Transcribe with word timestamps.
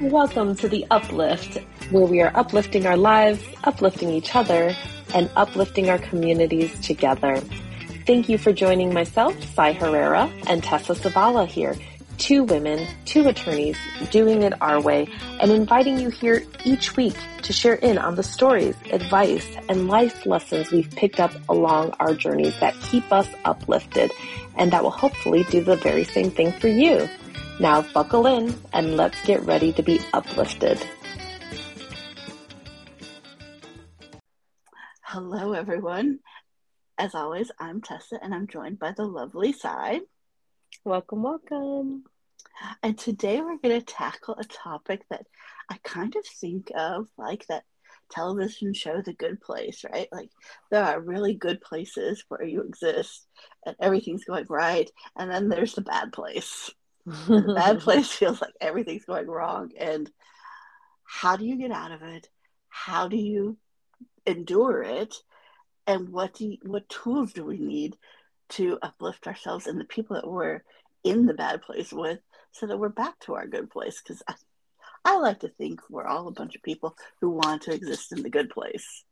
Welcome 0.00 0.54
to 0.56 0.68
the 0.68 0.84
Uplift, 0.90 1.56
where 1.90 2.04
we 2.04 2.20
are 2.20 2.30
uplifting 2.34 2.86
our 2.86 2.98
lives, 2.98 3.42
uplifting 3.64 4.10
each 4.10 4.36
other, 4.36 4.76
and 5.14 5.30
uplifting 5.36 5.88
our 5.88 5.96
communities 5.96 6.78
together. 6.80 7.40
Thank 8.06 8.28
you 8.28 8.36
for 8.36 8.52
joining 8.52 8.92
myself, 8.92 9.34
Cy 9.54 9.72
Herrera, 9.72 10.30
and 10.48 10.62
Tessa 10.62 10.92
Savala 10.92 11.46
here, 11.46 11.74
two 12.18 12.44
women, 12.44 12.86
two 13.06 13.26
attorneys, 13.26 13.78
doing 14.10 14.42
it 14.42 14.52
our 14.60 14.82
way, 14.82 15.08
and 15.40 15.50
inviting 15.50 15.98
you 15.98 16.10
here 16.10 16.44
each 16.64 16.94
week 16.98 17.16
to 17.40 17.54
share 17.54 17.76
in 17.76 17.96
on 17.96 18.16
the 18.16 18.22
stories, 18.22 18.74
advice, 18.92 19.48
and 19.70 19.88
life 19.88 20.26
lessons 20.26 20.70
we've 20.70 20.90
picked 20.90 21.20
up 21.20 21.32
along 21.48 21.94
our 22.00 22.12
journeys 22.12 22.58
that 22.60 22.78
keep 22.82 23.10
us 23.14 23.28
uplifted, 23.46 24.10
and 24.56 24.72
that 24.72 24.82
will 24.82 24.90
hopefully 24.90 25.44
do 25.44 25.64
the 25.64 25.76
very 25.76 26.04
same 26.04 26.30
thing 26.30 26.52
for 26.52 26.68
you. 26.68 27.08
Now 27.58 27.80
buckle 27.80 28.26
in 28.26 28.54
and 28.74 28.98
let's 28.98 29.24
get 29.24 29.40
ready 29.44 29.72
to 29.72 29.82
be 29.82 29.98
uplifted. 30.12 30.78
Hello, 35.00 35.52
everyone. 35.52 36.18
As 36.98 37.14
always, 37.14 37.50
I'm 37.58 37.80
Tessa 37.80 38.18
and 38.22 38.34
I'm 38.34 38.46
joined 38.46 38.78
by 38.78 38.92
the 38.92 39.06
lovely 39.06 39.54
Cy. 39.54 40.00
Welcome, 40.84 41.22
welcome. 41.22 42.04
And 42.82 42.98
today 42.98 43.40
we're 43.40 43.56
going 43.56 43.80
to 43.80 43.86
tackle 43.86 44.36
a 44.38 44.44
topic 44.44 45.04
that 45.08 45.24
I 45.70 45.78
kind 45.82 46.14
of 46.14 46.26
think 46.26 46.70
of 46.76 47.08
like 47.16 47.46
that 47.46 47.64
television 48.10 48.74
show 48.74 49.00
The 49.00 49.14
Good 49.14 49.40
Place, 49.40 49.82
right? 49.90 50.08
Like 50.12 50.28
there 50.70 50.84
are 50.84 51.00
really 51.00 51.32
good 51.32 51.62
places 51.62 52.22
where 52.28 52.44
you 52.44 52.60
exist 52.64 53.26
and 53.64 53.74
everything's 53.80 54.24
going 54.24 54.44
right. 54.50 54.90
And 55.16 55.30
then 55.30 55.48
there's 55.48 55.72
the 55.72 55.80
bad 55.80 56.12
place 56.12 56.70
the 57.06 57.54
bad 57.54 57.80
place 57.80 58.10
feels 58.10 58.40
like 58.40 58.54
everything's 58.60 59.04
going 59.04 59.28
wrong. 59.28 59.70
And 59.78 60.10
how 61.04 61.36
do 61.36 61.46
you 61.46 61.56
get 61.56 61.70
out 61.70 61.92
of 61.92 62.02
it? 62.02 62.28
How 62.68 63.08
do 63.08 63.16
you 63.16 63.56
endure 64.26 64.82
it? 64.82 65.14
And 65.86 66.08
what 66.10 66.34
do 66.34 66.46
you, 66.46 66.58
what 66.62 66.88
tools 66.88 67.32
do 67.32 67.44
we 67.44 67.58
need 67.58 67.96
to 68.50 68.78
uplift 68.82 69.26
ourselves 69.26 69.66
and 69.66 69.80
the 69.80 69.84
people 69.84 70.16
that 70.16 70.28
we're 70.28 70.62
in 71.04 71.26
the 71.26 71.34
bad 71.34 71.62
place 71.62 71.92
with 71.92 72.18
so 72.50 72.66
that 72.66 72.78
we're 72.78 72.88
back 72.88 73.18
to 73.20 73.34
our 73.34 73.46
good 73.46 73.70
place? 73.70 74.02
Because 74.02 74.22
I, 74.28 74.34
I 75.04 75.16
like 75.18 75.40
to 75.40 75.48
think 75.48 75.80
we're 75.88 76.06
all 76.06 76.26
a 76.26 76.32
bunch 76.32 76.56
of 76.56 76.62
people 76.62 76.96
who 77.20 77.30
want 77.30 77.62
to 77.62 77.72
exist 77.72 78.10
in 78.10 78.22
the 78.22 78.30
good 78.30 78.50
place. 78.50 79.04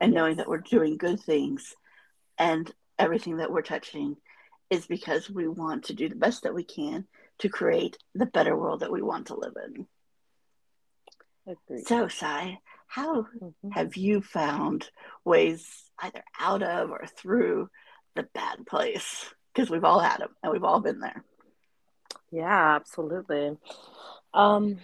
And 0.00 0.14
knowing 0.14 0.36
that 0.36 0.48
we're 0.48 0.58
doing 0.58 0.96
good 0.96 1.18
things 1.18 1.74
and 2.38 2.70
everything 2.98 3.38
that 3.38 3.50
we're 3.50 3.62
touching 3.62 4.16
is 4.70 4.86
because 4.86 5.30
we 5.30 5.48
want 5.48 5.84
to 5.84 5.94
do 5.94 6.08
the 6.08 6.16
best 6.16 6.42
that 6.42 6.54
we 6.54 6.64
can 6.64 7.06
to 7.38 7.48
create 7.48 7.98
the 8.14 8.26
better 8.26 8.56
world 8.56 8.80
that 8.80 8.92
we 8.92 9.02
want 9.02 9.26
to 9.26 9.36
live 9.36 9.54
in. 9.66 9.86
Agreed. 11.46 11.86
So, 11.86 12.08
Cy, 12.08 12.58
how 12.86 13.22
mm-hmm. 13.22 13.70
have 13.70 13.96
you 13.96 14.20
found 14.20 14.90
ways 15.24 15.66
either 15.98 16.22
out 16.40 16.62
of 16.62 16.90
or 16.90 17.04
through 17.16 17.70
the 18.14 18.24
bad 18.34 18.66
place? 18.66 19.32
Because 19.54 19.70
we've 19.70 19.84
all 19.84 20.00
had 20.00 20.18
them 20.18 20.30
and 20.42 20.52
we've 20.52 20.64
all 20.64 20.80
been 20.80 21.00
there. 21.00 21.24
Yeah, 22.30 22.76
absolutely. 22.76 23.56
Um, 24.34 24.78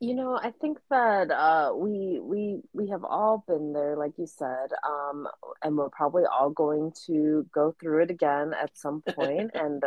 you 0.00 0.14
know, 0.14 0.38
I 0.40 0.50
think 0.50 0.78
that 0.90 1.30
uh, 1.30 1.72
we 1.74 2.20
we 2.22 2.60
we 2.72 2.88
have 2.88 3.04
all 3.04 3.44
been 3.46 3.72
there, 3.72 3.96
like 3.96 4.12
you 4.18 4.26
said, 4.26 4.68
um, 4.86 5.28
and 5.62 5.76
we're 5.76 5.90
probably 5.90 6.24
all 6.24 6.50
going 6.50 6.92
to 7.06 7.46
go 7.52 7.74
through 7.80 8.02
it 8.02 8.10
again 8.10 8.52
at 8.52 8.76
some 8.76 9.02
point. 9.02 9.52
and 9.54 9.82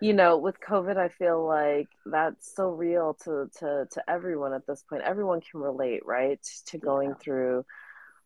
you 0.00 0.12
know, 0.12 0.38
with 0.38 0.60
COVID, 0.60 0.96
I 0.96 1.08
feel 1.08 1.44
like 1.44 1.88
that's 2.06 2.54
so 2.54 2.70
real 2.70 3.14
to 3.24 3.50
to 3.58 3.88
to 3.90 4.10
everyone 4.10 4.52
at 4.52 4.66
this 4.66 4.84
point. 4.88 5.02
Everyone 5.02 5.40
can 5.40 5.60
relate, 5.60 6.06
right, 6.06 6.42
to 6.66 6.78
going 6.78 7.10
yeah. 7.10 7.16
through 7.20 7.64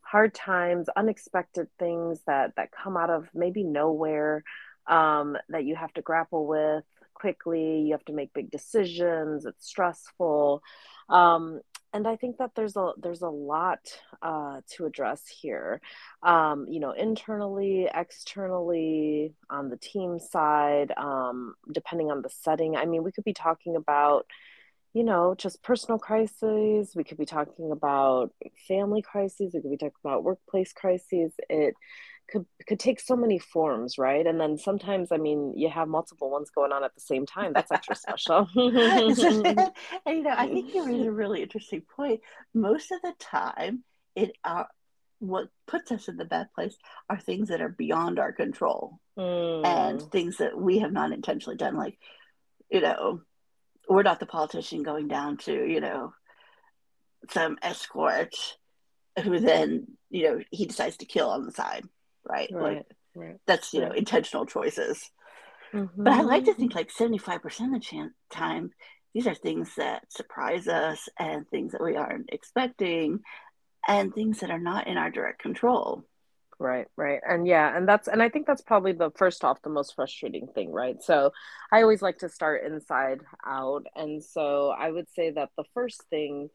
hard 0.03 0.35
times, 0.35 0.89
unexpected 0.97 1.69
things 1.79 2.21
that 2.27 2.57
that 2.57 2.73
come 2.73 2.97
out 2.97 3.11
of 3.11 3.29
maybe 3.33 3.63
nowhere 3.63 4.45
um, 4.87 5.37
that 5.49 5.65
you 5.65 5.77
have 5.77 5.93
to 5.95 6.03
grapple 6.03 6.47
with 6.47 6.85
quickly. 7.15 7.83
You 7.83 7.93
have 7.93 8.05
to 8.07 8.13
make 8.13 8.35
big 8.35 8.51
decisions. 8.51 9.47
It's 9.47 9.67
stressful. 9.67 10.63
Um, 11.09 11.61
and 11.95 12.07
I 12.09 12.17
think 12.17 12.39
that 12.39 12.53
there's 12.55 12.77
a 12.77 12.93
there's 12.97 13.23
a 13.23 13.29
lot 13.29 13.81
uh, 14.23 14.63
to 14.73 14.87
address 14.87 15.23
here, 15.29 15.81
um, 16.23 16.67
you 16.69 16.81
know, 16.81 16.93
internally, 16.93 17.89
externally, 17.93 19.35
on 19.51 19.69
the 19.69 19.77
team 19.77 20.19
side, 20.19 20.93
um, 20.97 21.55
depending 21.71 22.11
on 22.11 22.23
the 22.23 22.31
setting. 22.31 22.77
I 22.77 22.87
mean, 22.87 23.03
we 23.03 23.13
could 23.13 23.25
be 23.25 23.35
talking 23.35 23.77
about, 23.77 24.27
you 24.95 25.05
know, 25.05 25.35
just 25.37 25.63
personal 25.63 25.99
crises. 25.99 26.93
We 26.97 27.05
could 27.05 27.19
be 27.19 27.27
talking 27.27 27.71
about 27.73 28.33
family 28.67 29.03
crises. 29.03 29.53
We 29.53 29.61
could 29.61 29.71
be 29.71 29.77
talking 29.77 29.93
about 30.03 30.25
workplace 30.25 30.73
crises. 30.73 31.33
It 31.51 31.75
could 32.33 32.47
could 32.67 32.81
take 32.81 32.99
so 32.99 33.15
many 33.15 33.39
forms, 33.39 33.99
right? 33.99 34.27
And 34.27 34.41
then 34.41 34.57
sometimes, 34.57 35.13
I 35.13 35.19
mean, 35.19 35.53
you 35.57 35.69
have 35.69 35.87
multiple 35.87 36.31
ones 36.31 36.51
going 36.51 36.73
on 36.73 36.83
at 36.83 36.95
the 36.95 37.01
same 37.01 37.27
time. 37.27 37.53
That's 37.53 37.71
extra 37.71 37.95
special. 37.95 38.49
and, 38.57 39.19
you 40.07 40.23
know, 40.23 40.35
I 40.37 40.49
think 40.49 40.75
you 40.75 40.87
raise 40.87 41.07
a 41.07 41.13
really 41.23 41.43
interesting 41.43 41.83
point. 41.95 42.21
Most 42.55 42.91
of 42.91 43.03
the 43.03 43.13
time, 43.21 43.85
it 44.17 44.33
uh, 44.43 44.65
what 45.19 45.49
puts 45.67 45.93
us 45.93 46.09
in 46.09 46.17
the 46.17 46.25
bad 46.25 46.49
place 46.55 46.77
are 47.09 47.21
things 47.21 47.51
that 47.51 47.61
are 47.61 47.69
beyond 47.69 48.19
our 48.19 48.33
control 48.33 48.99
mm. 49.17 49.65
and 49.65 50.03
things 50.11 50.39
that 50.39 50.59
we 50.59 50.79
have 50.79 50.93
not 50.93 51.13
intentionally 51.13 51.57
done. 51.57 51.77
Like, 51.77 51.99
you 52.71 52.81
know, 52.81 53.21
we're 53.89 54.03
not 54.03 54.21
the 54.21 54.27
politician 54.27 54.83
going 54.83 55.09
down 55.09 55.37
to 55.37 55.53
you 55.53 55.81
know 55.81 56.15
some 57.31 57.59
escort 57.63 58.35
who 59.23 59.39
then 59.39 59.87
you 60.11 60.25
know 60.25 60.41
he 60.51 60.67
decides 60.67 60.97
to 60.97 61.05
kill 61.05 61.29
on 61.31 61.45
the 61.45 61.53
side 61.53 61.85
right? 62.29 62.51
Right. 62.53 62.77
Like, 62.77 62.87
right. 63.15 63.37
That's, 63.47 63.73
you 63.73 63.81
know, 63.81 63.93
intentional 63.93 64.47
choices. 64.47 65.11
Mm-hmm. 65.73 66.03
But 66.03 66.13
I 66.13 66.23
like 66.23 66.45
to 66.45 66.55
think 66.55 66.75
like 66.75 66.93
75% 66.93 67.37
of 67.37 67.83
the 67.83 68.11
time, 68.31 68.71
these 69.15 69.27
are 69.27 69.35
things 69.35 69.75
that 69.77 70.11
surprise 70.13 70.69
us 70.69 71.09
and 71.19 71.49
things 71.49 71.73
that 71.73 71.83
we 71.83 71.97
aren't 71.97 72.31
expecting 72.33 73.21
and 73.87 74.15
things 74.15 74.41
that 74.41 74.51
are 74.51 74.59
not 74.59 74.87
in 74.87 74.97
our 74.97 75.11
direct 75.11 75.41
control. 75.41 76.05
Right, 76.59 76.87
right. 76.97 77.21
And 77.29 77.47
yeah, 77.47 77.77
and 77.77 77.89
that's 77.89 78.07
and 78.07 78.23
I 78.23 78.29
think 78.29 78.47
that's 78.47 78.63
probably 78.63 78.93
the 78.93 79.11
first 79.17 79.43
off 79.43 79.63
the 79.63 79.71
most 79.71 79.97
frustrating 79.97 80.47
thing, 80.47 80.71
right? 80.71 81.03
So 81.03 81.33
I 81.73 81.83
always 81.83 82.03
like 82.03 82.19
to 82.19 82.29
start 82.29 82.65
inside 82.65 83.21
out. 83.45 83.87
And 83.97 84.23
so 84.23 84.69
I 84.69 84.93
would 84.93 85.09
say 85.11 85.33
that 85.33 85.49
the 85.57 85.65
first 85.75 86.05
thing 86.09 86.51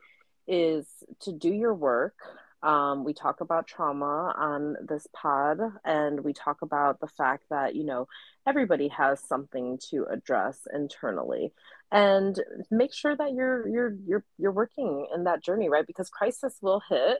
is 0.47 0.87
to 1.21 1.33
do 1.33 1.51
your 1.51 1.73
work 1.73 2.15
um, 2.63 3.03
we 3.03 3.13
talk 3.13 3.41
about 3.41 3.67
trauma 3.67 4.33
on 4.35 4.75
this 4.87 5.07
pod, 5.13 5.59
and 5.85 6.21
we 6.21 6.33
talk 6.33 6.61
about 6.61 6.99
the 6.99 7.07
fact 7.07 7.43
that, 7.49 7.75
you 7.75 7.83
know, 7.83 8.07
everybody 8.47 8.87
has 8.89 9.21
something 9.23 9.79
to 9.89 10.05
address 10.05 10.67
internally. 10.73 11.53
And 11.91 12.37
make 12.69 12.93
sure 12.93 13.15
that 13.15 13.33
you're 13.33 13.67
you're 13.67 13.95
you're 14.05 14.25
you're 14.37 14.51
working 14.51 15.07
in 15.13 15.23
that 15.23 15.43
journey 15.43 15.69
right? 15.69 15.87
Because 15.87 16.09
crisis 16.09 16.57
will 16.61 16.81
hit 16.89 17.19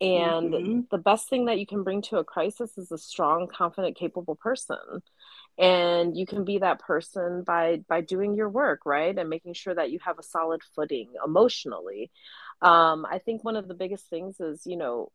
and 0.00 0.52
mm-hmm. 0.52 0.80
the 0.90 0.98
best 0.98 1.30
thing 1.30 1.46
that 1.46 1.58
you 1.58 1.66
can 1.66 1.82
bring 1.82 2.02
to 2.02 2.18
a 2.18 2.24
crisis 2.24 2.76
is 2.76 2.92
a 2.92 2.98
strong 2.98 3.48
confident 3.48 3.96
capable 3.96 4.34
person. 4.34 4.76
And 5.58 6.14
you 6.14 6.26
can 6.26 6.44
be 6.44 6.58
that 6.58 6.80
person 6.80 7.42
by 7.42 7.82
by 7.88 8.02
doing 8.02 8.34
your 8.34 8.50
work 8.50 8.80
right? 8.84 9.16
And 9.16 9.30
making 9.30 9.54
sure 9.54 9.74
that 9.74 9.90
you 9.90 9.98
have 10.04 10.18
a 10.18 10.22
solid 10.22 10.60
footing 10.74 11.12
emotionally 11.24 12.10
um, 12.62 13.06
I 13.08 13.18
think 13.18 13.44
one 13.44 13.56
of 13.56 13.68
the 13.68 13.74
biggest 13.74 14.08
things 14.08 14.40
is, 14.40 14.66
you 14.66 14.76
know, 14.76 15.10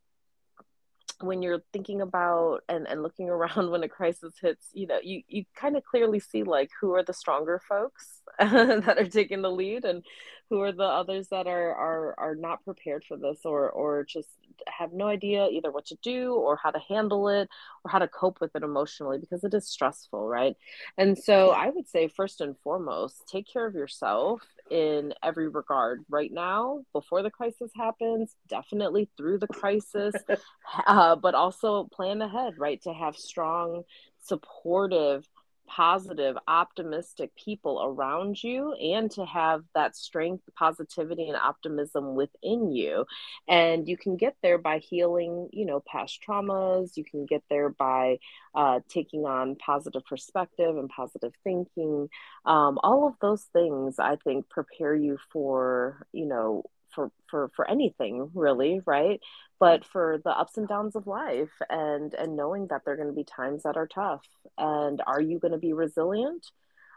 when 1.23 1.41
you're 1.41 1.61
thinking 1.71 2.01
about 2.01 2.61
and, 2.67 2.87
and 2.87 3.03
looking 3.03 3.29
around 3.29 3.69
when 3.69 3.83
a 3.83 3.89
crisis 3.89 4.33
hits, 4.41 4.67
you 4.73 4.87
know, 4.87 4.99
you, 5.01 5.23
you 5.27 5.45
kind 5.55 5.75
of 5.77 5.83
clearly 5.83 6.19
see 6.19 6.43
like 6.43 6.69
who 6.79 6.93
are 6.93 7.03
the 7.03 7.13
stronger 7.13 7.61
folks 7.67 8.21
that 8.39 8.97
are 8.97 9.07
taking 9.07 9.41
the 9.41 9.51
lead 9.51 9.85
and 9.85 10.03
who 10.49 10.61
are 10.61 10.73
the 10.73 10.83
others 10.83 11.29
that 11.29 11.47
are 11.47 11.73
are 11.73 12.13
are 12.19 12.35
not 12.35 12.63
prepared 12.65 13.05
for 13.07 13.15
this 13.15 13.39
or 13.45 13.69
or 13.69 14.03
just 14.03 14.27
have 14.67 14.91
no 14.91 15.07
idea 15.07 15.47
either 15.47 15.71
what 15.71 15.85
to 15.85 15.97
do 16.03 16.33
or 16.33 16.57
how 16.61 16.69
to 16.69 16.79
handle 16.89 17.29
it 17.29 17.49
or 17.83 17.91
how 17.91 17.99
to 17.99 18.07
cope 18.07 18.41
with 18.41 18.53
it 18.55 18.61
emotionally 18.61 19.17
because 19.17 19.43
it 19.43 19.53
is 19.53 19.67
stressful, 19.67 20.27
right? 20.27 20.55
And 20.97 21.17
so 21.17 21.49
I 21.51 21.69
would 21.69 21.87
say 21.87 22.09
first 22.09 22.41
and 22.41 22.57
foremost, 22.59 23.23
take 23.27 23.47
care 23.51 23.65
of 23.65 23.75
yourself 23.75 24.41
in 24.71 25.13
every 25.21 25.49
regard 25.49 26.03
right 26.09 26.31
now 26.31 26.79
before 26.93 27.21
the 27.21 27.29
crisis 27.29 27.69
happens, 27.75 28.35
definitely 28.47 29.09
through 29.17 29.37
the 29.37 29.47
crisis, 29.47 30.15
uh, 30.87 31.15
but 31.17 31.35
also 31.35 31.89
plan 31.93 32.21
ahead, 32.21 32.53
right? 32.57 32.81
To 32.83 32.93
have 32.93 33.17
strong, 33.17 33.83
supportive 34.21 35.27
positive, 35.75 36.35
optimistic 36.47 37.31
people 37.35 37.81
around 37.83 38.41
you 38.43 38.73
and 38.73 39.09
to 39.11 39.25
have 39.25 39.63
that 39.73 39.95
strength, 39.95 40.43
positivity, 40.57 41.27
and 41.29 41.37
optimism 41.37 42.13
within 42.15 42.71
you. 42.71 43.05
And 43.47 43.87
you 43.87 43.95
can 43.95 44.17
get 44.17 44.35
there 44.43 44.57
by 44.57 44.79
healing, 44.79 45.47
you 45.53 45.65
know, 45.65 45.81
past 45.87 46.19
traumas. 46.27 46.97
You 46.97 47.05
can 47.05 47.25
get 47.25 47.43
there 47.49 47.69
by 47.69 48.17
uh, 48.53 48.81
taking 48.89 49.25
on 49.25 49.55
positive 49.55 50.05
perspective 50.05 50.77
and 50.77 50.89
positive 50.89 51.33
thinking. 51.43 52.09
Um, 52.45 52.77
all 52.83 53.07
of 53.07 53.13
those 53.21 53.43
things, 53.53 53.97
I 53.97 54.17
think, 54.17 54.49
prepare 54.49 54.95
you 54.95 55.17
for, 55.31 56.05
you 56.11 56.25
know, 56.25 56.63
for 56.93 57.09
for 57.29 57.49
for 57.55 57.69
anything 57.69 58.29
really 58.33 58.81
right 58.85 59.21
but 59.61 59.85
for 59.85 60.19
the 60.25 60.31
ups 60.31 60.57
and 60.57 60.67
downs 60.67 60.95
of 60.95 61.05
life 61.05 61.53
and 61.69 62.15
and 62.15 62.35
knowing 62.35 62.65
that 62.67 62.81
there 62.83 62.95
are 62.95 62.97
going 62.97 63.07
to 63.07 63.13
be 63.13 63.23
times 63.23 63.61
that 63.61 63.77
are 63.77 63.87
tough 63.87 64.25
and 64.57 65.01
are 65.05 65.21
you 65.21 65.37
going 65.37 65.51
to 65.51 65.59
be 65.59 65.71
resilient 65.71 66.47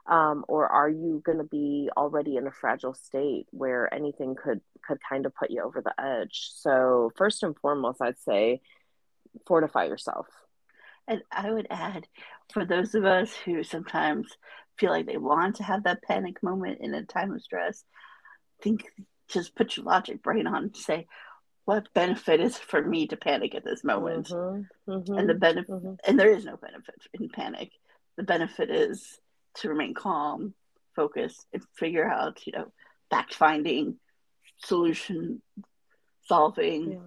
um, 0.06 0.44
or 0.48 0.66
are 0.66 0.88
you 0.88 1.22
going 1.24 1.38
to 1.38 1.44
be 1.44 1.90
already 1.96 2.36
in 2.36 2.46
a 2.46 2.50
fragile 2.50 2.94
state 2.94 3.46
where 3.50 3.92
anything 3.92 4.34
could 4.34 4.62
could 4.86 4.98
kind 5.06 5.26
of 5.26 5.34
put 5.34 5.50
you 5.50 5.62
over 5.62 5.82
the 5.82 5.94
edge? 6.02 6.50
So 6.54 7.12
first 7.16 7.42
and 7.42 7.56
foremost 7.56 8.00
i'd 8.00 8.18
say 8.18 8.62
fortify 9.46 9.84
yourself. 9.84 10.26
And 11.06 11.22
i 11.30 11.50
would 11.52 11.66
add 11.70 12.08
for 12.52 12.64
those 12.64 12.94
of 12.94 13.04
us 13.04 13.30
who 13.44 13.62
sometimes 13.62 14.26
feel 14.78 14.90
like 14.90 15.06
they 15.06 15.18
want 15.18 15.56
to 15.56 15.64
have 15.64 15.84
that 15.84 16.02
panic 16.02 16.42
moment 16.42 16.78
in 16.80 16.94
a 16.94 17.04
time 17.04 17.32
of 17.32 17.42
stress 17.42 17.84
think 18.62 18.86
just 19.28 19.54
put 19.54 19.76
your 19.76 19.84
logic 19.84 20.22
brain 20.22 20.46
on 20.46 20.64
and 20.64 20.76
say 20.76 21.06
what 21.64 21.92
benefit 21.94 22.40
is 22.40 22.58
for 22.58 22.82
me 22.82 23.06
to 23.06 23.16
panic 23.16 23.54
at 23.54 23.64
this 23.64 23.84
moment 23.84 24.28
mm-hmm, 24.28 24.90
mm-hmm, 24.90 25.14
and 25.14 25.28
the 25.28 25.34
benefit 25.34 25.70
mm-hmm. 25.70 25.94
and 26.06 26.18
there 26.18 26.30
is 26.30 26.44
no 26.44 26.56
benefit 26.56 26.96
in 27.14 27.28
panic 27.28 27.70
the 28.16 28.22
benefit 28.22 28.70
is 28.70 29.18
to 29.54 29.68
remain 29.68 29.94
calm 29.94 30.54
focus 30.94 31.44
and 31.52 31.62
figure 31.76 32.08
out 32.08 32.46
you 32.46 32.52
know 32.52 32.72
fact 33.10 33.34
finding 33.34 33.96
solution 34.58 35.42
solving 36.26 36.92
yeah. 36.92 36.98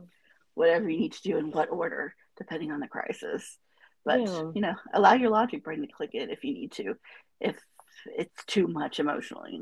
whatever 0.53 0.89
you 0.89 0.99
need 0.99 1.13
to 1.13 1.23
do 1.23 1.37
in 1.37 1.51
what 1.51 1.71
order 1.71 2.13
depending 2.37 2.71
on 2.71 2.79
the 2.79 2.87
crisis 2.87 3.57
but 4.05 4.21
yeah. 4.21 4.51
you 4.53 4.61
know 4.61 4.75
allow 4.93 5.13
your 5.13 5.29
logic 5.29 5.63
brain 5.63 5.81
to 5.81 5.87
click 5.87 6.11
in 6.13 6.29
if 6.29 6.43
you 6.43 6.53
need 6.53 6.71
to 6.71 6.95
if 7.39 7.55
it's 8.05 8.45
too 8.45 8.67
much 8.67 8.99
emotionally 8.99 9.61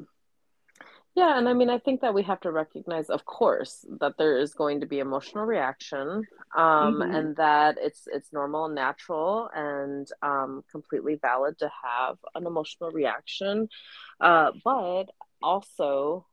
yeah, 1.15 1.37
and 1.37 1.47
I 1.47 1.53
mean, 1.53 1.69
I 1.69 1.79
think 1.79 2.01
that 2.01 2.13
we 2.13 2.23
have 2.23 2.41
to 2.41 2.51
recognize, 2.51 3.09
of 3.09 3.23
course, 3.23 3.85
that 4.01 4.17
there 4.17 4.37
is 4.37 4.53
going 4.53 4.81
to 4.81 4.85
be 4.85 4.99
emotional 4.99 5.45
reaction, 5.45 6.23
um, 6.55 6.95
mm-hmm. 6.95 7.15
and 7.15 7.35
that 7.37 7.77
it's 7.79 8.05
it's 8.11 8.33
normal 8.33 8.65
and 8.65 8.75
natural 8.75 9.49
and 9.55 10.07
um, 10.21 10.65
completely 10.69 11.15
valid 11.15 11.57
to 11.59 11.71
have 11.83 12.17
an 12.35 12.45
emotional 12.45 12.91
reaction, 12.91 13.69
uh, 14.19 14.51
but 14.65 15.05
also 15.41 16.25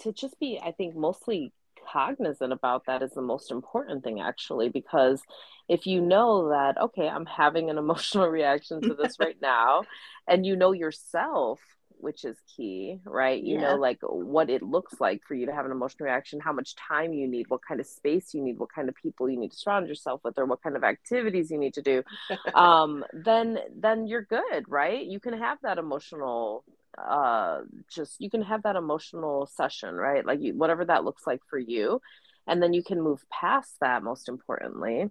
to 0.00 0.12
just 0.12 0.40
be, 0.40 0.58
I 0.60 0.72
think, 0.72 0.96
mostly 0.96 1.52
cognizant 1.92 2.52
about 2.52 2.86
that 2.86 3.02
is 3.02 3.12
the 3.12 3.22
most 3.22 3.52
important 3.52 4.02
thing, 4.02 4.20
actually, 4.20 4.68
because 4.68 5.22
if 5.68 5.86
you 5.86 6.00
know 6.00 6.48
that, 6.48 6.80
okay, 6.80 7.08
I'm 7.08 7.26
having 7.26 7.70
an 7.70 7.78
emotional 7.84 8.26
reaction 8.26 8.80
to 8.82 8.94
this 8.94 9.16
right 9.20 9.36
now, 9.40 9.84
and 10.26 10.44
you 10.44 10.56
know 10.56 10.72
yourself 10.72 11.60
which 12.04 12.24
is 12.24 12.36
key, 12.54 13.00
right? 13.04 13.42
You 13.42 13.54
yeah. 13.54 13.62
know, 13.62 13.76
like 13.76 13.98
what 14.02 14.50
it 14.50 14.62
looks 14.62 15.00
like 15.00 15.22
for 15.26 15.34
you 15.34 15.46
to 15.46 15.52
have 15.52 15.64
an 15.64 15.72
emotional 15.72 16.04
reaction, 16.04 16.38
how 16.38 16.52
much 16.52 16.76
time 16.76 17.14
you 17.14 17.26
need, 17.26 17.46
what 17.48 17.62
kind 17.66 17.80
of 17.80 17.86
space 17.86 18.34
you 18.34 18.42
need, 18.42 18.58
what 18.58 18.72
kind 18.72 18.88
of 18.88 18.94
people 18.94 19.28
you 19.28 19.38
need 19.38 19.52
to 19.52 19.56
surround 19.56 19.88
yourself 19.88 20.20
with, 20.22 20.38
or 20.38 20.44
what 20.44 20.62
kind 20.62 20.76
of 20.76 20.84
activities 20.84 21.50
you 21.50 21.58
need 21.58 21.74
to 21.74 21.82
do. 21.82 22.02
um, 22.54 23.04
then 23.14 23.58
then 23.74 24.06
you're 24.06 24.22
good, 24.22 24.68
right? 24.68 25.04
You 25.04 25.18
can 25.18 25.38
have 25.38 25.58
that 25.62 25.78
emotional 25.78 26.64
uh 26.96 27.62
just 27.92 28.20
you 28.20 28.30
can 28.30 28.42
have 28.42 28.62
that 28.62 28.76
emotional 28.76 29.46
session 29.46 29.96
right 29.96 30.24
like 30.24 30.40
you, 30.40 30.56
whatever 30.56 30.84
that 30.84 31.02
looks 31.02 31.26
like 31.26 31.40
for 31.50 31.58
you 31.58 32.00
and 32.46 32.62
then 32.62 32.72
you 32.72 32.84
can 32.84 33.02
move 33.02 33.20
past 33.30 33.74
that 33.80 34.04
most 34.04 34.28
importantly 34.28 35.10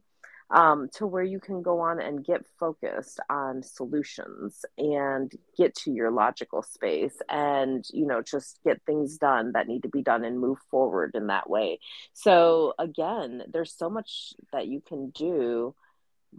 um, 0.53 0.87
to 0.93 1.07
where 1.07 1.23
you 1.23 1.39
can 1.39 1.63
go 1.63 1.79
on 1.79 1.99
and 1.99 2.23
get 2.23 2.45
focused 2.59 3.19
on 3.27 3.63
solutions 3.63 4.63
and 4.77 5.31
get 5.57 5.73
to 5.73 5.91
your 5.91 6.11
logical 6.11 6.61
space 6.61 7.17
and 7.27 7.83
you 7.91 8.05
know 8.05 8.21
just 8.21 8.59
get 8.63 8.79
things 8.85 9.17
done 9.17 9.51
that 9.53 9.67
need 9.67 9.81
to 9.81 9.89
be 9.89 10.03
done 10.03 10.23
and 10.23 10.39
move 10.39 10.59
forward 10.69 11.11
in 11.15 11.27
that 11.27 11.49
way. 11.49 11.79
So 12.13 12.75
again 12.77 13.41
there's 13.51 13.73
so 13.73 13.89
much 13.89 14.33
that 14.53 14.67
you 14.67 14.79
can 14.87 15.09
do 15.09 15.73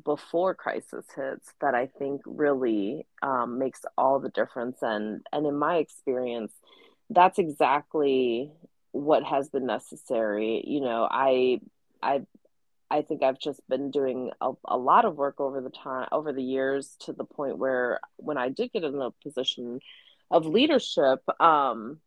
before 0.05 0.57
crisis 0.57 1.07
hits 1.15 1.55
that 1.61 1.73
i 1.73 1.87
think 1.87 2.21
really 2.27 3.07
um, 3.23 3.59
makes 3.59 3.81
all 3.99 4.21
the 4.21 4.31
difference. 4.31 4.79
And 4.81 5.27
and 5.33 5.45
in 5.45 5.57
my 5.57 5.77
experience 5.79 6.53
that's 7.11 7.39
exactly 7.39 8.51
what 8.93 9.25
has 9.25 9.49
been 9.49 9.67
necessary. 9.67 10.63
You 10.65 10.83
know 10.83 11.09
i 11.11 11.61
i 12.01 12.23
I 12.91 13.03
think 13.03 13.23
I've 13.23 13.39
just 13.39 13.67
been 13.69 13.91
doing 13.91 14.31
a, 14.41 14.53
a 14.67 14.77
lot 14.77 15.05
of 15.05 15.17
work 15.17 15.41
over 15.41 15.61
the 15.61 15.71
time 15.71 16.09
over 16.13 16.33
the 16.33 16.43
years 16.43 16.97
to 17.01 17.13
the 17.13 17.25
point 17.25 17.59
where 17.59 18.01
when 18.17 18.37
I 18.37 18.49
did 18.51 18.73
get 18.73 18.85
in 18.85 19.01
a 19.01 19.11
position 19.23 19.81
of 20.31 20.47
leadership, 20.47 21.21
um, 21.41 22.01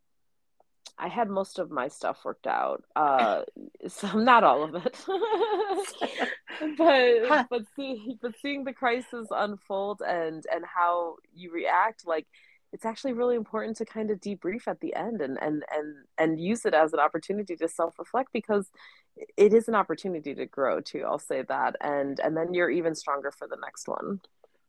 I 0.98 1.08
had 1.08 1.28
most 1.28 1.58
of 1.58 1.70
my 1.70 1.88
stuff 1.88 2.24
worked 2.24 2.46
out. 2.46 2.84
Uh, 2.96 3.42
so 3.88 4.18
not 4.18 4.44
all 4.44 4.64
of 4.64 4.74
it, 4.74 5.04
but 6.76 7.46
but 7.50 7.62
see, 7.76 8.18
but 8.20 8.34
seeing 8.40 8.64
the 8.64 8.72
crisis 8.72 9.28
unfold 9.30 10.02
and 10.06 10.44
and 10.52 10.64
how 10.64 11.16
you 11.34 11.52
react, 11.52 12.06
like 12.06 12.26
it's 12.72 12.84
actually 12.84 13.12
really 13.12 13.36
important 13.36 13.76
to 13.76 13.84
kind 13.84 14.10
of 14.10 14.20
debrief 14.20 14.66
at 14.66 14.80
the 14.80 14.94
end 14.94 15.20
and 15.20 15.38
and 15.40 15.64
and 15.72 15.94
and 16.18 16.40
use 16.40 16.64
it 16.64 16.74
as 16.74 16.92
an 16.92 17.00
opportunity 17.00 17.56
to 17.56 17.68
self-reflect 17.68 18.30
because 18.32 18.70
it 19.36 19.52
is 19.52 19.68
an 19.68 19.74
opportunity 19.74 20.34
to 20.34 20.46
grow 20.46 20.80
too 20.80 21.04
i'll 21.06 21.18
say 21.18 21.42
that 21.42 21.76
and 21.80 22.20
and 22.20 22.36
then 22.36 22.54
you're 22.54 22.70
even 22.70 22.94
stronger 22.94 23.30
for 23.30 23.48
the 23.48 23.58
next 23.62 23.88
one. 23.88 24.20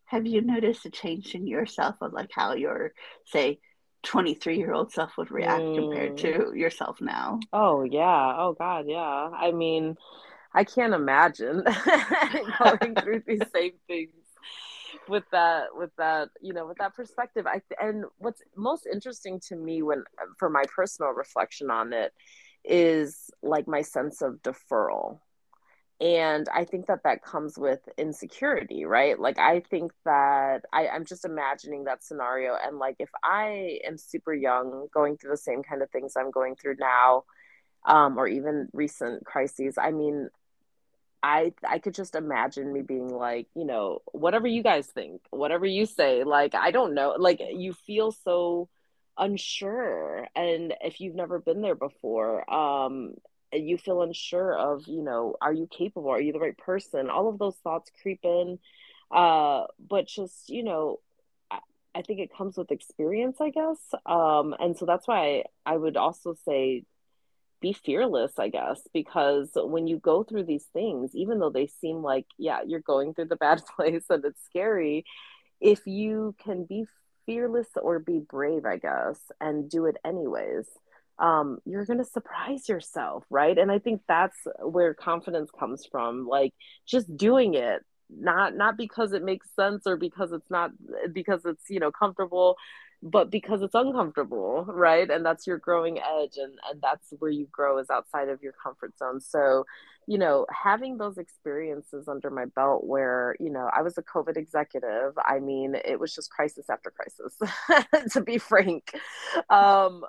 Have 0.06 0.26
you 0.26 0.42
noticed 0.42 0.88
a 0.88 0.90
change 0.90 1.36
in 1.36 1.46
yourself 1.46 1.96
of 2.02 2.14
like 2.14 2.32
how 2.34 2.54
your 2.54 2.94
say 3.26 3.60
23 4.04 4.58
year 4.58 4.74
old 4.74 4.92
self 4.92 5.12
would 5.18 5.30
react 5.30 5.62
mm. 5.62 5.76
compared 5.76 6.18
to 6.18 6.52
yourself 6.56 7.00
now? 7.00 7.40
Oh 7.54 7.84
yeah. 7.84 8.36
Oh 8.38 8.56
god 8.58 8.86
yeah. 8.88 9.30
I 9.32 9.52
mean 9.52 9.98
i 10.52 10.64
can't 10.64 10.96
imagine 10.96 11.64
going 12.64 12.96
through 12.96 13.22
these 13.28 13.42
same 13.54 13.74
things 13.88 14.10
with 15.10 15.24
that 15.32 15.68
with 15.74 15.92
that 15.98 16.30
you 16.42 16.54
know 16.54 16.68
with 16.68 16.78
that 16.78 16.96
perspective 16.96 17.46
i 17.48 17.62
and 17.82 18.06
what's 18.18 18.42
most 18.56 18.88
interesting 18.92 19.40
to 19.40 19.56
me 19.56 19.82
when 19.82 20.04
for 20.38 20.50
my 20.50 20.64
personal 20.76 21.12
reflection 21.12 21.70
on 21.70 21.92
it 21.94 22.14
is 22.66 23.32
like 23.42 23.68
my 23.68 23.82
sense 23.82 24.22
of 24.22 24.42
deferral. 24.44 25.20
And 26.02 26.48
i 26.54 26.64
think 26.64 26.88
that 26.88 27.04
that 27.04 27.24
comes 27.24 27.58
with 27.58 27.80
insecurity 27.98 28.86
right? 28.86 29.20
Like 29.20 29.38
i 29.38 29.60
think 29.60 29.92
that 30.06 30.64
I, 30.72 30.88
i'm 30.88 31.06
just 31.06 31.26
imagining 31.26 31.86
that 31.86 32.04
scenario 32.04 32.56
and 32.56 32.78
like 32.78 32.96
if 33.00 33.10
i 33.24 33.80
am 33.86 33.98
super 33.98 34.34
young 34.34 34.88
going 34.94 35.18
through 35.18 35.32
the 35.32 35.38
same 35.38 35.64
kind 35.64 35.82
of 35.82 35.90
things 35.90 36.14
i'm 36.16 36.32
going 36.32 36.56
through 36.56 36.76
now 36.80 37.24
um, 37.86 38.18
or 38.18 38.28
even 38.28 38.70
recent 38.74 39.26
crises 39.26 39.78
i 39.78 39.92
mean 39.92 40.30
I 41.24 41.54
I 41.68 41.80
could 41.80 41.94
just 41.96 42.16
imagine 42.16 42.72
me 42.74 42.82
being 42.82 43.10
like, 43.10 43.48
you 43.56 43.66
know, 43.66 44.00
whatever 44.14 44.48
you 44.48 44.64
guys 44.64 44.88
think, 44.88 45.22
whatever 45.32 45.66
you 45.66 45.86
say, 45.86 46.24
like 46.24 46.56
I 46.56 46.72
don't 46.72 46.94
know, 46.94 47.16
like 47.18 47.42
you 47.54 47.74
feel 47.74 48.12
so 48.12 48.70
unsure 49.18 50.28
and 50.36 50.74
if 50.82 51.02
you've 51.02 51.16
never 51.16 51.40
been 51.40 51.62
there 51.62 51.76
before, 51.76 52.50
um 52.54 53.14
you 53.52 53.78
feel 53.78 54.02
unsure 54.04 54.54
of, 54.58 54.88
you 54.88 55.02
know, 55.02 55.36
are 55.42 55.54
you 55.54 55.68
capable? 55.68 56.10
Are 56.12 56.22
you 56.22 56.32
the 56.34 56.40
right 56.40 56.58
person? 56.58 57.10
All 57.10 57.28
of 57.30 57.40
those 57.40 57.56
thoughts 57.64 57.92
creep 58.02 58.20
in. 58.24 58.60
Uh 59.12 59.66
but 59.80 60.08
just, 60.08 60.50
you 60.50 60.64
know, 60.64 61.00
I, 61.52 61.60
I 61.96 62.02
think 62.04 62.20
it 62.20 62.34
comes 62.36 62.58
with 62.58 62.72
experience, 62.72 63.38
I 63.42 63.50
guess. 63.50 63.80
Um 64.06 64.56
and 64.60 64.78
so 64.78 64.86
that's 64.86 65.08
why 65.08 65.44
I, 65.66 65.74
I 65.74 65.78
would 65.78 65.98
also 65.98 66.36
say 66.46 66.86
be 67.62 67.74
fearless, 67.74 68.34
I 68.38 68.50
guess, 68.50 68.82
because 68.94 69.50
when 69.56 69.88
you 69.88 69.98
go 69.98 70.24
through 70.24 70.46
these 70.46 70.66
things, 70.74 71.12
even 71.14 71.40
though 71.40 71.50
they 71.50 71.68
seem 71.68 72.02
like, 72.04 72.26
yeah, 72.38 72.60
you're 72.66 72.80
going 72.80 73.14
through 73.14 73.26
the 73.26 73.36
bad 73.48 73.62
place 73.76 74.06
and 74.10 74.24
it's 74.26 74.44
scary, 74.46 75.06
if 75.60 75.86
you 75.86 76.36
can 76.44 76.66
be 76.66 76.86
fearless 77.26 77.68
or 77.82 78.00
be 78.00 78.20
brave, 78.20 78.66
I 78.66 78.78
guess, 78.78 79.20
and 79.40 79.70
do 79.70 79.86
it 79.86 79.98
anyways, 80.06 80.66
um, 81.20 81.60
you're 81.66 81.86
going 81.86 82.00
to 82.00 82.06
surprise 82.06 82.70
yourself, 82.70 83.26
right? 83.30 83.58
And 83.58 83.72
I 83.72 83.80
think 83.80 84.02
that's 84.08 84.38
where 84.62 84.94
confidence 84.94 85.50
comes 85.58 85.86
from, 85.92 86.28
like 86.28 86.54
just 86.88 87.16
doing 87.18 87.56
it 87.56 87.84
not 88.10 88.56
not 88.56 88.78
because 88.78 89.14
it 89.14 89.24
makes 89.24 89.48
sense 89.56 89.86
or 89.86 89.96
because 89.96 90.32
it's 90.32 90.50
not 90.50 90.72
because 91.14 91.42
it's 91.46 91.64
you 91.70 91.80
know 91.80 91.92
comfortable 91.92 92.58
but 93.02 93.30
because 93.30 93.62
it's 93.62 93.76
uncomfortable 93.76 94.66
right 94.68 95.10
and 95.10 95.26
that's 95.26 95.48
your 95.48 95.58
growing 95.58 96.00
edge 96.00 96.38
and 96.38 96.58
and 96.70 96.82
that's 96.82 97.14
where 97.20 97.32
you 97.32 97.48
grow 97.52 97.78
is 97.78 97.90
outside 97.90 98.28
of 98.30 98.42
your 98.44 98.54
comfort 98.62 98.98
zone 98.98 99.22
so 99.22 99.66
you 100.06 100.18
know 100.18 100.46
having 100.52 100.98
those 100.98 101.18
experiences 101.18 102.08
under 102.08 102.30
my 102.30 102.46
belt 102.46 102.86
where 102.86 103.36
you 103.40 103.50
know 103.50 103.70
i 103.74 103.82
was 103.82 103.98
a 103.98 104.04
covid 104.04 104.36
executive 104.36 105.14
i 105.26 105.40
mean 105.40 105.76
it 105.86 106.00
was 106.00 106.14
just 106.14 106.30
crisis 106.32 106.70
after 106.70 106.92
crisis 106.92 107.38
to 108.12 108.22
be 108.22 108.38
frank 108.38 108.92
um 109.50 110.04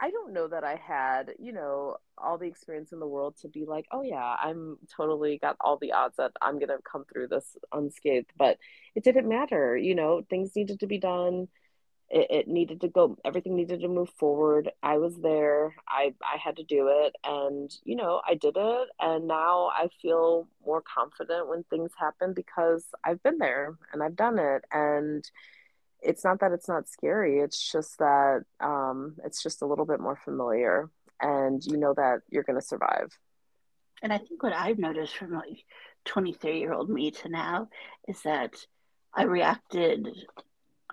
I 0.00 0.10
don't 0.10 0.32
know 0.32 0.48
that 0.48 0.64
I 0.64 0.74
had, 0.74 1.34
you 1.38 1.52
know, 1.52 1.96
all 2.18 2.36
the 2.36 2.48
experience 2.48 2.92
in 2.92 2.98
the 2.98 3.06
world 3.06 3.36
to 3.42 3.48
be 3.48 3.64
like, 3.64 3.86
oh 3.92 4.02
yeah, 4.02 4.34
I'm 4.42 4.76
totally 4.96 5.38
got 5.38 5.56
all 5.60 5.76
the 5.76 5.92
odds 5.92 6.16
that 6.16 6.32
I'm 6.42 6.58
gonna 6.58 6.78
come 6.90 7.04
through 7.04 7.28
this 7.28 7.56
unscathed. 7.72 8.32
But 8.36 8.58
it 8.96 9.04
didn't 9.04 9.28
matter, 9.28 9.76
you 9.76 9.94
know, 9.94 10.22
things 10.28 10.56
needed 10.56 10.80
to 10.80 10.88
be 10.88 10.98
done. 10.98 11.46
It, 12.12 12.26
it 12.30 12.48
needed 12.48 12.82
to 12.82 12.88
go. 12.88 13.16
Everything 13.24 13.56
needed 13.56 13.80
to 13.80 13.88
move 13.88 14.10
forward. 14.10 14.70
I 14.82 14.98
was 14.98 15.16
there. 15.16 15.74
I 15.88 16.14
I 16.22 16.36
had 16.36 16.56
to 16.56 16.64
do 16.64 16.88
it, 16.88 17.16
and 17.24 17.74
you 17.84 17.96
know, 17.96 18.20
I 18.28 18.34
did 18.34 18.56
it. 18.56 18.88
And 19.00 19.26
now 19.26 19.70
I 19.72 19.88
feel 20.00 20.46
more 20.64 20.82
confident 20.82 21.48
when 21.48 21.64
things 21.64 21.90
happen 21.98 22.34
because 22.34 22.84
I've 23.02 23.22
been 23.22 23.38
there 23.38 23.76
and 23.92 24.02
I've 24.02 24.16
done 24.16 24.38
it. 24.38 24.64
And 24.70 25.28
it's 26.02 26.24
not 26.24 26.40
that 26.40 26.52
it's 26.52 26.68
not 26.68 26.88
scary 26.88 27.38
it's 27.38 27.70
just 27.70 27.98
that 27.98 28.42
um, 28.60 29.14
it's 29.24 29.42
just 29.42 29.62
a 29.62 29.66
little 29.66 29.84
bit 29.86 30.00
more 30.00 30.16
familiar 30.16 30.90
and 31.20 31.64
you 31.64 31.76
know 31.76 31.94
that 31.94 32.20
you're 32.28 32.42
going 32.42 32.58
to 32.58 32.66
survive 32.66 33.16
and 34.02 34.12
i 34.12 34.18
think 34.18 34.42
what 34.42 34.52
i've 34.52 34.78
noticed 34.78 35.16
from 35.16 35.32
like 35.32 35.64
23 36.04 36.58
year 36.58 36.72
old 36.72 36.90
me 36.90 37.10
to 37.10 37.28
now 37.28 37.68
is 38.08 38.20
that 38.22 38.54
i 39.14 39.22
reacted 39.22 40.08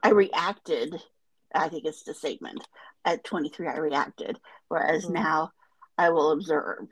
i 0.03 0.09
reacted 0.09 0.95
i 1.53 1.67
think 1.67 1.85
it's 1.85 2.03
the 2.03 2.13
statement 2.13 2.65
at 3.05 3.23
23 3.23 3.67
i 3.67 3.77
reacted 3.77 4.39
whereas 4.67 5.05
mm-hmm. 5.05 5.13
now 5.13 5.51
i 5.97 6.09
will 6.09 6.31
observe 6.31 6.87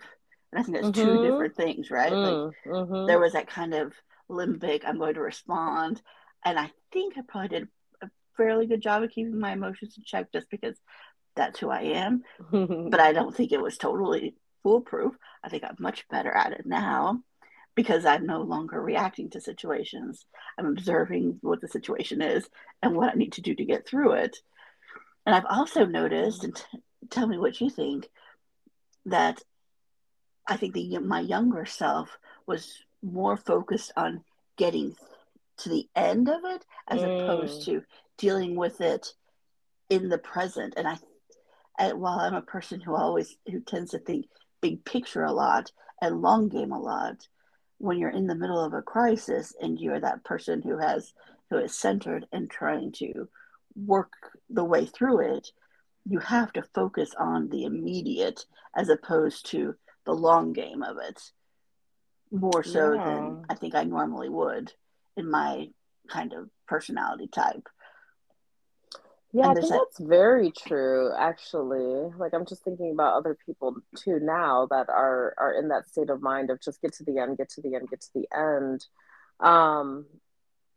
and 0.52 0.60
i 0.60 0.64
think 0.64 0.76
that's 0.76 0.98
mm-hmm. 0.98 1.16
two 1.16 1.24
different 1.24 1.56
things 1.56 1.92
right 1.92 2.12
mm-hmm. 2.12 2.74
like 2.94 3.08
there 3.08 3.20
was 3.20 3.34
that 3.34 3.48
kind 3.48 3.74
of 3.74 3.94
limbic 4.30 4.84
i'm 4.86 4.98
going 4.98 5.14
to 5.14 5.22
respond 5.22 6.02
and 6.46 6.60
i 6.60 6.70
think 6.92 7.18
i 7.18 7.22
probably 7.28 7.50
did 7.50 7.68
a 8.02 8.10
fairly 8.36 8.68
good 8.68 8.82
job 8.82 9.04
of 9.04 9.10
keeping 9.12 9.40
my 9.40 9.54
emotions 9.54 9.96
in 9.98 10.04
check 10.04 10.32
just 10.32 10.50
because 10.50 10.78
that's 11.38 11.60
who 11.60 11.70
I 11.70 11.82
am. 11.82 12.24
but 12.52 13.00
I 13.00 13.14
don't 13.14 13.34
think 13.34 13.54
it 13.54 13.62
was 13.62 13.78
totally 13.78 14.36
foolproof. 14.64 15.14
I 15.44 15.50
think 15.50 15.64
I'm 15.64 15.78
much 15.80 16.06
better 16.10 16.36
at 16.36 16.52
it 16.52 16.66
now 16.66 17.22
because 17.78 18.08
I'm 18.08 18.26
no 18.26 18.42
longer 18.42 18.82
reacting 18.82 19.30
to 19.30 19.40
situations. 19.40 20.26
I'm 20.58 20.66
observing 20.66 21.38
what 21.42 21.62
the 21.62 21.68
situation 21.68 22.24
is 22.24 22.50
and 22.82 22.96
what 22.96 23.12
I 23.12 23.14
need 23.14 23.34
to 23.34 23.42
do 23.42 23.54
to 23.54 23.66
get 23.66 23.88
through 23.88 24.14
it. 24.14 24.36
And 25.28 25.36
I've 25.36 25.46
also 25.48 25.86
noticed, 25.86 26.44
and 26.44 26.56
t- 26.56 26.64
tell 27.12 27.28
me 27.28 27.38
what 27.38 27.62
you 27.62 27.70
think, 27.70 28.10
that 29.06 29.44
I 30.48 30.58
think 30.58 30.74
the 30.74 30.98
my 30.98 31.20
younger 31.20 31.66
self 31.66 32.18
was 32.48 32.84
more 33.04 33.38
focused 33.38 33.92
on 33.96 34.24
getting 34.58 34.96
to 35.60 35.70
the 35.70 35.88
end 35.96 36.30
of 36.30 36.40
it 36.46 36.66
as 36.88 37.02
mm. 37.02 37.24
opposed 37.24 37.64
to 37.66 37.84
dealing 38.18 38.56
with 38.56 38.82
it 38.82 39.14
in 39.88 40.10
the 40.10 40.18
present. 40.18 40.74
And 40.78 40.88
I, 40.88 40.98
and 41.78 42.02
while 42.02 42.18
I'm 42.18 42.34
a 42.34 42.42
person 42.42 42.82
who 42.82 42.96
always 42.96 43.38
who 43.46 43.60
tends 43.60 43.92
to 43.92 44.00
think 44.00 44.26
big 44.62 44.84
picture 44.84 45.24
a 45.24 45.32
lot 45.32 45.72
and 46.02 46.24
long 46.24 46.50
game 46.50 46.72
a 46.72 46.80
lot, 46.80 47.28
when 47.78 47.98
you're 47.98 48.10
in 48.10 48.28
the 48.28 48.36
middle 48.36 48.64
of 48.64 48.74
a 48.74 48.82
crisis 48.82 49.54
and 49.62 49.80
you're 49.80 50.00
that 50.00 50.24
person 50.24 50.62
who 50.62 50.78
has 50.78 51.14
who 51.50 51.58
is 51.58 51.78
centered 51.78 52.26
and 52.32 52.50
trying 52.50 52.92
to 52.92 53.30
work 53.76 54.12
the 54.50 54.64
way 54.64 54.86
through 54.86 55.36
it, 55.36 55.50
you 56.06 56.20
have 56.20 56.52
to 56.54 56.64
focus 56.74 57.12
on 57.18 57.50
the 57.50 57.64
immediate 57.64 58.46
as 58.76 58.90
opposed 58.90 59.46
to 59.46 59.76
the 60.06 60.14
long 60.14 60.54
game 60.54 60.84
of 60.84 60.98
it 60.98 61.22
more 62.32 62.64
so 62.64 62.94
yeah. 62.94 63.06
than 63.06 63.46
I 63.50 63.56
think 63.56 63.76
I 63.76 63.84
normally 63.84 64.30
would 64.30 64.74
in 65.16 65.30
my 65.30 65.70
kind 66.10 66.34
of 66.34 66.50
personality 66.68 67.28
type. 67.28 67.68
Yeah, 69.38 69.50
I 69.50 69.54
think 69.54 69.70
that's 69.70 70.00
very 70.00 70.52
true, 70.52 71.12
actually. 71.16 72.12
Like 72.18 72.34
I'm 72.34 72.48
just 72.48 72.64
thinking 72.64 72.92
about 72.92 73.14
other 73.14 73.38
people 73.46 73.76
too 73.96 74.20
now 74.20 74.66
that 74.72 74.90
are 74.90 75.36
are 75.38 75.54
in 75.54 75.68
that 75.68 75.88
state 75.88 76.10
of 76.10 76.24
mind 76.24 76.50
of 76.50 76.60
just 76.60 76.82
get 76.82 76.94
to 76.94 77.04
the 77.04 77.20
end, 77.20 77.38
get 77.38 77.50
to 77.50 77.62
the 77.62 77.76
end, 77.76 77.88
get 77.88 78.02
to 78.02 78.10
the 78.16 78.28
end. 78.36 78.84
Um 79.40 80.08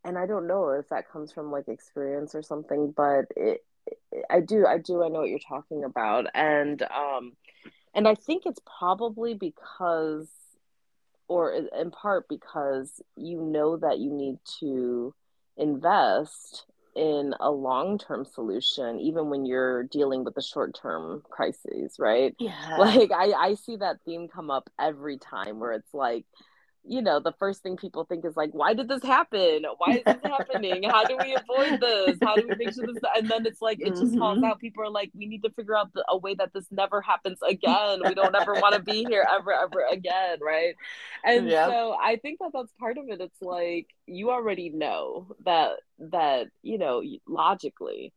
and 0.04 0.18
I 0.18 0.26
don't 0.26 0.46
know 0.46 0.68
if 0.72 0.90
that 0.90 1.10
comes 1.10 1.32
from 1.32 1.50
like 1.50 1.68
experience 1.68 2.34
or 2.34 2.42
something, 2.42 2.92
but 2.94 3.26
it, 3.34 3.64
it 3.86 4.26
I 4.28 4.40
do 4.40 4.66
I 4.66 4.76
do 4.76 5.02
I 5.02 5.08
know 5.08 5.20
what 5.20 5.30
you're 5.30 5.38
talking 5.38 5.82
about. 5.82 6.26
And 6.34 6.82
um 6.82 7.32
and 7.94 8.06
I 8.06 8.14
think 8.14 8.42
it's 8.44 8.60
probably 8.78 9.32
because 9.32 10.28
or 11.28 11.50
in 11.54 11.90
part 11.92 12.28
because 12.28 13.00
you 13.16 13.40
know 13.40 13.78
that 13.78 14.00
you 14.00 14.12
need 14.12 14.36
to 14.58 15.14
invest 15.56 16.66
in 16.96 17.34
a 17.40 17.50
long-term 17.50 18.24
solution 18.24 18.98
even 18.98 19.30
when 19.30 19.46
you're 19.46 19.84
dealing 19.84 20.24
with 20.24 20.34
the 20.34 20.42
short-term 20.42 21.22
crises 21.30 21.96
right? 21.98 22.34
Yeah. 22.38 22.76
Like 22.78 23.10
i 23.12 23.32
i 23.32 23.54
see 23.54 23.76
that 23.76 23.96
theme 24.04 24.28
come 24.28 24.50
up 24.50 24.68
every 24.78 25.18
time 25.18 25.60
where 25.60 25.72
it's 25.72 25.94
like 25.94 26.24
you 26.82 27.02
know, 27.02 27.20
the 27.20 27.32
first 27.38 27.62
thing 27.62 27.76
people 27.76 28.04
think 28.04 28.24
is 28.24 28.36
like, 28.36 28.50
why 28.52 28.72
did 28.74 28.88
this 28.88 29.02
happen? 29.02 29.64
Why 29.78 29.96
is 29.96 30.02
this 30.04 30.22
happening? 30.24 30.82
How 30.84 31.04
do 31.04 31.16
we 31.22 31.34
avoid 31.34 31.80
this? 31.80 32.16
How 32.22 32.36
do 32.36 32.48
we 32.48 32.54
make 32.56 32.74
sure 32.74 32.86
this? 32.86 32.96
And 33.16 33.30
then 33.30 33.44
it's 33.44 33.60
like, 33.60 33.80
it 33.80 33.90
just 33.90 34.16
falls 34.18 34.38
mm-hmm. 34.38 34.44
out. 34.44 34.60
People 34.60 34.84
are 34.84 34.90
like, 34.90 35.10
we 35.14 35.26
need 35.26 35.42
to 35.42 35.50
figure 35.50 35.76
out 35.76 35.92
the, 35.92 36.04
a 36.08 36.16
way 36.16 36.34
that 36.34 36.52
this 36.54 36.66
never 36.70 37.00
happens 37.02 37.38
again. 37.46 38.00
We 38.04 38.14
don't 38.14 38.34
ever 38.34 38.54
want 38.54 38.74
to 38.74 38.82
be 38.82 39.04
here 39.04 39.26
ever, 39.30 39.52
ever 39.52 39.84
again. 39.92 40.38
Right. 40.40 40.74
And 41.22 41.50
so 41.50 41.96
I 42.00 42.16
think 42.16 42.38
that 42.40 42.50
that's 42.54 42.72
part 42.78 42.96
of 42.96 43.04
it. 43.08 43.20
It's 43.20 43.42
like, 43.42 43.88
you 44.06 44.30
already 44.30 44.70
know 44.70 45.36
that, 45.44 45.72
that, 45.98 46.46
you 46.62 46.78
know, 46.78 47.02
logically, 47.28 48.12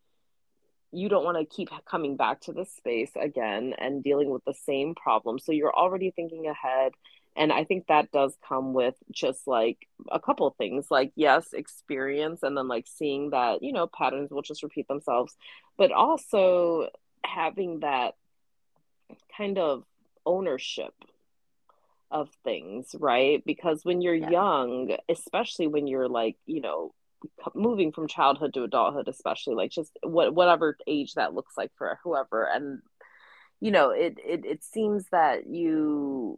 you 0.91 1.09
don't 1.09 1.25
want 1.25 1.37
to 1.37 1.55
keep 1.55 1.69
coming 1.85 2.15
back 2.15 2.39
to 2.41 2.53
this 2.53 2.71
space 2.71 3.11
again 3.19 3.73
and 3.77 4.03
dealing 4.03 4.29
with 4.29 4.45
the 4.45 4.53
same 4.53 4.95
problem. 4.95 5.39
So 5.39 5.51
you're 5.51 5.73
already 5.73 6.11
thinking 6.11 6.47
ahead 6.47 6.93
and 7.35 7.51
i 7.51 7.63
think 7.63 7.87
that 7.87 8.11
does 8.11 8.35
come 8.47 8.73
with 8.73 8.95
just 9.11 9.47
like 9.47 9.87
a 10.11 10.19
couple 10.19 10.49
things 10.57 10.87
like 10.89 11.11
yes 11.15 11.53
experience 11.53 12.43
and 12.43 12.57
then 12.57 12.67
like 12.67 12.85
seeing 12.87 13.31
that 13.31 13.61
you 13.63 13.73
know 13.73 13.87
patterns 13.87 14.31
will 14.31 14.41
just 14.41 14.63
repeat 14.63 14.87
themselves 14.87 15.35
but 15.77 15.91
also 15.91 16.89
having 17.25 17.79
that 17.79 18.15
kind 19.35 19.57
of 19.57 19.83
ownership 20.25 20.93
of 22.11 22.29
things 22.43 22.95
right 22.99 23.43
because 23.45 23.83
when 23.83 24.01
you're 24.01 24.13
yeah. 24.13 24.29
young 24.29 24.95
especially 25.09 25.67
when 25.67 25.87
you're 25.87 26.07
like 26.07 26.37
you 26.45 26.61
know 26.61 26.93
moving 27.55 27.91
from 27.91 28.07
childhood 28.07 28.53
to 28.53 28.63
adulthood 28.63 29.07
especially 29.07 29.55
like 29.55 29.71
just 29.71 29.97
what 30.03 30.33
whatever 30.35 30.77
age 30.87 31.13
that 31.13 31.33
looks 31.33 31.57
like 31.57 31.71
for 31.77 31.99
whoever 32.03 32.43
and 32.43 32.81
you 33.59 33.71
know 33.71 33.89
it 33.91 34.17
it, 34.23 34.45
it 34.45 34.63
seems 34.63 35.05
that 35.11 35.47
you 35.47 36.37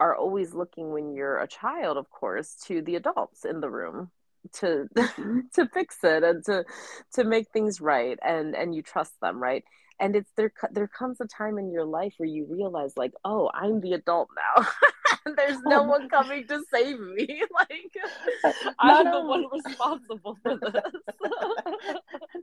are 0.00 0.16
always 0.16 0.54
looking 0.54 0.90
when 0.90 1.12
you're 1.12 1.38
a 1.38 1.46
child 1.46 1.96
of 1.96 2.10
course 2.10 2.56
to 2.66 2.82
the 2.82 2.96
adults 2.96 3.44
in 3.44 3.60
the 3.60 3.70
room 3.70 4.10
to 4.52 4.88
mm-hmm. 4.96 5.40
to 5.54 5.68
fix 5.68 5.98
it 6.02 6.22
and 6.22 6.44
to 6.44 6.64
to 7.12 7.24
make 7.24 7.48
things 7.52 7.80
right 7.80 8.18
and 8.24 8.54
and 8.54 8.74
you 8.74 8.82
trust 8.82 9.12
them 9.20 9.40
right? 9.40 9.64
And 9.98 10.16
it's 10.16 10.30
there 10.34 10.52
there 10.72 10.88
comes 10.88 11.20
a 11.20 11.26
time 11.26 11.58
in 11.58 11.70
your 11.70 11.84
life 11.84 12.14
where 12.16 12.28
you 12.28 12.46
realize 12.48 12.94
like 12.96 13.12
oh 13.24 13.50
i'm 13.54 13.80
the 13.80 13.92
adult 13.92 14.28
now. 14.34 14.66
There's 15.36 15.60
no 15.60 15.82
one 15.82 16.08
coming 16.10 16.46
to 16.48 16.62
save 16.72 16.98
me. 16.98 17.42
Like 17.52 18.64
i'm 18.78 19.04
the 19.04 19.20
one 19.20 19.44
responsible 19.52 20.38
for 20.42 20.56
this. 20.56 20.82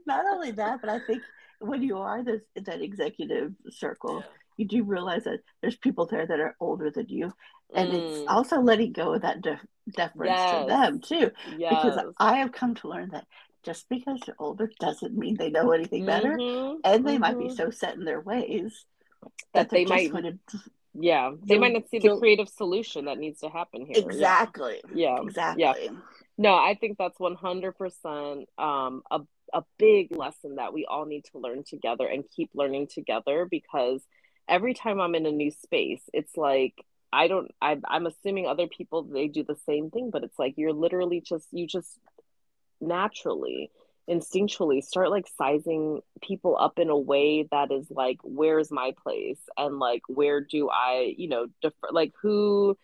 Not 0.06 0.24
only 0.32 0.52
that 0.52 0.80
but 0.80 0.90
i 0.90 1.00
think 1.00 1.22
when 1.60 1.82
you 1.82 1.98
are 1.98 2.22
this 2.22 2.42
that 2.56 2.80
executive 2.80 3.52
circle 3.70 4.18
yeah 4.18 4.32
you 4.58 4.66
do 4.66 4.84
realize 4.84 5.24
that 5.24 5.38
there's 5.62 5.76
people 5.76 6.04
there 6.04 6.26
that 6.26 6.40
are 6.40 6.54
older 6.60 6.90
than 6.90 7.08
you 7.08 7.32
and 7.74 7.90
mm. 7.90 7.94
it's 7.94 8.28
also 8.28 8.60
letting 8.60 8.92
go 8.92 9.14
of 9.14 9.22
that 9.22 9.40
de- 9.40 9.60
deference 9.92 10.30
yes. 10.30 10.60
to 10.60 10.66
them 10.68 11.00
too 11.00 11.30
yes. 11.56 11.74
because 11.74 11.98
i 12.18 12.36
have 12.38 12.52
come 12.52 12.74
to 12.74 12.88
learn 12.88 13.08
that 13.10 13.26
just 13.64 13.88
because 13.88 14.20
they're 14.26 14.34
older 14.38 14.70
doesn't 14.78 15.16
mean 15.16 15.36
they 15.36 15.50
know 15.50 15.70
anything 15.70 16.04
better 16.04 16.36
mm-hmm. 16.36 16.76
and 16.84 17.06
they 17.06 17.12
mm-hmm. 17.12 17.20
might 17.20 17.38
be 17.38 17.44
mm-hmm. 17.44 17.54
so 17.54 17.70
set 17.70 17.94
in 17.94 18.04
their 18.04 18.20
ways 18.20 18.84
that, 19.54 19.70
that 19.70 19.70
they 19.70 19.84
might 19.84 20.12
to, 20.12 20.38
yeah 20.94 21.30
they 21.44 21.58
might 21.58 21.72
not 21.72 21.88
see 21.88 21.98
the 21.98 22.16
creative 22.18 22.48
solution 22.48 23.06
that 23.06 23.18
needs 23.18 23.40
to 23.40 23.48
happen 23.48 23.86
here 23.86 23.94
exactly 23.96 24.80
yeah, 24.92 25.16
yeah. 25.16 25.22
exactly 25.22 25.62
yeah. 25.62 25.90
no 26.36 26.54
i 26.54 26.76
think 26.78 26.98
that's 26.98 27.18
100% 27.18 28.44
um, 28.58 29.02
a, 29.10 29.20
a 29.52 29.62
big 29.78 30.16
lesson 30.16 30.56
that 30.56 30.72
we 30.72 30.86
all 30.86 31.06
need 31.06 31.24
to 31.32 31.38
learn 31.38 31.64
together 31.64 32.06
and 32.06 32.24
keep 32.34 32.50
learning 32.54 32.88
together 32.92 33.46
because 33.50 34.02
every 34.48 34.74
time 34.74 35.00
I'm 35.00 35.14
in 35.14 35.26
a 35.26 35.32
new 35.32 35.50
space, 35.50 36.02
it's 36.12 36.36
like 36.36 36.74
I 37.12 37.28
don't 37.28 37.50
I 37.60 37.78
I'm 37.86 38.06
assuming 38.06 38.46
other 38.46 38.66
people 38.66 39.02
they 39.02 39.28
do 39.28 39.44
the 39.44 39.56
same 39.66 39.90
thing, 39.90 40.10
but 40.10 40.24
it's 40.24 40.38
like 40.38 40.54
you're 40.56 40.72
literally 40.72 41.20
just 41.20 41.46
you 41.52 41.66
just 41.66 41.98
naturally 42.80 43.70
instinctually 44.08 44.82
start 44.82 45.10
like 45.10 45.26
sizing 45.36 46.00
people 46.22 46.56
up 46.58 46.78
in 46.78 46.88
a 46.88 46.98
way 46.98 47.46
that 47.50 47.70
is 47.70 47.86
like 47.90 48.18
where's 48.22 48.70
my 48.70 48.92
place? 49.02 49.40
And 49.56 49.78
like 49.78 50.02
where 50.08 50.40
do 50.40 50.70
i 50.70 51.14
you 51.16 51.28
know 51.28 51.46
defer 51.62 51.88
like 51.92 52.12
who 52.20 52.76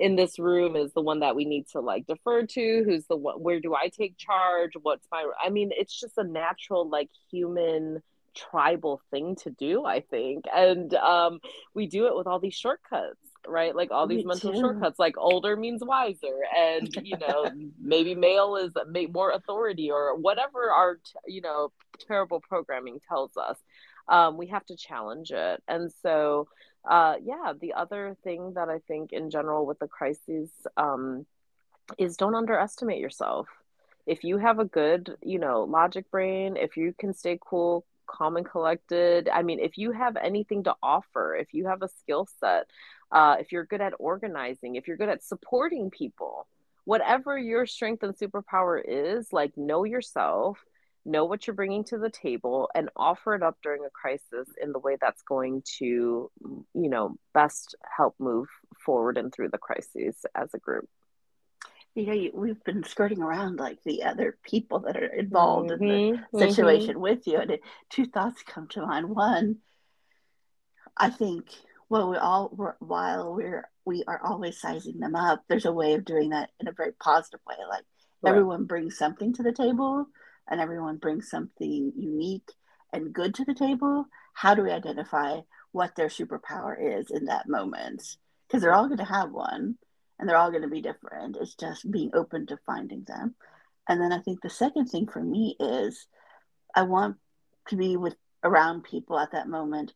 in 0.00 0.16
this 0.16 0.38
room 0.38 0.76
is 0.76 0.92
the 0.94 1.00
one 1.02 1.20
that 1.20 1.36
we 1.36 1.44
need 1.44 1.66
to 1.68 1.80
like 1.80 2.06
defer 2.06 2.44
to 2.46 2.82
who's 2.84 3.06
the 3.06 3.16
one 3.16 3.36
where 3.36 3.60
do 3.60 3.74
i 3.74 3.88
take 3.88 4.16
charge? 4.16 4.72
What's 4.80 5.06
my 5.12 5.24
i 5.42 5.50
mean 5.50 5.70
it's 5.72 5.98
just 5.98 6.18
a 6.18 6.24
natural 6.24 6.88
like 6.88 7.10
human 7.30 8.02
tribal 8.34 9.00
thing 9.10 9.36
to 9.36 9.50
do 9.50 9.84
i 9.84 10.00
think. 10.00 10.44
And 10.54 10.92
um 10.94 11.40
we 11.74 11.86
do 11.86 12.06
it 12.06 12.16
with 12.16 12.26
all 12.26 12.40
these 12.40 12.54
shortcuts 12.54 13.18
right? 13.48 13.74
Like 13.74 13.90
all 13.90 14.06
these 14.06 14.24
Me 14.24 14.28
mental 14.28 14.52
too. 14.52 14.60
shortcuts 14.60 14.98
like 14.98 15.16
older 15.16 15.56
means 15.56 15.82
wiser. 15.84 16.40
And 16.56 16.94
you 17.02 17.16
know 17.18 17.50
maybe 17.80 18.14
male 18.14 18.56
is 18.56 18.72
more 19.12 19.30
authority 19.30 19.90
or 19.90 20.16
whatever 20.16 20.70
our 20.70 20.98
you 21.26 21.40
know 21.40 21.72
terrible 22.06 22.40
programming 22.40 23.00
tells 23.08 23.36
us. 23.36 23.58
Um, 24.08 24.36
we 24.36 24.48
have 24.48 24.64
to 24.66 24.76
challenge 24.76 25.30
it. 25.30 25.62
And 25.68 25.90
so 26.02 26.48
uh, 26.88 27.14
yeah 27.22 27.52
the 27.60 27.72
other 27.74 28.16
thing 28.24 28.54
that 28.54 28.68
i 28.68 28.78
think 28.88 29.12
in 29.12 29.30
general 29.30 29.66
with 29.66 29.78
the 29.78 29.88
crises 29.88 30.50
um, 30.76 31.26
is 31.98 32.16
don't 32.16 32.34
underestimate 32.34 33.00
yourself. 33.00 33.48
If 34.06 34.24
you 34.24 34.38
have 34.38 34.58
a 34.58 34.64
good 34.64 35.16
you 35.22 35.38
know 35.38 35.64
logic 35.64 36.10
brain 36.10 36.56
if 36.56 36.76
you 36.76 36.94
can 36.98 37.14
stay 37.14 37.38
cool 37.40 37.84
calm 38.06 38.36
and 38.36 38.46
collected 38.46 39.28
i 39.28 39.42
mean 39.42 39.60
if 39.60 39.78
you 39.78 39.92
have 39.92 40.16
anything 40.16 40.64
to 40.64 40.74
offer 40.82 41.36
if 41.36 41.54
you 41.54 41.66
have 41.66 41.82
a 41.82 41.88
skill 41.88 42.26
set 42.40 42.66
uh, 43.12 43.36
if 43.40 43.52
you're 43.52 43.64
good 43.64 43.80
at 43.80 43.94
organizing, 43.98 44.76
if 44.76 44.86
you're 44.86 44.96
good 44.96 45.08
at 45.08 45.22
supporting 45.22 45.90
people, 45.90 46.46
whatever 46.84 47.36
your 47.36 47.66
strength 47.66 48.02
and 48.02 48.16
superpower 48.16 48.80
is, 48.86 49.32
like 49.32 49.56
know 49.56 49.84
yourself, 49.84 50.58
know 51.04 51.24
what 51.24 51.46
you're 51.46 51.54
bringing 51.54 51.84
to 51.84 51.98
the 51.98 52.10
table, 52.10 52.70
and 52.74 52.90
offer 52.96 53.34
it 53.34 53.42
up 53.42 53.56
during 53.62 53.84
a 53.84 53.90
crisis 53.90 54.48
in 54.62 54.72
the 54.72 54.78
way 54.78 54.96
that's 55.00 55.22
going 55.22 55.62
to, 55.78 56.30
you 56.40 56.64
know, 56.74 57.16
best 57.34 57.74
help 57.96 58.14
move 58.18 58.48
forward 58.84 59.16
and 59.18 59.32
through 59.32 59.48
the 59.48 59.58
crises 59.58 60.24
as 60.34 60.52
a 60.54 60.58
group. 60.58 60.88
You 61.94 62.06
know, 62.06 62.12
you, 62.12 62.30
we've 62.32 62.62
been 62.64 62.84
skirting 62.84 63.20
around 63.20 63.58
like 63.58 63.82
the 63.84 64.04
other 64.04 64.38
people 64.44 64.80
that 64.80 64.96
are 64.96 65.12
involved 65.12 65.70
mm-hmm, 65.70 65.82
in 65.82 65.88
the 65.88 66.18
mm-hmm. 66.18 66.38
situation 66.38 66.90
mm-hmm. 66.90 67.00
with 67.00 67.26
you, 67.26 67.38
and 67.38 67.50
it, 67.50 67.60
two 67.88 68.06
thoughts 68.06 68.42
come 68.42 68.68
to 68.68 68.86
mind. 68.86 69.08
One, 69.08 69.56
I 70.96 71.10
think 71.10 71.46
well 71.90 72.08
we 72.08 72.16
all 72.16 72.50
we're, 72.54 72.76
while 72.78 73.34
we're 73.34 73.68
we 73.84 74.04
are 74.06 74.20
always 74.24 74.58
sizing 74.58 74.98
them 75.00 75.14
up 75.14 75.42
there's 75.48 75.66
a 75.66 75.72
way 75.72 75.92
of 75.94 76.04
doing 76.04 76.30
that 76.30 76.50
in 76.60 76.68
a 76.68 76.72
very 76.72 76.92
positive 76.92 77.40
way 77.46 77.56
like 77.68 77.84
right. 78.22 78.30
everyone 78.30 78.64
brings 78.64 78.96
something 78.96 79.34
to 79.34 79.42
the 79.42 79.52
table 79.52 80.06
and 80.48 80.60
everyone 80.60 80.96
brings 80.96 81.28
something 81.28 81.92
unique 81.96 82.50
and 82.92 83.12
good 83.12 83.34
to 83.34 83.44
the 83.44 83.54
table 83.54 84.06
how 84.32 84.54
do 84.54 84.62
we 84.62 84.70
identify 84.70 85.40
what 85.72 85.94
their 85.96 86.08
superpower 86.08 86.74
is 86.98 87.10
in 87.10 87.26
that 87.26 87.48
moment 87.48 88.02
because 88.46 88.62
they're 88.62 88.74
all 88.74 88.86
going 88.86 88.98
to 88.98 89.04
have 89.04 89.30
one 89.30 89.76
and 90.18 90.28
they're 90.28 90.36
all 90.36 90.50
going 90.50 90.62
to 90.62 90.68
be 90.68 90.82
different 90.82 91.36
it's 91.40 91.54
just 91.54 91.90
being 91.90 92.10
open 92.14 92.46
to 92.46 92.58
finding 92.66 93.04
them 93.04 93.34
and 93.88 94.00
then 94.00 94.12
i 94.12 94.18
think 94.20 94.40
the 94.40 94.50
second 94.50 94.86
thing 94.86 95.06
for 95.06 95.22
me 95.22 95.56
is 95.60 96.06
i 96.74 96.82
want 96.82 97.16
to 97.68 97.76
be 97.76 97.96
with 97.96 98.14
around 98.42 98.82
people 98.82 99.18
at 99.18 99.32
that 99.32 99.48
moment 99.48 99.92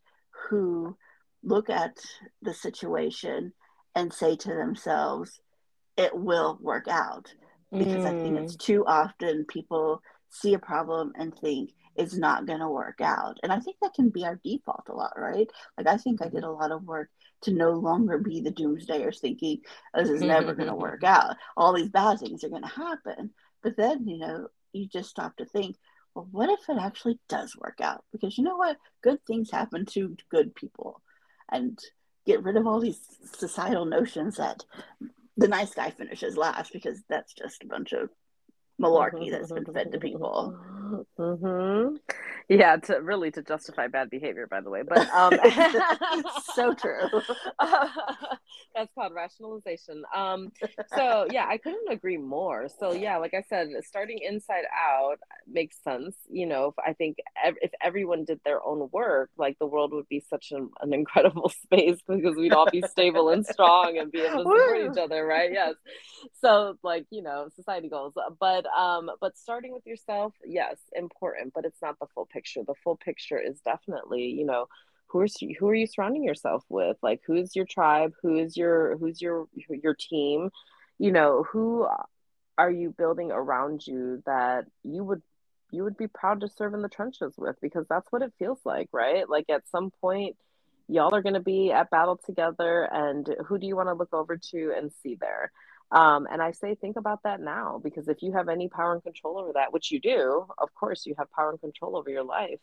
who 0.49 0.95
look 1.43 1.69
at 1.69 1.97
the 2.41 2.53
situation 2.53 3.53
and 3.95 4.11
say 4.11 4.35
to 4.35 4.49
themselves, 4.49 5.39
it 5.95 6.15
will 6.15 6.57
work 6.61 6.87
out. 6.89 7.33
Because 7.71 8.03
mm. 8.03 8.05
I 8.05 8.21
think 8.21 8.39
it's 8.39 8.55
mm. 8.55 8.59
too 8.59 8.85
often 8.85 9.45
people 9.45 10.01
see 10.35 10.53
a 10.53 10.59
problem 10.59 11.13
and 11.15 11.33
think 11.35 11.71
it's 11.95 12.15
not 12.15 12.45
going 12.45 12.59
to 12.59 12.67
work 12.67 12.99
out. 13.01 13.37
And 13.41 13.51
I 13.51 13.59
think 13.59 13.77
that 13.81 13.93
can 13.93 14.09
be 14.09 14.25
our 14.25 14.39
default 14.43 14.89
a 14.89 14.93
lot, 14.93 15.13
right? 15.17 15.49
Like, 15.77 15.87
I 15.87 15.97
think 15.97 16.21
I 16.21 16.29
did 16.29 16.43
a 16.43 16.51
lot 16.51 16.71
of 16.71 16.83
work 16.83 17.09
to 17.41 17.51
no 17.51 17.71
longer 17.71 18.17
be 18.17 18.41
the 18.41 18.51
doomsdayers 18.51 19.19
thinking 19.19 19.61
this 19.93 20.09
is 20.09 20.21
never 20.21 20.53
going 20.53 20.67
to 20.67 20.73
mm-hmm. 20.73 20.81
work 20.81 21.03
out. 21.03 21.35
All 21.55 21.73
these 21.73 21.89
bad 21.89 22.19
things 22.19 22.43
are 22.43 22.49
going 22.49 22.63
to 22.63 22.67
happen. 22.67 23.31
But 23.63 23.77
then, 23.77 24.07
you 24.07 24.17
know, 24.17 24.47
you 24.73 24.87
just 24.87 25.09
stop 25.09 25.37
to 25.37 25.45
think, 25.45 25.77
well, 26.13 26.27
what 26.31 26.49
if 26.49 26.69
it 26.69 26.77
actually 26.79 27.19
does 27.29 27.55
work 27.55 27.79
out? 27.81 28.03
Because 28.11 28.37
you 28.37 28.43
know 28.43 28.57
what? 28.57 28.77
Good 29.01 29.19
things 29.25 29.51
happen 29.51 29.85
to 29.87 30.17
good 30.29 30.55
people 30.55 31.01
and 31.51 31.77
get 32.25 32.43
rid 32.43 32.57
of 32.57 32.67
all 32.67 32.79
these 32.79 32.99
societal 33.37 33.85
notions 33.85 34.37
that 34.37 34.63
the 35.37 35.47
nice 35.47 35.73
guy 35.73 35.91
finishes 35.91 36.37
last 36.37 36.73
because 36.73 37.01
that's 37.09 37.33
just 37.33 37.63
a 37.63 37.67
bunch 37.67 37.93
of 37.93 38.09
malarkey 38.81 39.29
mm-hmm, 39.29 39.31
that's 39.31 39.51
been 39.51 39.65
fed 39.65 39.91
to 39.91 39.97
mm-hmm, 39.97 39.99
people. 39.99 40.53
Mm-hmm. 40.53 40.74
Mm-hmm. 41.19 41.95
Yeah, 42.47 42.75
to 42.77 42.95
really 43.01 43.31
to 43.31 43.41
justify 43.41 43.87
bad 43.87 44.09
behavior, 44.09 44.47
by 44.47 44.61
the 44.61 44.69
way. 44.69 44.83
But 44.87 45.09
um, 45.13 45.33
so 46.53 46.73
true. 46.73 47.09
Uh, 47.57 47.87
that's 48.75 48.93
called 48.93 49.13
rationalization. 49.15 50.03
Um, 50.15 50.51
so 50.95 51.25
yeah, 51.29 51.47
I 51.49 51.57
couldn't 51.57 51.91
agree 51.91 52.17
more. 52.17 52.67
So 52.79 52.91
yeah, 52.91 53.17
like 53.17 53.33
I 53.33 53.41
said, 53.49 53.69
starting 53.83 54.19
inside 54.19 54.65
out 54.73 55.17
makes 55.47 55.77
sense. 55.83 56.15
You 56.29 56.45
know, 56.45 56.67
if, 56.67 56.75
I 56.85 56.93
think 56.93 57.17
ev- 57.43 57.57
if 57.61 57.71
everyone 57.81 58.25
did 58.25 58.39
their 58.45 58.63
own 58.63 58.89
work, 58.91 59.31
like 59.37 59.57
the 59.57 59.65
world 59.65 59.91
would 59.93 60.07
be 60.07 60.23
such 60.29 60.51
an, 60.51 60.69
an 60.81 60.93
incredible 60.93 61.49
space 61.63 61.97
because 62.07 62.35
we'd 62.35 62.53
all 62.53 62.69
be 62.69 62.83
stable 62.83 63.29
and 63.29 63.45
strong 63.45 63.97
and 63.97 64.11
be 64.11 64.19
able 64.21 64.43
to 64.43 64.51
support 64.51 64.91
each 64.91 65.01
other, 65.01 65.25
right? 65.25 65.51
Yes. 65.51 65.75
So 66.41 66.77
like 66.83 67.05
you 67.09 67.23
know, 67.23 67.47
society 67.55 67.89
goals, 67.89 68.13
but 68.39 68.65
um, 68.67 69.09
but 69.19 69.35
starting 69.37 69.73
with 69.73 69.85
yourself, 69.87 70.33
yes, 70.45 70.74
important, 70.95 71.53
but 71.53 71.65
it's 71.65 71.81
not 71.81 71.99
the 71.99 72.07
full 72.13 72.25
picture. 72.25 72.61
The 72.65 72.75
full 72.83 72.97
picture 72.97 73.39
is 73.39 73.59
definitely 73.61 74.25
you 74.25 74.45
know 74.45 74.67
who 75.07 75.21
are 75.21 75.27
who 75.59 75.67
are 75.67 75.75
you 75.75 75.87
surrounding 75.87 76.23
yourself 76.23 76.63
with? 76.69 76.97
Like 77.01 77.21
who's 77.25 77.55
your 77.55 77.65
tribe? 77.65 78.13
Who's 78.21 78.57
your 78.57 78.97
who's 78.97 79.21
your 79.21 79.47
your 79.69 79.95
team? 79.95 80.49
You 80.97 81.11
know 81.11 81.43
who 81.51 81.87
are 82.57 82.71
you 82.71 82.93
building 82.97 83.31
around 83.31 83.85
you 83.85 84.23
that 84.25 84.65
you 84.83 85.03
would 85.03 85.21
you 85.71 85.83
would 85.83 85.97
be 85.97 86.07
proud 86.07 86.41
to 86.41 86.49
serve 86.49 86.73
in 86.73 86.81
the 86.81 86.89
trenches 86.89 87.33
with? 87.37 87.55
Because 87.61 87.85
that's 87.89 88.11
what 88.11 88.21
it 88.21 88.33
feels 88.39 88.59
like 88.65 88.89
right? 88.91 89.29
Like 89.29 89.49
at 89.49 89.67
some 89.69 89.91
point 90.01 90.35
y'all 90.87 91.15
are 91.15 91.21
going 91.21 91.33
to 91.33 91.39
be 91.39 91.71
at 91.71 91.89
battle 91.89 92.19
together 92.25 92.87
and 92.91 93.35
who 93.47 93.57
do 93.57 93.65
you 93.65 93.75
want 93.75 93.89
to 93.89 93.93
look 93.93 94.13
over 94.13 94.37
to 94.37 94.73
and 94.77 94.91
see 95.01 95.17
there 95.19 95.51
um, 95.91 96.27
and 96.31 96.41
i 96.41 96.51
say 96.51 96.75
think 96.75 96.97
about 96.97 97.23
that 97.23 97.39
now 97.39 97.79
because 97.83 98.07
if 98.07 98.21
you 98.21 98.31
have 98.31 98.49
any 98.49 98.67
power 98.67 98.93
and 98.93 99.03
control 99.03 99.37
over 99.37 99.53
that 99.53 99.71
which 99.73 99.91
you 99.91 99.99
do 99.99 100.45
of 100.57 100.73
course 100.73 101.05
you 101.05 101.15
have 101.17 101.31
power 101.31 101.51
and 101.51 101.61
control 101.61 101.97
over 101.97 102.09
your 102.09 102.23
life 102.23 102.59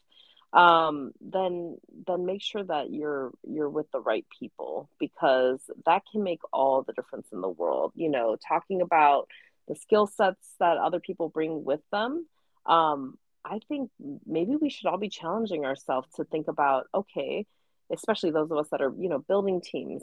um, 0.52 1.12
then 1.20 1.78
then 2.06 2.26
make 2.26 2.42
sure 2.42 2.62
that 2.64 2.90
you're 2.90 3.32
you're 3.42 3.70
with 3.70 3.90
the 3.90 4.00
right 4.00 4.26
people 4.38 4.90
because 4.98 5.60
that 5.86 6.02
can 6.10 6.22
make 6.22 6.40
all 6.52 6.82
the 6.82 6.92
difference 6.92 7.28
in 7.32 7.40
the 7.40 7.48
world. 7.48 7.92
You 7.94 8.10
know, 8.10 8.36
talking 8.46 8.82
about 8.82 9.28
the 9.66 9.76
skill 9.76 10.06
sets 10.06 10.46
that 10.60 10.76
other 10.76 11.00
people 11.00 11.28
bring 11.30 11.64
with 11.64 11.80
them. 11.90 12.26
Um, 12.66 13.16
I 13.44 13.60
think 13.66 13.90
maybe 14.26 14.56
we 14.56 14.68
should 14.68 14.86
all 14.86 14.98
be 14.98 15.08
challenging 15.08 15.64
ourselves 15.64 16.08
to 16.16 16.24
think 16.24 16.48
about 16.48 16.86
okay, 16.94 17.46
especially 17.90 18.30
those 18.30 18.50
of 18.50 18.58
us 18.58 18.68
that 18.72 18.82
are 18.82 18.92
you 18.98 19.08
know 19.08 19.20
building 19.20 19.62
teams. 19.62 20.02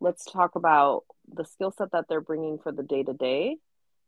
Let's 0.00 0.24
talk 0.24 0.56
about 0.56 1.04
the 1.32 1.44
skill 1.44 1.72
set 1.76 1.92
that 1.92 2.06
they're 2.08 2.20
bringing 2.20 2.58
for 2.58 2.72
the 2.72 2.82
day 2.82 3.02
to 3.02 3.12
day 3.12 3.56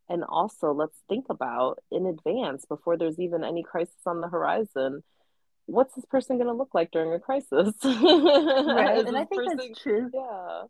and 0.09 0.25
also 0.25 0.73
let's 0.73 0.99
think 1.09 1.27
about 1.31 1.79
in 1.91 2.07
advance 2.07 2.65
before 2.65 2.97
there's 2.97 3.21
even 3.21 3.45
any 3.45 3.63
crisis 3.63 3.95
on 4.07 4.21
the 4.21 4.29
horizon 4.29 5.03
what's 5.67 5.95
this 5.95 6.05
person 6.05 6.37
going 6.37 6.49
to 6.49 6.55
look 6.55 6.75
like 6.75 6.91
during 6.91 7.13
a 7.13 7.21
crisis? 7.21 7.75
right. 7.85 9.07
and 9.07 9.17
I 9.17 9.25
think 9.25 9.43
person... 9.43 9.57
that's 9.57 9.83
true. 9.83 10.11
Yeah. 10.13 10.63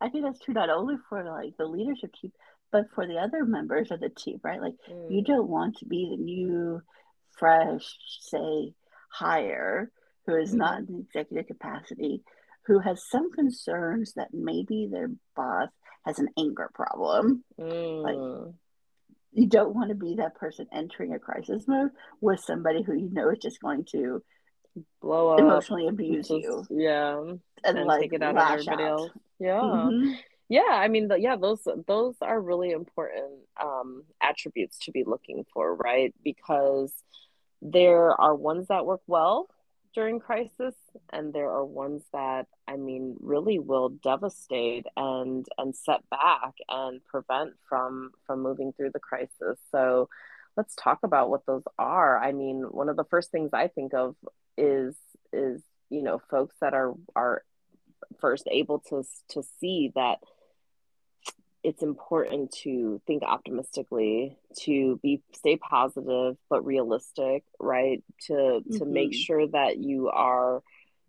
I 0.00 0.08
think 0.08 0.24
that's 0.24 0.40
true 0.40 0.54
not 0.54 0.70
only 0.70 0.96
for 1.08 1.24
like 1.24 1.56
the 1.56 1.64
leadership 1.64 2.14
team, 2.20 2.32
but 2.70 2.84
for 2.94 3.06
the 3.06 3.16
other 3.16 3.44
members 3.44 3.90
of 3.90 4.00
the 4.00 4.10
team, 4.10 4.40
right? 4.42 4.60
Like 4.60 4.74
mm. 4.90 5.10
you 5.10 5.22
don't 5.22 5.48
want 5.48 5.78
to 5.78 5.86
be 5.86 6.08
the 6.10 6.22
new, 6.22 6.82
fresh, 7.38 7.96
say, 8.20 8.74
hire 9.10 9.90
who 10.26 10.36
is 10.36 10.52
mm. 10.52 10.58
not 10.58 10.80
in 10.80 10.86
the 10.86 11.00
executive 11.00 11.46
capacity, 11.46 12.22
who 12.66 12.80
has 12.80 13.08
some 13.08 13.32
concerns 13.32 14.14
that 14.14 14.28
maybe 14.32 14.88
their 14.90 15.10
boss 15.34 15.68
has 16.04 16.18
an 16.18 16.28
anger 16.38 16.70
problem. 16.74 17.44
Mm. 17.60 18.02
Like 18.02 18.54
you 19.32 19.46
don't 19.46 19.74
want 19.74 19.90
to 19.90 19.94
be 19.94 20.16
that 20.16 20.36
person 20.36 20.66
entering 20.72 21.14
a 21.14 21.18
crisis 21.18 21.64
mode 21.68 21.90
with 22.20 22.40
somebody 22.40 22.82
who 22.82 22.94
you 22.94 23.10
know 23.12 23.30
is 23.30 23.38
just 23.38 23.60
going 23.60 23.84
to 23.92 24.22
blow 25.00 25.30
up, 25.30 25.40
emotionally 25.40 25.86
abuse 25.88 26.28
just, 26.28 26.42
you. 26.42 26.64
Yeah, 26.70 27.18
and, 27.18 27.40
and 27.78 27.86
like 27.86 28.00
take 28.00 28.14
it 28.14 28.22
out 28.22 28.36
on 28.36 28.52
everybody 28.52 28.82
out. 28.82 28.90
else. 28.90 29.10
Yeah. 29.38 29.60
Mm-hmm. 29.60 30.12
Yeah, 30.48 30.62
I 30.70 30.86
mean, 30.86 31.08
the, 31.08 31.16
yeah, 31.16 31.34
those 31.36 31.66
those 31.88 32.14
are 32.22 32.40
really 32.40 32.70
important 32.70 33.32
um, 33.60 34.04
attributes 34.20 34.78
to 34.80 34.92
be 34.92 35.02
looking 35.04 35.44
for, 35.52 35.74
right? 35.74 36.14
Because 36.22 36.92
there 37.60 38.12
are 38.20 38.34
ones 38.34 38.68
that 38.68 38.86
work 38.86 39.00
well 39.08 39.48
during 39.96 40.20
crisis 40.20 40.76
and 41.12 41.32
there 41.32 41.50
are 41.50 41.64
ones 41.64 42.02
that 42.12 42.46
i 42.68 42.76
mean 42.76 43.16
really 43.20 43.58
will 43.58 43.88
devastate 43.88 44.86
and 44.96 45.46
and 45.58 45.74
set 45.74 46.08
back 46.10 46.54
and 46.68 47.04
prevent 47.04 47.54
from 47.68 48.12
from 48.24 48.40
moving 48.40 48.72
through 48.72 48.90
the 48.92 49.00
crisis 49.00 49.58
so 49.72 50.08
let's 50.56 50.74
talk 50.74 51.00
about 51.02 51.30
what 51.30 51.46
those 51.46 51.62
are. 51.78 52.18
I 52.18 52.32
mean, 52.32 52.62
one 52.62 52.88
of 52.88 52.96
the 52.96 53.04
first 53.04 53.30
things 53.30 53.50
I 53.52 53.68
think 53.68 53.94
of 53.94 54.16
is 54.56 54.96
is 55.32 55.62
you 55.90 56.02
know 56.02 56.20
folks 56.30 56.56
that 56.60 56.74
are 56.74 56.94
are 57.14 57.42
first 58.20 58.48
able 58.50 58.80
to 58.88 59.04
to 59.30 59.42
see 59.60 59.92
that 59.94 60.18
it's 61.66 61.82
important 61.82 62.52
to 62.52 63.02
think 63.08 63.24
optimistically 63.24 64.38
to 64.56 65.00
be 65.02 65.20
stay 65.34 65.56
positive 65.56 66.36
but 66.48 66.64
realistic 66.64 67.42
right 67.58 68.04
to 68.20 68.32
mm-hmm. 68.32 68.76
to 68.76 68.84
make 68.84 69.10
mm-hmm. 69.10 69.20
sure 69.20 69.48
that 69.48 69.76
you 69.76 70.08
are 70.08 70.62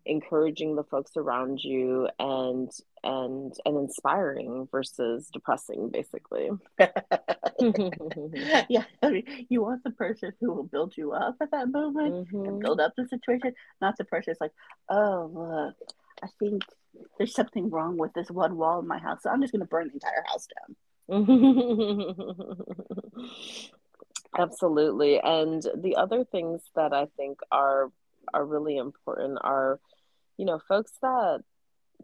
encouraging 0.04 0.74
the 0.74 0.82
folks 0.82 1.12
around 1.16 1.62
you 1.62 2.08
and 2.18 2.72
and 3.04 3.54
and 3.64 3.76
inspiring 3.76 4.66
versus 4.72 5.28
depressing 5.32 5.90
basically 5.90 6.50
yeah 8.68 8.82
I 9.00 9.10
mean, 9.10 9.46
you 9.48 9.62
want 9.62 9.84
the 9.84 9.92
person 9.92 10.32
who 10.40 10.52
will 10.52 10.64
build 10.64 10.96
you 10.96 11.12
up 11.12 11.36
at 11.40 11.52
that 11.52 11.70
moment 11.70 12.26
mm-hmm. 12.26 12.46
and 12.46 12.58
build 12.60 12.80
up 12.80 12.94
the 12.96 13.06
situation 13.06 13.54
not 13.80 13.96
the 13.96 14.04
person 14.04 14.32
who's 14.32 14.40
like 14.40 14.54
oh 14.88 15.30
look 15.32 15.76
i 16.20 16.26
think 16.40 16.64
there's 17.16 17.34
something 17.34 17.70
wrong 17.70 17.96
with 17.96 18.12
this 18.14 18.30
one 18.30 18.56
wall 18.56 18.80
in 18.80 18.86
my 18.86 18.98
house 18.98 19.22
so 19.22 19.30
i'm 19.30 19.40
just 19.40 19.52
going 19.52 19.60
to 19.60 19.66
burn 19.66 19.88
the 19.88 19.94
entire 19.94 20.24
house 20.26 20.46
down 20.56 20.76
absolutely 24.38 25.18
and 25.20 25.66
the 25.76 25.96
other 25.96 26.24
things 26.24 26.60
that 26.74 26.92
i 26.92 27.06
think 27.16 27.38
are 27.50 27.90
are 28.34 28.44
really 28.44 28.76
important 28.76 29.38
are 29.42 29.80
you 30.38 30.46
know, 30.46 30.58
folks 30.58 30.92
that 31.02 31.40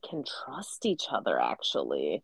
can 0.07 0.25
trust 0.45 0.85
each 0.85 1.05
other 1.11 1.41
actually. 1.41 2.23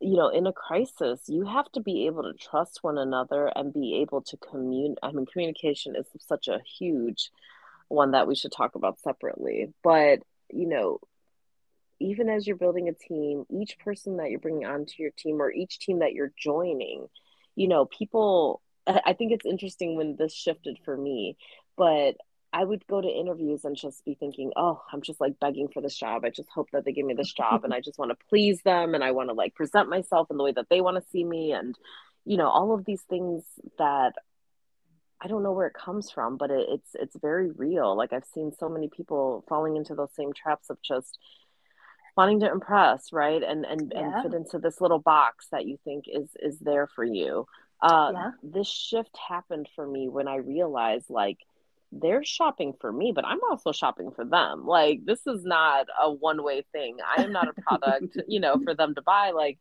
You 0.00 0.16
know, 0.16 0.28
in 0.28 0.48
a 0.48 0.52
crisis, 0.52 1.20
you 1.28 1.44
have 1.44 1.70
to 1.72 1.80
be 1.80 2.06
able 2.06 2.24
to 2.24 2.34
trust 2.34 2.80
one 2.82 2.98
another 2.98 3.50
and 3.54 3.72
be 3.72 4.00
able 4.02 4.20
to 4.22 4.36
communicate. 4.36 4.98
I 5.02 5.12
mean, 5.12 5.26
communication 5.26 5.94
is 5.94 6.06
such 6.18 6.48
a 6.48 6.60
huge 6.78 7.30
one 7.86 8.10
that 8.10 8.26
we 8.26 8.34
should 8.34 8.50
talk 8.50 8.74
about 8.74 8.98
separately. 8.98 9.72
But, 9.84 10.18
you 10.50 10.66
know, 10.66 10.98
even 12.02 12.28
as 12.28 12.46
you're 12.46 12.56
building 12.56 12.88
a 12.88 12.92
team, 12.92 13.44
each 13.50 13.78
person 13.78 14.16
that 14.16 14.30
you're 14.30 14.40
bringing 14.40 14.66
onto 14.66 15.02
your 15.02 15.12
team 15.16 15.40
or 15.40 15.50
each 15.50 15.78
team 15.78 16.00
that 16.00 16.12
you're 16.12 16.32
joining, 16.36 17.06
you 17.54 17.68
know, 17.68 17.86
people, 17.86 18.60
I 18.86 19.12
think 19.12 19.32
it's 19.32 19.46
interesting 19.46 19.96
when 19.96 20.16
this 20.16 20.34
shifted 20.34 20.78
for 20.84 20.96
me, 20.96 21.36
but 21.76 22.16
I 22.52 22.64
would 22.64 22.86
go 22.86 23.00
to 23.00 23.08
interviews 23.08 23.64
and 23.64 23.76
just 23.76 24.04
be 24.04 24.14
thinking, 24.14 24.52
oh, 24.56 24.82
I'm 24.92 25.00
just 25.00 25.20
like 25.20 25.40
begging 25.40 25.68
for 25.68 25.80
this 25.80 25.96
job. 25.96 26.24
I 26.24 26.30
just 26.30 26.50
hope 26.50 26.68
that 26.72 26.84
they 26.84 26.92
give 26.92 27.06
me 27.06 27.14
this 27.14 27.32
job 27.34 27.64
and 27.64 27.72
I 27.72 27.80
just 27.80 27.98
want 27.98 28.10
to 28.10 28.26
please 28.28 28.60
them 28.62 28.94
and 28.94 29.02
I 29.02 29.12
want 29.12 29.30
to 29.30 29.34
like 29.34 29.54
present 29.54 29.88
myself 29.88 30.28
in 30.30 30.36
the 30.36 30.44
way 30.44 30.52
that 30.52 30.68
they 30.68 30.80
want 30.80 31.02
to 31.02 31.10
see 31.10 31.24
me. 31.24 31.52
And, 31.52 31.76
you 32.24 32.36
know, 32.36 32.48
all 32.48 32.74
of 32.74 32.84
these 32.84 33.02
things 33.02 33.44
that 33.78 34.12
I 35.22 35.28
don't 35.28 35.44
know 35.44 35.52
where 35.52 35.68
it 35.68 35.74
comes 35.74 36.10
from, 36.10 36.36
but 36.36 36.50
it, 36.50 36.66
it's 36.68 36.90
it's 36.94 37.16
very 37.20 37.52
real. 37.52 37.96
Like 37.96 38.12
I've 38.12 38.24
seen 38.34 38.52
so 38.58 38.68
many 38.68 38.88
people 38.88 39.44
falling 39.48 39.76
into 39.76 39.94
those 39.94 40.12
same 40.16 40.32
traps 40.32 40.68
of 40.68 40.82
just 40.82 41.16
wanting 42.16 42.40
to 42.40 42.50
impress, 42.50 43.12
right? 43.12 43.42
And 43.42 43.64
and, 43.64 43.92
yeah. 43.94 44.00
and 44.00 44.22
fit 44.22 44.34
into 44.34 44.58
this 44.58 44.80
little 44.80 44.98
box 44.98 45.46
that 45.52 45.66
you 45.66 45.78
think 45.84 46.04
is 46.08 46.30
is 46.40 46.58
there 46.58 46.86
for 46.86 47.04
you. 47.04 47.46
Uh, 47.80 48.12
yeah. 48.14 48.30
This 48.42 48.68
shift 48.68 49.16
happened 49.28 49.68
for 49.74 49.86
me 49.86 50.08
when 50.08 50.28
I 50.28 50.36
realized 50.36 51.10
like 51.10 51.38
they're 51.90 52.24
shopping 52.24 52.72
for 52.80 52.90
me, 52.90 53.12
but 53.12 53.26
I'm 53.26 53.40
also 53.50 53.72
shopping 53.72 54.12
for 54.12 54.24
them. 54.24 54.66
Like 54.66 55.04
this 55.04 55.26
is 55.26 55.44
not 55.44 55.86
a 56.00 56.10
one 56.12 56.42
way 56.42 56.64
thing. 56.72 56.98
I 57.16 57.22
am 57.22 57.32
not 57.32 57.48
a 57.48 57.60
product, 57.60 58.16
you 58.28 58.40
know, 58.40 58.58
for 58.64 58.74
them 58.74 58.94
to 58.94 59.02
buy. 59.02 59.32
Like 59.32 59.58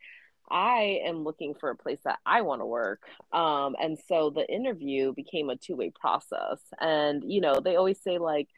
I 0.52 1.00
am 1.06 1.24
looking 1.24 1.56
for 1.56 1.70
a 1.70 1.76
place 1.76 2.00
that 2.04 2.20
I 2.26 2.42
want 2.42 2.62
to 2.62 2.66
work. 2.66 3.02
Um, 3.32 3.76
and 3.82 3.98
so 4.08 4.30
the 4.30 4.48
interview 4.52 5.14
became 5.14 5.50
a 5.50 5.56
two 5.56 5.76
way 5.76 5.92
process. 5.92 6.60
And, 6.80 7.24
you 7.26 7.42
know, 7.42 7.60
they 7.62 7.78
always 7.78 8.02
say, 8.02 8.18
like, 8.18 8.50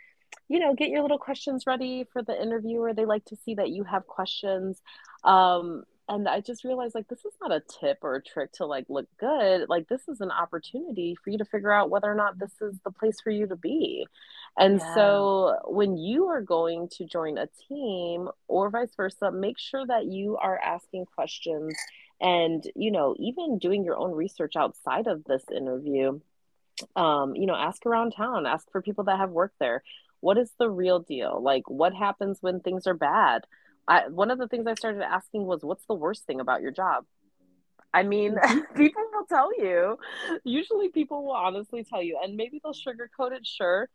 you 0.50 0.60
know, 0.60 0.74
get 0.74 0.90
your 0.90 1.02
little 1.02 1.18
questions 1.18 1.66
ready 1.66 2.06
for 2.12 2.22
the 2.22 2.40
interviewer. 2.40 2.94
They 2.94 3.06
like 3.06 3.26
to 3.26 3.36
see 3.36 3.56
that 3.56 3.70
you 3.70 3.84
have 3.84 4.08
questions. 4.08 4.82
Um, 5.24 5.84
and 6.10 6.28
I 6.28 6.42
just 6.42 6.66
realized 6.66 6.96
like 6.96 7.08
this 7.08 7.24
is 7.24 7.34
not 7.42 7.52
a 7.54 7.62
tip 7.80 8.00
or 8.02 8.16
a 8.16 8.22
trick 8.22 8.52
to 8.54 8.66
like 8.66 8.86
look 8.90 9.08
good. 9.20 9.70
Like 9.70 9.88
this 9.88 10.02
is 10.10 10.20
an 10.20 10.32
opportunity 10.32 11.16
for 11.24 11.30
you 11.30 11.38
to 11.38 11.46
figure 11.46 11.72
out 11.72 11.90
whether 11.90 12.12
or 12.12 12.16
not 12.16 12.38
this 12.38 12.52
is 12.62 12.78
the 12.84 12.92
place 12.92 13.22
for 13.24 13.30
you 13.30 13.48
to 13.48 13.56
be. 13.56 14.06
And 14.58 14.80
yeah. 14.80 14.96
so 14.96 15.60
when 15.66 15.98
you 15.98 16.28
are 16.28 16.42
going 16.42 16.90
to 16.98 17.06
join 17.06 17.38
a 17.38 17.48
team 17.70 18.28
or 18.48 18.70
vice 18.70 18.94
versa, 18.96 19.32
make 19.32 19.58
sure 19.58 19.86
that 19.86 20.06
you 20.06 20.38
are 20.38 20.60
asking 20.60 21.06
questions 21.06 21.74
and 22.20 22.64
you 22.76 22.92
know 22.92 23.16
even 23.20 23.58
doing 23.58 23.84
your 23.84 23.98
own 23.98 24.12
research 24.12 24.56
outside 24.56 25.08
of 25.08 25.24
this 25.24 25.44
interview. 25.56 26.20
Um, 26.96 27.36
you 27.36 27.46
know, 27.46 27.56
ask 27.56 27.86
around 27.86 28.12
town, 28.12 28.46
ask 28.46 28.70
for 28.72 28.82
people 28.82 29.06
that 29.06 29.20
have 29.20 29.30
worked 29.30 29.60
there. 29.60 29.84
What 30.24 30.38
is 30.38 30.54
the 30.58 30.70
real 30.70 31.00
deal? 31.00 31.42
Like 31.44 31.70
what 31.70 31.94
happens 31.94 32.38
when 32.40 32.62
things 32.62 32.88
are 32.88 32.94
bad? 32.94 33.44
I, 33.90 34.08
one 34.08 34.32
of 34.32 34.38
the 34.38 34.48
things 34.48 34.66
I 34.68 34.74
started 34.76 35.02
asking 35.02 35.44
was, 35.44 35.66
what's 35.66 35.86
the 35.86 35.94
worst 35.94 36.26
thing 36.26 36.40
about 36.40 36.62
your 36.62 36.72
job? 36.72 37.04
I 37.94 38.04
mean, 38.04 38.36
mm-hmm. 38.36 38.60
people 38.78 39.04
will 39.12 39.26
tell 39.26 39.52
you. 39.58 39.98
Usually, 40.46 40.88
people 40.88 41.26
will 41.26 41.34
honestly 41.34 41.84
tell 41.84 42.02
you, 42.02 42.18
and 42.24 42.38
maybe 42.38 42.62
they'll 42.64 42.74
sugarcoat 42.74 43.34
it, 43.34 43.46
sure. 43.46 43.90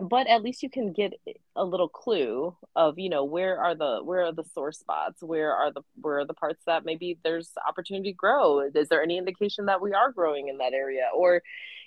But 0.00 0.26
at 0.26 0.42
least 0.42 0.64
you 0.64 0.68
can 0.68 0.92
get 0.92 1.12
a 1.54 1.64
little 1.64 1.88
clue 1.88 2.56
of, 2.74 2.98
you 2.98 3.08
know, 3.08 3.22
where 3.22 3.60
are 3.60 3.76
the 3.76 4.00
where 4.02 4.24
are 4.24 4.32
the 4.32 4.42
sore 4.52 4.72
spots? 4.72 5.22
Where 5.22 5.52
are 5.52 5.72
the 5.72 5.82
where 6.00 6.18
are 6.18 6.26
the 6.26 6.34
parts 6.34 6.64
that 6.66 6.84
maybe 6.84 7.20
there's 7.22 7.52
opportunity 7.68 8.10
to 8.10 8.16
grow? 8.16 8.68
Is 8.74 8.88
there 8.88 9.00
any 9.04 9.16
indication 9.16 9.66
that 9.66 9.80
we 9.80 9.92
are 9.92 10.10
growing 10.10 10.48
in 10.48 10.58
that 10.58 10.72
area? 10.72 11.04
Or, 11.14 11.40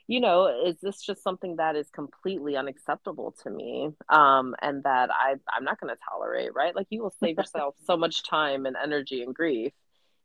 you 0.08 0.22
know, 0.22 0.48
is 0.65 0.78
this 0.82 1.02
just 1.02 1.22
something 1.22 1.58
that 1.58 1.76
is 1.76 1.89
completely 1.89 2.56
unacceptable 2.56 3.36
to 3.43 3.50
me 3.50 3.89
um, 4.10 4.56
and 4.62 4.84
that 4.84 5.10
I, 5.12 5.36
I'm 5.54 5.65
not 5.65 5.80
going 5.82 5.93
to 5.93 6.02
tolerate, 6.10 6.56
right? 6.56 6.74
Like 6.74 6.88
you 6.89 7.02
will 7.02 7.13
save 7.22 7.38
yourself 7.38 7.76
so 7.86 7.98
much 7.98 8.24
time 8.24 8.65
and 8.65 8.78
energy 8.82 9.22
and 9.22 9.36
grief 9.36 9.74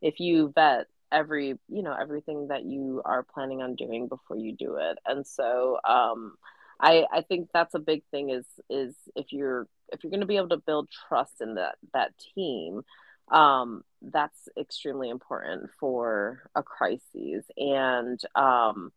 if 0.00 0.20
you 0.20 0.52
vet 0.54 0.86
every, 1.10 1.58
you 1.68 1.82
know, 1.82 1.94
everything 2.00 2.48
that 2.48 2.64
you 2.64 3.02
are 3.04 3.24
planning 3.24 3.60
on 3.60 3.74
doing 3.74 4.06
before 4.06 4.36
you 4.36 4.54
do 4.56 4.76
it. 4.76 4.98
And 5.04 5.26
so 5.26 5.78
um, 5.84 6.34
I, 6.80 7.04
I 7.12 7.22
think 7.22 7.48
that's 7.52 7.74
a 7.74 7.80
big 7.80 8.02
thing 8.12 8.30
is, 8.30 8.46
is 8.70 8.94
if 9.16 9.32
you're, 9.32 9.66
if 9.92 10.02
you're 10.02 10.10
going 10.10 10.20
to 10.20 10.26
be 10.26 10.36
able 10.36 10.48
to 10.50 10.56
build 10.56 10.88
trust 11.08 11.40
in 11.40 11.56
that, 11.56 11.74
that 11.92 12.12
team, 12.34 12.82
um, 13.30 13.82
that's 14.00 14.48
extremely 14.58 15.10
important 15.10 15.70
for 15.78 16.48
a 16.54 16.62
crisis. 16.62 17.44
And, 17.56 18.20
um, 18.36 18.92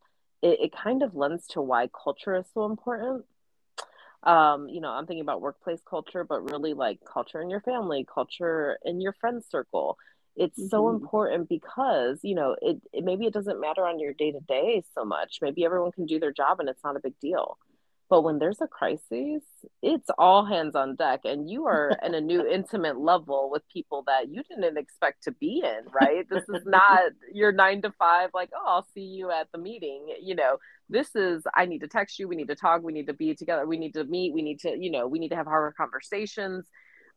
it, 0.46 0.60
it 0.62 0.72
kind 0.76 1.04
of 1.04 1.16
lends 1.16 1.48
to 1.48 1.62
why 1.62 1.90
culture 2.04 2.36
is 2.36 2.46
so 2.54 2.66
important 2.66 3.26
um, 4.26 4.68
you 4.70 4.82
know, 4.82 4.90
I'm 4.90 5.06
thinking 5.06 5.22
about 5.22 5.42
workplace 5.42 5.82
culture, 5.88 6.24
but 6.24 6.50
really 6.50 6.74
like 6.74 7.00
culture 7.06 7.42
in 7.42 7.50
your 7.50 7.62
family, 7.62 8.08
culture 8.12 8.80
in 8.84 9.00
your 9.00 9.14
friend 9.14 9.44
circle. 9.48 9.98
It's 10.36 10.60
mm-hmm. 10.60 10.70
so 10.70 10.90
important 10.90 11.48
because, 11.48 12.20
you 12.24 12.34
know, 12.34 12.56
it, 12.62 12.82
it 12.92 13.04
maybe 13.04 13.28
it 13.28 13.34
doesn't 13.34 13.62
matter 13.62 13.86
on 13.86 14.00
your 14.00 14.14
day 14.14 14.32
to 14.32 14.40
day 14.40 14.84
so 14.96 15.06
much. 15.06 15.38
Maybe 15.42 15.64
everyone 15.64 15.92
can 15.92 16.08
do 16.08 16.20
their 16.20 16.34
job 16.34 16.60
and 16.60 16.68
it's 16.68 16.84
not 16.84 16.96
a 16.96 17.00
big 17.00 17.18
deal. 17.20 17.60
But 18.08 18.22
when 18.22 18.38
there's 18.38 18.62
a 18.62 18.68
crisis, 18.68 19.42
it's 19.82 20.10
all 20.20 20.46
hands 20.46 20.76
on 20.76 20.96
deck, 20.96 21.22
and 21.24 21.50
you 21.50 21.66
are 21.66 21.98
in 22.04 22.14
a 22.14 22.22
new 22.22 22.46
intimate 22.46 23.00
level 23.00 23.50
with 23.52 23.64
people 23.74 24.04
that 24.06 24.30
you 24.30 24.44
didn't 24.44 24.78
expect 24.78 25.24
to 25.24 25.32
be 25.32 25.64
in, 25.66 25.92
right? 25.92 26.28
This 26.30 26.44
is 26.50 26.64
not 26.66 27.02
your 27.34 27.52
nine 27.52 27.82
to 27.82 27.92
five, 27.98 28.30
like, 28.34 28.52
oh, 28.56 28.64
I'll 28.68 28.88
see 28.94 29.02
you 29.02 29.32
at 29.32 29.52
the 29.52 29.58
meeting. 29.58 30.06
You 30.22 30.36
know, 30.36 30.58
this 30.88 31.16
is, 31.16 31.44
I 31.56 31.66
need 31.66 31.80
to 31.80 31.88
text 31.88 32.20
you, 32.20 32.28
we 32.28 32.36
need 32.36 32.50
to 32.50 32.56
talk, 32.56 32.84
we 32.84 32.94
need 32.94 33.08
to 33.08 33.14
be 33.14 33.34
together, 33.34 33.66
we 33.66 33.78
need 33.78 33.96
to 33.96 34.04
meet, 34.04 34.34
we 34.34 34.44
need 34.44 34.60
to, 34.60 34.78
you 34.78 34.92
know, 34.92 35.08
we 35.08 35.18
need 35.18 35.30
to 35.30 35.36
have 35.36 35.48
hard 35.48 35.76
conversations. 35.76 36.66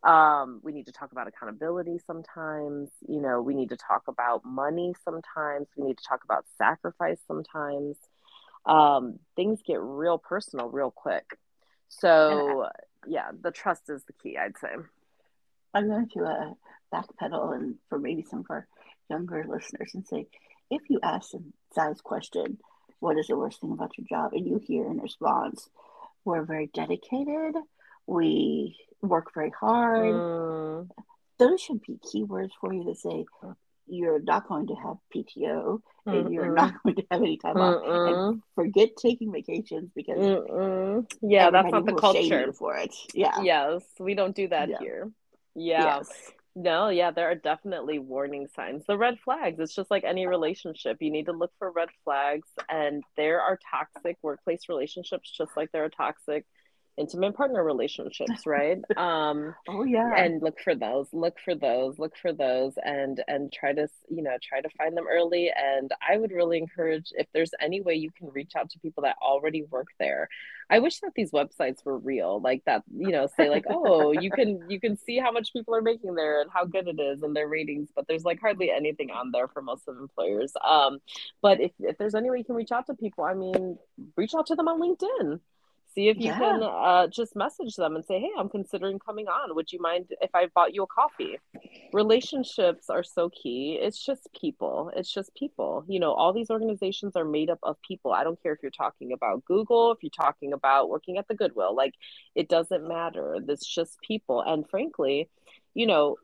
Um, 0.05 0.61
we 0.63 0.73
need 0.73 0.87
to 0.87 0.93
talk 0.93 1.11
about 1.13 1.27
accountability 1.27 1.99
sometimes, 2.07 2.89
you 3.07 3.21
know, 3.21 3.43
we 3.43 3.53
need 3.53 3.71
to 3.71 3.77
talk 3.77 4.03
about 4.07 4.45
money 4.45 4.95
sometimes, 5.05 5.67
we 5.77 5.85
need 5.85 5.99
to 5.99 6.05
talk 6.09 6.23
about 6.25 6.45
sacrifice 6.57 7.19
sometimes 7.27 7.97
um, 8.67 9.19
things 9.37 9.61
get 9.67 9.81
real 9.81 10.19
personal 10.19 10.69
real 10.69 10.91
quick. 10.91 11.25
So, 11.89 12.65
I, 12.65 12.71
yeah, 13.07 13.31
the 13.41 13.51
trust 13.51 13.89
is 13.89 14.03
the 14.05 14.13
key, 14.13 14.37
I'd 14.37 14.59
say. 14.59 14.69
I'm 15.75 15.89
going 15.89 16.09
to 16.11 16.25
uh, 16.25 16.53
backpedal 16.93 17.55
and 17.55 17.77
for 17.89 17.99
maybe 17.99 18.23
some 18.23 18.41
of 18.41 18.47
our 18.51 18.67
younger 19.09 19.45
listeners 19.49 19.93
and 19.95 20.07
say, 20.07 20.27
if 20.71 20.83
you 20.89 21.01
ask 21.03 21.33
Cy's 21.75 22.01
question, 22.01 22.59
what 23.01 23.19
is 23.19 23.29
the 23.29 23.37
worst 23.37 23.61
thing 23.61 23.73
about 23.73 23.97
your 23.97 24.07
job? 24.07 24.33
And 24.33 24.47
you 24.47 24.59
hear 24.59 24.87
in 24.87 24.99
response, 24.99 25.69
we're 26.25 26.45
very 26.45 26.69
dedicated, 26.75 27.55
we 28.07 28.77
work 29.01 29.33
very 29.35 29.53
hard. 29.59 30.15
Mm. 30.15 30.89
Those 31.39 31.61
should 31.61 31.83
be 31.83 31.99
keywords 32.05 32.51
for 32.61 32.73
you 32.73 32.85
to 32.85 32.95
say, 32.95 33.25
you're 33.89 34.21
not 34.21 34.49
going 34.49 34.67
to 34.69 34.75
have 34.75 34.97
PTO 35.15 35.81
and 36.07 36.27
Mm-mm. 36.27 36.33
you're 36.33 36.53
not 36.53 36.75
going 36.85 36.97
to 36.97 37.05
have 37.11 37.21
any 37.21 37.37
time 37.37 37.57
Mm-mm. 37.57 38.19
off. 38.19 38.33
And 38.33 38.43
forget 38.55 38.91
taking 39.01 39.33
vacations 39.33 39.91
because 39.95 40.19
Mm-mm. 40.19 41.11
yeah, 41.23 41.51
that's 41.51 41.71
not 41.71 41.87
the 41.87 41.95
culture 41.95 42.53
for 42.53 42.77
it. 42.77 42.95
Yeah. 43.15 43.43
Yes, 43.43 43.83
we 43.99 44.15
don't 44.15 44.35
do 44.35 44.49
that 44.49 44.69
yeah. 44.69 44.79
here. 44.81 45.11
Yeah. 45.55 45.99
Yes. 45.99 46.33
No, 46.61 46.89
yeah, 46.89 47.13
there 47.13 47.31
are 47.31 47.37
definitely 47.37 48.01
warning 48.01 48.49
signs. 48.57 48.85
The 48.85 48.99
red 48.99 49.19
flags, 49.25 49.61
it's 49.61 49.77
just 49.77 49.93
like 49.93 50.03
any 50.03 50.27
relationship. 50.27 50.97
You 50.99 51.13
need 51.13 51.27
to 51.27 51.33
look 51.33 51.53
for 51.61 51.71
red 51.71 51.89
flags, 52.03 52.49
and 52.69 53.05
there 53.17 53.41
are 53.41 53.61
toxic 53.71 54.17
workplace 54.23 54.63
relationships, 54.69 55.31
just 55.31 55.53
like 55.57 55.71
there 55.71 55.85
are 55.85 55.89
toxic 55.89 56.47
intimate 56.99 57.35
partner 57.35 57.63
relationships 57.65 58.47
right? 58.47 58.79
Um 58.97 59.55
oh 59.69 59.85
yeah. 59.85 60.15
and 60.17 60.43
look 60.43 60.59
for 60.61 60.75
those 60.75 61.09
look 61.13 61.37
for 61.45 61.55
those 61.55 61.99
look 61.99 62.17
for 62.21 62.33
those 62.33 62.75
and 62.85 63.23
and 63.29 63.53
try 63.53 63.73
to 63.73 63.89
you 64.09 64.23
know 64.23 64.37
try 64.43 64.61
to 64.61 64.69
find 64.77 64.97
them 64.97 65.07
early. 65.11 65.51
And 65.57 65.91
i 66.07 66.17
would 66.17 66.33
really 66.33 66.59
encourage 66.59 67.13
if 67.17 67.27
there's 67.33 67.53
any 67.61 67.81
way 67.81 67.95
you 67.95 68.11
can 68.11 68.29
reach 68.31 68.53
out 68.57 68.71
to 68.71 68.79
people 68.81 69.03
that 69.05 69.17
already 69.23 69.63
work 69.71 69.89
there 69.99 70.29
i 70.71 70.79
wish 70.79 71.01
that 71.01 71.13
these 71.15 71.31
websites 71.31 71.85
were 71.85 71.99
real 71.99 72.41
like 72.41 72.63
that 72.65 72.83
you 72.95 73.11
know 73.11 73.27
say 73.37 73.49
like 73.49 73.65
oh 73.71 74.13
you 74.13 74.31
can 74.31 74.61
you 74.69 74.81
can 74.81 74.97
see 74.97 75.17
how 75.19 75.31
much 75.31 75.53
people 75.53 75.75
are 75.75 75.83
making 75.83 76.15
there 76.15 76.41
and 76.41 76.51
how 76.53 76.65
good 76.65 76.89
it 76.89 77.01
is 77.01 77.23
and 77.23 77.35
their 77.35 77.49
ratings 77.49 77.89
but 77.95 78.07
there's 78.09 78.25
like 78.25 78.41
hardly 78.41 78.71
anything 78.71 79.11
on 79.11 79.31
there 79.31 79.49
for 79.49 79.63
most 79.63 79.87
of 79.89 79.97
employers. 79.99 80.53
Um 80.65 80.99
but 81.43 81.61
if, 81.61 81.73
if 81.81 81.97
there's 81.99 82.15
any 82.15 82.31
way 82.31 82.39
you 82.39 82.45
can 82.45 82.57
reach 82.57 82.73
out 82.73 82.87
to 82.87 82.95
people 82.95 83.25
i 83.25 83.35
mean 83.35 83.79
reach 84.17 84.35
out 84.35 84.47
to 84.47 84.55
them 84.55 84.69
on 84.69 84.81
linkedin 84.81 85.41
see 85.99 86.09
if 86.09 86.17
you 86.19 86.27
yeah. 86.27 86.39
can 86.39 86.63
uh, 86.63 87.09
just 87.09 87.35
message 87.35 87.75
them 87.75 87.97
and 87.97 88.05
say 88.05 88.21
hey 88.21 88.31
i'm 88.39 88.49
considering 88.49 88.99
coming 88.99 89.27
on. 89.27 89.55
Would 89.55 89.73
you 89.73 89.81
mind 89.81 90.07
if 90.21 90.31
i 90.35 90.47
bought 90.55 90.75
you 90.75 90.85
a 90.85 90.87
coffee? 90.87 91.39
Relationships 91.93 92.89
are 92.89 93.03
so 93.03 93.31
key. 93.31 93.79
It's 93.81 94.05
just 94.05 94.29
people. 94.39 94.93
It's 94.95 95.13
just 95.13 95.35
people. 95.35 95.85
You 95.89 95.99
know 95.99 96.13
all 96.13 96.33
these 96.33 96.51
organizations 96.51 97.17
are 97.17 97.25
made 97.25 97.51
up 97.51 97.59
of 97.63 97.77
people. 97.83 98.13
I 98.13 98.23
don't 98.23 98.41
care 98.43 98.53
if 98.53 98.61
you're 98.63 98.71
talking 98.71 99.13
about 99.13 99.45
google 99.45 99.93
if 99.93 99.99
you're 100.03 100.11
talking 100.11 100.53
about 100.53 100.89
working 100.89 101.19
at 101.19 101.27
the 101.27 101.35
goodwill. 101.35 101.75
Like 101.75 101.95
it 102.35 102.49
doesn't 102.49 102.87
matter. 102.87 103.37
It's 103.49 103.67
just 103.67 104.01
people. 104.01 104.41
And 104.41 104.69
frankly 104.69 105.29
you 105.75 105.87
know 105.87 106.17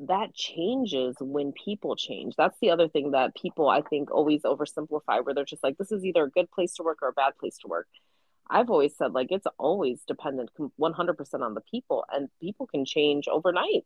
that 0.00 0.34
changes 0.34 1.14
when 1.20 1.52
people 1.52 1.94
change. 1.94 2.34
That's 2.36 2.58
the 2.60 2.70
other 2.70 2.88
thing 2.88 3.12
that 3.12 3.36
people 3.36 3.68
I 3.68 3.80
think 3.80 4.10
always 4.10 4.42
oversimplify 4.42 5.24
where 5.24 5.34
they're 5.34 5.44
just 5.44 5.62
like 5.62 5.78
this 5.78 5.92
is 5.92 6.04
either 6.04 6.24
a 6.24 6.30
good 6.30 6.50
place 6.50 6.74
to 6.74 6.82
work 6.82 6.98
or 7.00 7.08
a 7.08 7.12
bad 7.12 7.38
place 7.38 7.56
to 7.58 7.68
work. 7.68 7.86
I've 8.48 8.70
always 8.70 8.96
said 8.96 9.12
like 9.12 9.28
it's 9.30 9.46
always 9.58 10.00
dependent 10.06 10.50
100% 10.58 11.42
on 11.42 11.54
the 11.54 11.60
people 11.62 12.04
and 12.12 12.28
people 12.40 12.66
can 12.66 12.84
change 12.84 13.26
overnight. 13.28 13.84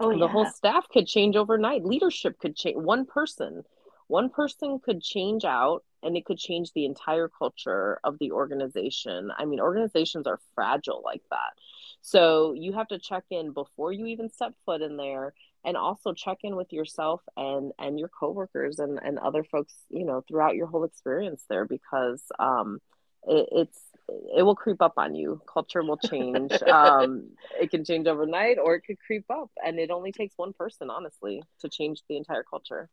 Oh, 0.00 0.10
the 0.12 0.18
yeah. 0.18 0.28
whole 0.28 0.46
staff 0.46 0.88
could 0.88 1.06
change 1.06 1.36
overnight. 1.36 1.84
Leadership 1.84 2.38
could 2.38 2.56
change 2.56 2.76
one 2.76 3.06
person. 3.06 3.62
One 4.08 4.30
person 4.30 4.78
could 4.78 5.00
change 5.00 5.44
out 5.44 5.84
and 6.02 6.16
it 6.16 6.24
could 6.24 6.38
change 6.38 6.72
the 6.72 6.84
entire 6.84 7.28
culture 7.28 8.00
of 8.02 8.18
the 8.18 8.32
organization. 8.32 9.30
I 9.36 9.44
mean, 9.44 9.60
organizations 9.60 10.26
are 10.26 10.40
fragile 10.54 11.02
like 11.04 11.22
that. 11.30 11.52
So 12.00 12.52
you 12.52 12.72
have 12.72 12.88
to 12.88 12.98
check 12.98 13.24
in 13.30 13.52
before 13.52 13.92
you 13.92 14.06
even 14.06 14.28
step 14.28 14.54
foot 14.66 14.82
in 14.82 14.96
there 14.96 15.34
and 15.64 15.76
also 15.76 16.12
check 16.12 16.38
in 16.42 16.56
with 16.56 16.72
yourself 16.72 17.22
and 17.36 17.72
and 17.78 17.98
your 17.98 18.08
coworkers 18.08 18.80
and 18.80 18.98
and 19.02 19.18
other 19.20 19.44
folks, 19.44 19.74
you 19.88 20.04
know, 20.04 20.24
throughout 20.26 20.56
your 20.56 20.66
whole 20.66 20.82
experience 20.82 21.44
there 21.48 21.64
because 21.64 22.22
um 22.40 22.80
it, 23.26 23.48
it's 23.52 23.78
it 24.36 24.42
will 24.42 24.56
creep 24.56 24.82
up 24.82 24.94
on 24.96 25.14
you. 25.14 25.40
Culture 25.52 25.82
will 25.82 25.96
change. 25.96 26.52
um, 26.62 27.30
it 27.60 27.70
can 27.70 27.84
change 27.84 28.06
overnight, 28.06 28.58
or 28.58 28.74
it 28.74 28.82
could 28.82 28.98
creep 28.98 29.24
up, 29.30 29.50
and 29.64 29.78
it 29.78 29.90
only 29.90 30.12
takes 30.12 30.34
one 30.36 30.52
person, 30.52 30.90
honestly, 30.90 31.42
to 31.60 31.68
change 31.68 32.02
the 32.08 32.16
entire 32.16 32.42
culture. 32.42 32.88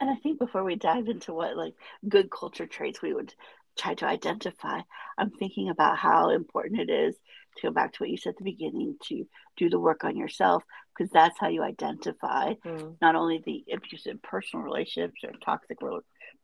And 0.00 0.10
I 0.10 0.16
think 0.16 0.38
before 0.38 0.64
we 0.64 0.76
dive 0.76 1.08
into 1.08 1.32
what 1.32 1.56
like 1.56 1.74
good 2.08 2.30
culture 2.30 2.66
traits 2.66 3.02
we 3.02 3.12
would 3.12 3.34
try 3.78 3.94
to 3.94 4.06
identify, 4.06 4.80
I'm 5.18 5.30
thinking 5.30 5.68
about 5.68 5.98
how 5.98 6.30
important 6.30 6.80
it 6.80 6.90
is 6.90 7.14
to 7.56 7.68
go 7.68 7.70
back 7.72 7.92
to 7.92 8.02
what 8.02 8.10
you 8.10 8.16
said 8.16 8.30
at 8.30 8.36
the 8.38 8.44
beginning 8.44 8.96
to 9.08 9.26
do 9.56 9.68
the 9.68 9.78
work 9.78 10.04
on 10.04 10.16
yourself 10.16 10.62
because 10.96 11.10
that's 11.12 11.38
how 11.38 11.48
you 11.48 11.62
identify 11.62 12.54
mm. 12.64 12.96
not 13.00 13.14
only 13.14 13.42
the 13.44 13.64
abusive 13.72 14.20
personal 14.22 14.64
relationships 14.64 15.20
or 15.24 15.32
toxic 15.44 15.80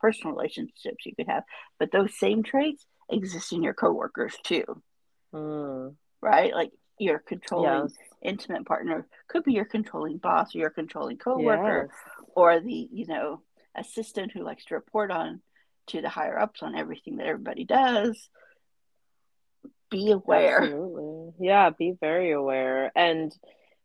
personal 0.00 0.34
relationships 0.34 1.04
you 1.04 1.14
could 1.14 1.28
have, 1.28 1.44
but 1.78 1.92
those 1.92 2.18
same 2.18 2.42
traits 2.42 2.84
exist 3.10 3.52
in 3.52 3.62
your 3.62 3.74
coworkers 3.74 4.36
too. 4.42 4.64
Mm. 5.34 5.94
Right? 6.20 6.54
Like 6.54 6.72
your 6.98 7.18
controlling 7.18 7.88
yes. 7.88 8.08
intimate 8.22 8.66
partner 8.66 9.06
could 9.28 9.44
be 9.44 9.52
your 9.52 9.64
controlling 9.64 10.18
boss 10.18 10.54
or 10.54 10.58
your 10.58 10.70
controlling 10.70 11.18
coworker 11.18 11.90
yes. 11.90 12.26
or 12.34 12.60
the, 12.60 12.88
you 12.92 13.06
know, 13.06 13.42
assistant 13.76 14.32
who 14.32 14.42
likes 14.42 14.64
to 14.66 14.74
report 14.74 15.10
on 15.10 15.40
to 15.88 16.00
the 16.00 16.08
higher 16.08 16.38
ups 16.38 16.62
on 16.62 16.76
everything 16.76 17.16
that 17.16 17.26
everybody 17.26 17.64
does. 17.64 18.28
Be 19.90 20.10
aware. 20.10 20.62
Absolutely. 20.62 21.32
Yeah, 21.40 21.70
be 21.70 21.94
very 21.98 22.32
aware. 22.32 22.92
And 22.94 23.32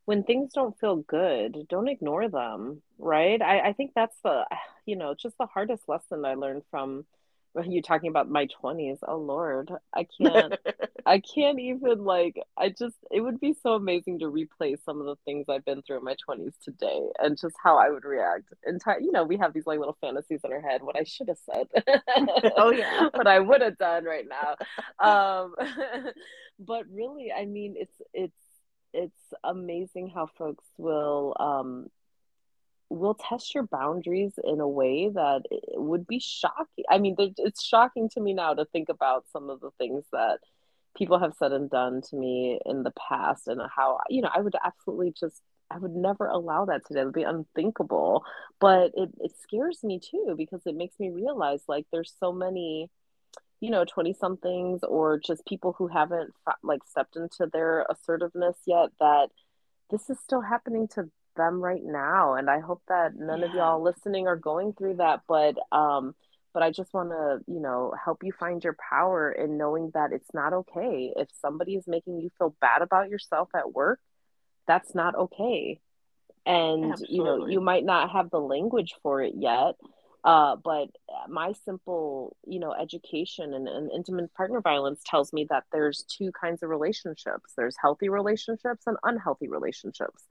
when 0.05 0.23
things 0.23 0.53
don't 0.53 0.77
feel 0.79 0.97
good, 0.97 1.65
don't 1.69 1.87
ignore 1.87 2.27
them, 2.29 2.81
right? 2.97 3.41
I, 3.41 3.69
I 3.69 3.73
think 3.73 3.91
that's 3.95 4.17
the, 4.23 4.45
you 4.85 4.95
know, 4.95 5.13
just 5.13 5.37
the 5.37 5.45
hardest 5.45 5.83
lesson 5.87 6.25
I 6.25 6.35
learned 6.35 6.63
from 6.71 7.05
you 7.65 7.81
talking 7.81 8.09
about 8.09 8.29
my 8.29 8.47
20s 8.63 8.97
oh 9.07 9.17
lord. 9.17 9.71
I 9.93 10.07
can't 10.19 10.55
i 11.05 11.19
can't 11.19 11.59
even 11.59 12.03
like 12.05 12.39
i 12.57 12.69
just 12.69 12.95
it 13.11 13.19
would 13.19 13.39
be 13.39 13.53
so 13.61 13.73
amazing 13.73 14.19
to 14.19 14.25
replay 14.25 14.77
some 14.85 15.01
of 15.01 15.05
the 15.05 15.17
things 15.25 15.45
i've 15.49 15.65
been 15.65 15.81
through 15.81 15.97
in 15.97 16.03
my 16.03 16.15
20s 16.27 16.53
today 16.63 17.01
and 17.19 17.37
just 17.39 17.55
how 17.61 17.77
i 17.77 17.89
would 17.89 18.05
react. 18.05 18.45
And 18.63 18.81
you 19.01 19.11
know 19.11 19.23
we 19.23 19.37
have 19.37 19.53
these 19.53 19.67
like 19.67 19.79
little 19.79 19.97
fantasies 20.01 20.41
in 20.43 20.51
our 20.51 20.61
head 20.61 20.81
what 20.81 20.95
i 20.95 21.03
should 21.03 21.27
have 21.27 21.37
said 21.37 21.67
oh 22.57 22.71
yeah. 22.71 23.09
what 23.13 23.27
i 23.27 23.39
would 23.39 23.61
have 23.61 23.77
done 23.77 24.05
right 24.05 24.25
now. 24.27 24.55
Um 25.05 25.55
but 26.59 26.85
really 26.91 27.31
i 27.31 27.45
mean 27.45 27.75
it's 27.77 28.01
it's 28.13 28.42
it's 28.93 29.33
amazing 29.43 30.09
how 30.09 30.27
folks 30.37 30.65
will 30.77 31.35
um 31.39 31.89
will 32.89 33.15
test 33.15 33.53
your 33.55 33.63
boundaries 33.63 34.33
in 34.43 34.59
a 34.59 34.67
way 34.67 35.09
that 35.09 35.41
would 35.73 36.05
be 36.05 36.19
shocking. 36.19 36.85
I 36.89 36.99
mean, 36.99 37.15
it's 37.17 37.63
shocking 37.63 38.09
to 38.09 38.21
me 38.21 38.33
now 38.33 38.53
to 38.53 38.65
think 38.65 38.89
about 38.89 39.25
some 39.31 39.49
of 39.49 39.61
the 39.61 39.71
things 39.77 40.05
that 40.11 40.39
people 40.95 41.17
have 41.17 41.33
said 41.39 41.51
and 41.51 41.69
done 41.69 42.01
to 42.01 42.15
me 42.15 42.59
in 42.65 42.83
the 42.83 42.91
past 42.91 43.47
and 43.47 43.59
how, 43.75 43.99
you 44.09 44.21
know, 44.21 44.29
I 44.33 44.41
would 44.41 44.53
absolutely 44.63 45.11
just, 45.19 45.41
I 45.71 45.79
would 45.79 45.95
never 45.95 46.27
allow 46.27 46.65
that 46.65 46.85
today. 46.85 47.01
It 47.01 47.05
would 47.05 47.13
be 47.15 47.23
unthinkable. 47.23 48.23
But 48.59 48.91
it, 48.95 49.09
it 49.19 49.31
scares 49.41 49.83
me 49.83 49.99
too 49.99 50.35
because 50.37 50.61
it 50.67 50.75
makes 50.75 50.99
me 50.99 51.09
realize 51.09 51.61
like 51.67 51.87
there's 51.91 52.13
so 52.19 52.31
many 52.31 52.91
you 53.63 53.69
know 53.69 53.85
20 53.85 54.13
somethings 54.19 54.83
or 54.83 55.17
just 55.17 55.45
people 55.45 55.73
who 55.77 55.87
haven't 55.87 56.33
like 56.63 56.81
stepped 56.85 57.15
into 57.15 57.49
their 57.53 57.85
assertiveness 57.89 58.57
yet 58.67 58.89
that 58.99 59.29
this 59.89 60.09
is 60.09 60.19
still 60.19 60.41
happening 60.41 60.85
to 60.85 61.09
them 61.37 61.61
right 61.61 61.83
now 61.85 62.33
and 62.33 62.49
i 62.49 62.59
hope 62.59 62.81
that 62.89 63.15
none 63.15 63.39
yeah. 63.39 63.45
of 63.45 63.53
y'all 63.53 63.81
listening 63.81 64.27
are 64.27 64.35
going 64.35 64.73
through 64.73 64.95
that 64.95 65.21
but 65.29 65.55
um 65.71 66.13
but 66.53 66.61
i 66.61 66.71
just 66.71 66.93
want 66.93 67.11
to 67.11 67.39
you 67.47 67.61
know 67.61 67.93
help 68.03 68.21
you 68.21 68.33
find 68.33 68.65
your 68.65 68.75
power 68.89 69.31
in 69.31 69.57
knowing 69.57 69.91
that 69.93 70.11
it's 70.11 70.33
not 70.33 70.51
okay 70.51 71.13
if 71.15 71.29
somebody 71.41 71.75
is 71.75 71.87
making 71.87 72.19
you 72.19 72.29
feel 72.37 72.53
bad 72.59 72.81
about 72.81 73.09
yourself 73.09 73.47
at 73.55 73.71
work 73.73 74.01
that's 74.67 74.93
not 74.93 75.15
okay 75.15 75.79
and 76.45 76.91
Absolutely. 76.91 77.15
you 77.15 77.23
know 77.23 77.47
you 77.47 77.61
might 77.61 77.85
not 77.85 78.11
have 78.11 78.29
the 78.29 78.41
language 78.41 78.93
for 79.01 79.21
it 79.21 79.35
yet 79.37 79.75
uh, 80.23 80.55
but 80.55 80.89
my 81.27 81.53
simple 81.65 82.35
you 82.45 82.59
know 82.59 82.73
education 82.73 83.53
and, 83.53 83.67
and 83.67 83.91
intimate 83.91 84.33
partner 84.33 84.61
violence 84.61 85.01
tells 85.05 85.33
me 85.33 85.45
that 85.49 85.63
there's 85.71 86.03
two 86.03 86.31
kinds 86.31 86.63
of 86.63 86.69
relationships 86.69 87.53
there's 87.55 87.75
healthy 87.81 88.09
relationships 88.09 88.83
and 88.85 88.97
unhealthy 89.03 89.47
relationships 89.47 90.23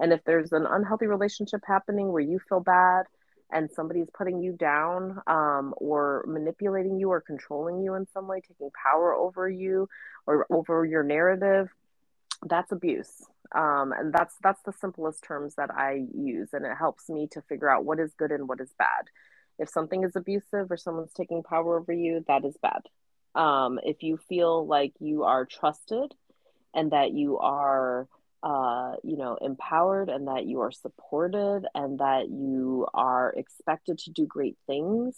and 0.00 0.12
if 0.12 0.22
there's 0.24 0.52
an 0.52 0.66
unhealthy 0.68 1.06
relationship 1.06 1.60
happening 1.66 2.12
where 2.12 2.22
you 2.22 2.38
feel 2.48 2.60
bad 2.60 3.06
and 3.50 3.70
somebody's 3.70 4.08
putting 4.16 4.42
you 4.42 4.52
down 4.52 5.20
um, 5.26 5.74
or 5.78 6.24
manipulating 6.26 6.98
you 6.98 7.10
or 7.10 7.20
controlling 7.20 7.82
you 7.82 7.94
in 7.94 8.06
some 8.12 8.28
way, 8.28 8.40
taking 8.40 8.70
power 8.70 9.14
over 9.14 9.48
you 9.48 9.88
or 10.26 10.46
over 10.50 10.84
your 10.84 11.02
narrative, 11.02 11.68
that's 12.46 12.72
abuse. 12.72 13.24
Um, 13.54 13.92
and 13.92 14.12
that's 14.12 14.34
that's 14.42 14.60
the 14.64 14.74
simplest 14.74 15.24
terms 15.24 15.54
that 15.54 15.70
I 15.74 16.04
use, 16.14 16.50
and 16.52 16.66
it 16.66 16.76
helps 16.78 17.08
me 17.08 17.28
to 17.32 17.40
figure 17.42 17.70
out 17.70 17.86
what 17.86 17.98
is 17.98 18.12
good 18.12 18.30
and 18.30 18.46
what 18.46 18.60
is 18.60 18.74
bad. 18.78 19.06
If 19.58 19.68
something 19.68 20.04
is 20.04 20.16
abusive 20.16 20.70
or 20.70 20.76
someone's 20.76 21.12
taking 21.12 21.42
power 21.42 21.78
over 21.78 21.92
you, 21.92 22.24
that 22.28 22.44
is 22.44 22.56
bad. 22.62 22.82
Um, 23.34 23.78
if 23.82 24.02
you 24.02 24.18
feel 24.28 24.66
like 24.66 24.92
you 25.00 25.24
are 25.24 25.44
trusted 25.44 26.14
and 26.74 26.92
that 26.92 27.12
you 27.12 27.38
are 27.38 28.08
uh, 28.42 28.94
you 29.02 29.16
know, 29.16 29.36
empowered 29.40 30.08
and 30.08 30.28
that 30.28 30.46
you 30.46 30.60
are 30.60 30.70
supported 30.70 31.66
and 31.74 31.98
that 31.98 32.28
you 32.28 32.86
are 32.94 33.32
expected 33.36 33.98
to 33.98 34.10
do 34.10 34.26
great 34.26 34.56
things, 34.66 35.16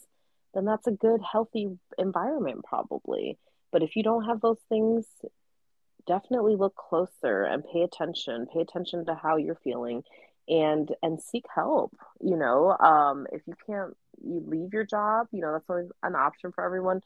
then 0.55 0.65
that's 0.65 0.87
a 0.87 0.93
good, 0.93 1.21
healthy 1.21 1.69
environment, 1.99 2.65
probably. 2.65 3.39
But 3.73 3.83
if 3.83 3.95
you 3.95 4.03
don't 4.03 4.25
have 4.25 4.41
those 4.41 4.61
things, 4.69 5.07
definitely 6.07 6.57
look 6.57 6.75
closer 6.75 7.45
and 7.45 7.65
pay 7.65 7.83
attention. 7.83 8.47
Pay 8.53 8.61
attention 8.61 9.05
to 9.07 9.15
how 9.15 9.37
you're 9.37 9.61
feeling 9.63 10.03
and 10.49 10.91
and 11.03 11.21
seek 11.21 11.45
help 11.55 11.97
you 12.21 12.37
know 12.37 12.77
um 12.79 13.27
if 13.33 13.43
you 13.47 13.55
can't 13.67 13.97
you 14.23 14.43
leave 14.47 14.73
your 14.73 14.85
job 14.85 15.27
you 15.33 15.41
know 15.41 15.53
that's 15.53 15.69
always 15.69 15.89
an 16.03 16.15
option 16.15 16.53
for 16.53 16.65
everyone. 16.65 17.01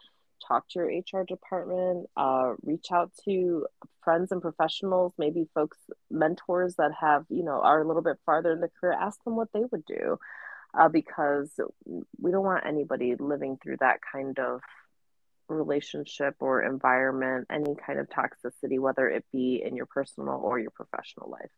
Talk 0.46 0.68
to 0.70 0.80
your 0.80 1.20
hr 1.20 1.24
department 1.24 2.06
uh, 2.16 2.52
reach 2.64 2.88
out 2.92 3.12
to 3.24 3.66
friends 4.02 4.30
and 4.30 4.42
professionals 4.42 5.14
maybe 5.16 5.48
folks 5.54 5.78
mentors 6.10 6.74
that 6.76 6.90
have 7.00 7.24
you 7.30 7.42
know 7.42 7.60
are 7.62 7.80
a 7.80 7.86
little 7.86 8.02
bit 8.02 8.18
farther 8.26 8.52
in 8.52 8.60
the 8.60 8.68
career. 8.78 8.92
Ask 8.92 9.22
them 9.24 9.36
what 9.36 9.48
they 9.54 9.62
would 9.70 9.86
do 9.86 10.18
uh, 10.78 10.88
because 10.88 11.50
we 12.20 12.30
don't 12.30 12.44
want 12.44 12.66
anybody 12.66 13.14
living 13.18 13.58
through 13.62 13.78
that 13.80 14.00
kind 14.12 14.38
of 14.38 14.60
relationship 15.48 16.34
or 16.40 16.62
environment 16.62 17.46
any 17.50 17.74
kind 17.86 17.98
of 17.98 18.08
toxicity 18.08 18.78
whether 18.78 19.08
it 19.08 19.24
be 19.32 19.62
in 19.64 19.76
your 19.76 19.86
personal 19.86 20.40
or 20.42 20.58
your 20.58 20.72
professional 20.72 21.30
life. 21.30 21.50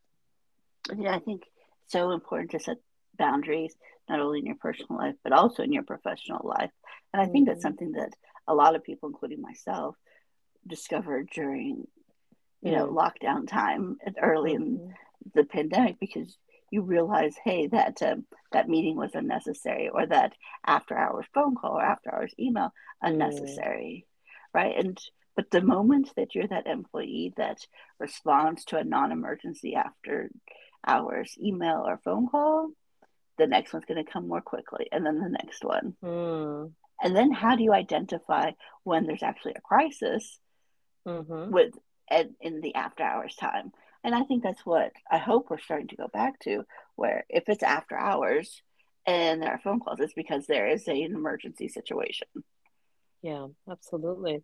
Yeah 0.96 1.14
i 1.14 1.18
think 1.18 1.42
so 1.88 2.10
important 2.10 2.50
to 2.50 2.60
set 2.60 2.78
boundaries 3.18 3.74
not 4.08 4.20
only 4.20 4.40
in 4.40 4.46
your 4.46 4.56
personal 4.56 4.98
life 4.98 5.14
but 5.22 5.32
also 5.32 5.62
in 5.62 5.72
your 5.72 5.82
professional 5.82 6.46
life 6.46 6.70
and 7.12 7.22
i 7.22 7.26
think 7.26 7.46
mm-hmm. 7.46 7.54
that's 7.54 7.62
something 7.62 7.92
that 7.92 8.12
a 8.46 8.54
lot 8.54 8.74
of 8.74 8.84
people 8.84 9.08
including 9.08 9.40
myself 9.40 9.96
discovered 10.66 11.28
during 11.32 11.86
you 12.62 12.72
know 12.72 12.86
mm-hmm. 12.86 12.98
lockdown 12.98 13.48
time 13.48 13.96
early 14.20 14.54
mm-hmm. 14.54 14.62
in 14.62 14.94
the 15.34 15.44
pandemic 15.44 15.98
because 15.98 16.36
you 16.70 16.82
realize 16.82 17.34
hey 17.44 17.68
that 17.68 18.02
um, 18.02 18.26
that 18.52 18.68
meeting 18.68 18.96
was 18.96 19.14
unnecessary 19.14 19.88
or 19.88 20.06
that 20.06 20.32
after 20.66 20.96
hours 20.96 21.26
phone 21.32 21.54
call 21.54 21.78
or 21.78 21.82
after 21.82 22.14
hours 22.14 22.34
email 22.38 22.72
unnecessary 23.02 24.04
mm. 24.06 24.54
right 24.54 24.76
and 24.78 24.98
but 25.36 25.50
the 25.50 25.60
moment 25.60 26.10
that 26.16 26.34
you're 26.34 26.46
that 26.46 26.66
employee 26.66 27.32
that 27.36 27.58
responds 28.00 28.64
to 28.64 28.78
a 28.78 28.84
non-emergency 28.84 29.74
after 29.74 30.30
hours 30.86 31.36
email 31.42 31.84
or 31.86 32.00
phone 32.04 32.28
call 32.28 32.70
the 33.38 33.46
next 33.46 33.72
one's 33.72 33.84
going 33.84 34.02
to 34.02 34.10
come 34.10 34.28
more 34.28 34.40
quickly 34.40 34.88
and 34.90 35.04
then 35.04 35.18
the 35.18 35.28
next 35.28 35.64
one. 35.64 35.94
Mm. 36.02 36.72
and 37.02 37.16
then 37.16 37.32
how 37.32 37.56
do 37.56 37.62
you 37.62 37.72
identify 37.72 38.52
when 38.84 39.06
there's 39.06 39.22
actually 39.22 39.54
a 39.56 39.60
crisis 39.60 40.38
mm-hmm. 41.06 41.52
with 41.52 41.74
in 42.40 42.60
the 42.60 42.74
after 42.74 43.02
hours 43.02 43.34
time? 43.36 43.72
And 44.04 44.14
i 44.14 44.22
think 44.22 44.42
that's 44.44 44.64
what 44.64 44.92
i 45.10 45.18
hope 45.18 45.50
we're 45.50 45.58
starting 45.58 45.88
to 45.88 45.96
go 45.96 46.06
back 46.06 46.38
to 46.40 46.62
where 46.94 47.24
if 47.28 47.48
it's 47.48 47.64
after 47.64 47.98
hours 47.98 48.62
and 49.04 49.42
there 49.42 49.50
are 49.50 49.58
phone 49.58 49.80
calls 49.80 49.98
it's 50.00 50.14
because 50.14 50.46
there 50.46 50.68
is 50.68 50.86
a, 50.86 50.92
an 50.92 51.14
emergency 51.14 51.68
situation. 51.68 52.28
Yeah 53.22 53.48
absolutely. 53.68 54.42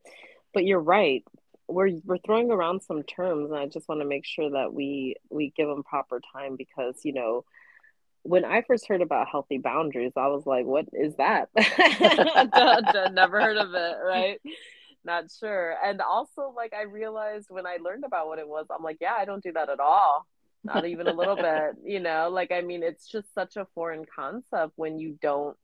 But 0.52 0.64
you're 0.64 0.80
right 0.80 1.24
we're 1.72 1.90
we're 2.04 2.18
throwing 2.18 2.50
around 2.50 2.82
some 2.82 3.02
terms 3.02 3.50
and 3.50 3.58
i 3.58 3.66
just 3.66 3.88
want 3.88 4.00
to 4.00 4.06
make 4.06 4.24
sure 4.24 4.50
that 4.50 4.72
we 4.72 5.16
we 5.30 5.52
give 5.56 5.68
them 5.68 5.82
proper 5.82 6.20
time 6.32 6.56
because 6.56 6.96
you 7.04 7.12
know 7.12 7.44
when 8.24 8.44
I 8.44 8.62
first 8.62 8.86
heard 8.86 9.02
about 9.02 9.28
healthy 9.28 9.58
boundaries, 9.58 10.12
I 10.16 10.28
was 10.28 10.46
like, 10.46 10.64
what 10.64 10.86
is 10.92 11.16
that? 11.16 11.48
Never 13.12 13.40
heard 13.40 13.56
of 13.56 13.74
it, 13.74 13.96
right? 14.04 14.40
Not 15.04 15.24
sure. 15.38 15.74
And 15.84 16.00
also, 16.00 16.52
like, 16.56 16.72
I 16.72 16.82
realized 16.82 17.46
when 17.50 17.66
I 17.66 17.78
learned 17.82 18.04
about 18.04 18.28
what 18.28 18.38
it 18.38 18.48
was, 18.48 18.66
I'm 18.70 18.84
like, 18.84 18.98
yeah, 19.00 19.14
I 19.18 19.24
don't 19.24 19.42
do 19.42 19.52
that 19.52 19.68
at 19.68 19.80
all. 19.80 20.26
Not 20.62 20.86
even 20.86 21.08
a 21.08 21.12
little 21.12 21.34
bit, 21.36 21.76
you 21.84 21.98
know? 21.98 22.28
Like, 22.30 22.52
I 22.52 22.60
mean, 22.60 22.84
it's 22.84 23.08
just 23.08 23.34
such 23.34 23.56
a 23.56 23.66
foreign 23.74 24.04
concept 24.04 24.72
when 24.76 25.00
you 25.00 25.18
don't 25.20 25.56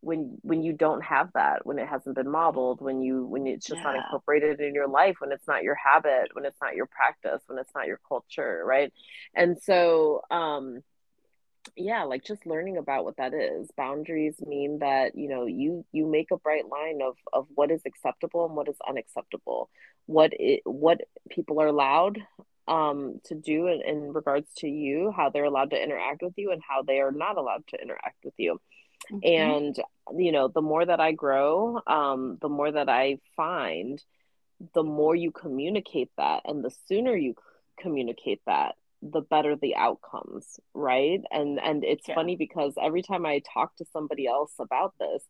when 0.00 0.38
when 0.42 0.62
you 0.62 0.72
don't 0.72 1.02
have 1.02 1.30
that 1.34 1.64
when 1.66 1.78
it 1.78 1.86
hasn't 1.86 2.14
been 2.14 2.30
modeled 2.30 2.80
when 2.80 3.02
you 3.02 3.26
when 3.26 3.46
it's 3.46 3.66
just 3.66 3.78
yeah. 3.78 3.84
not 3.84 3.96
incorporated 3.96 4.60
in 4.60 4.74
your 4.74 4.88
life 4.88 5.16
when 5.18 5.30
it's 5.30 5.46
not 5.46 5.62
your 5.62 5.74
habit 5.74 6.30
when 6.32 6.44
it's 6.44 6.60
not 6.60 6.74
your 6.74 6.86
practice 6.86 7.42
when 7.46 7.58
it's 7.58 7.72
not 7.74 7.86
your 7.86 8.00
culture 8.08 8.62
right? 8.64 8.92
And 9.34 9.58
so 9.62 10.22
um 10.30 10.80
yeah 11.76 12.04
like 12.04 12.24
just 12.24 12.46
learning 12.46 12.78
about 12.78 13.04
what 13.04 13.18
that 13.18 13.34
is. 13.34 13.68
Boundaries 13.76 14.36
mean 14.40 14.78
that 14.78 15.14
you 15.16 15.28
know 15.28 15.46
you 15.46 15.84
you 15.92 16.06
make 16.06 16.30
a 16.30 16.38
bright 16.38 16.66
line 16.66 17.00
of 17.02 17.16
of 17.32 17.46
what 17.54 17.70
is 17.70 17.82
acceptable 17.86 18.46
and 18.46 18.56
what 18.56 18.68
is 18.68 18.76
unacceptable. 18.88 19.68
What 20.06 20.32
it 20.32 20.62
what 20.64 21.02
people 21.28 21.60
are 21.60 21.66
allowed 21.66 22.18
um 22.68 23.20
to 23.24 23.34
do 23.34 23.66
in, 23.66 23.82
in 23.82 24.12
regards 24.12 24.48
to 24.58 24.68
you 24.68 25.12
how 25.14 25.28
they're 25.28 25.44
allowed 25.44 25.70
to 25.70 25.82
interact 25.82 26.22
with 26.22 26.34
you 26.36 26.52
and 26.52 26.62
how 26.66 26.82
they 26.82 27.00
are 27.00 27.12
not 27.12 27.36
allowed 27.36 27.66
to 27.68 27.80
interact 27.80 28.16
with 28.24 28.34
you 28.38 28.60
And, 29.24 29.76
you 30.16 30.32
know, 30.32 30.48
the 30.48 30.62
more 30.62 30.84
that 30.84 31.00
I 31.00 31.12
grow, 31.12 31.80
um, 31.86 32.38
the 32.40 32.48
more 32.48 32.70
that 32.70 32.88
I 32.88 33.18
find, 33.36 34.02
the 34.74 34.82
more 34.82 35.14
you 35.14 35.30
communicate 35.30 36.10
that 36.16 36.42
and 36.44 36.64
the 36.64 36.72
sooner 36.86 37.16
you 37.16 37.34
communicate 37.78 38.40
that, 38.46 38.76
the 39.02 39.22
better 39.22 39.56
the 39.56 39.76
outcomes, 39.76 40.60
right? 40.74 41.20
And 41.30 41.58
and 41.58 41.84
it's 41.84 42.06
yeah. 42.08 42.14
funny 42.14 42.36
because 42.36 42.74
every 42.80 43.02
time 43.02 43.24
I 43.24 43.42
talk 43.52 43.76
to 43.76 43.86
somebody 43.92 44.26
else 44.26 44.52
about 44.58 44.94
this, 45.00 45.22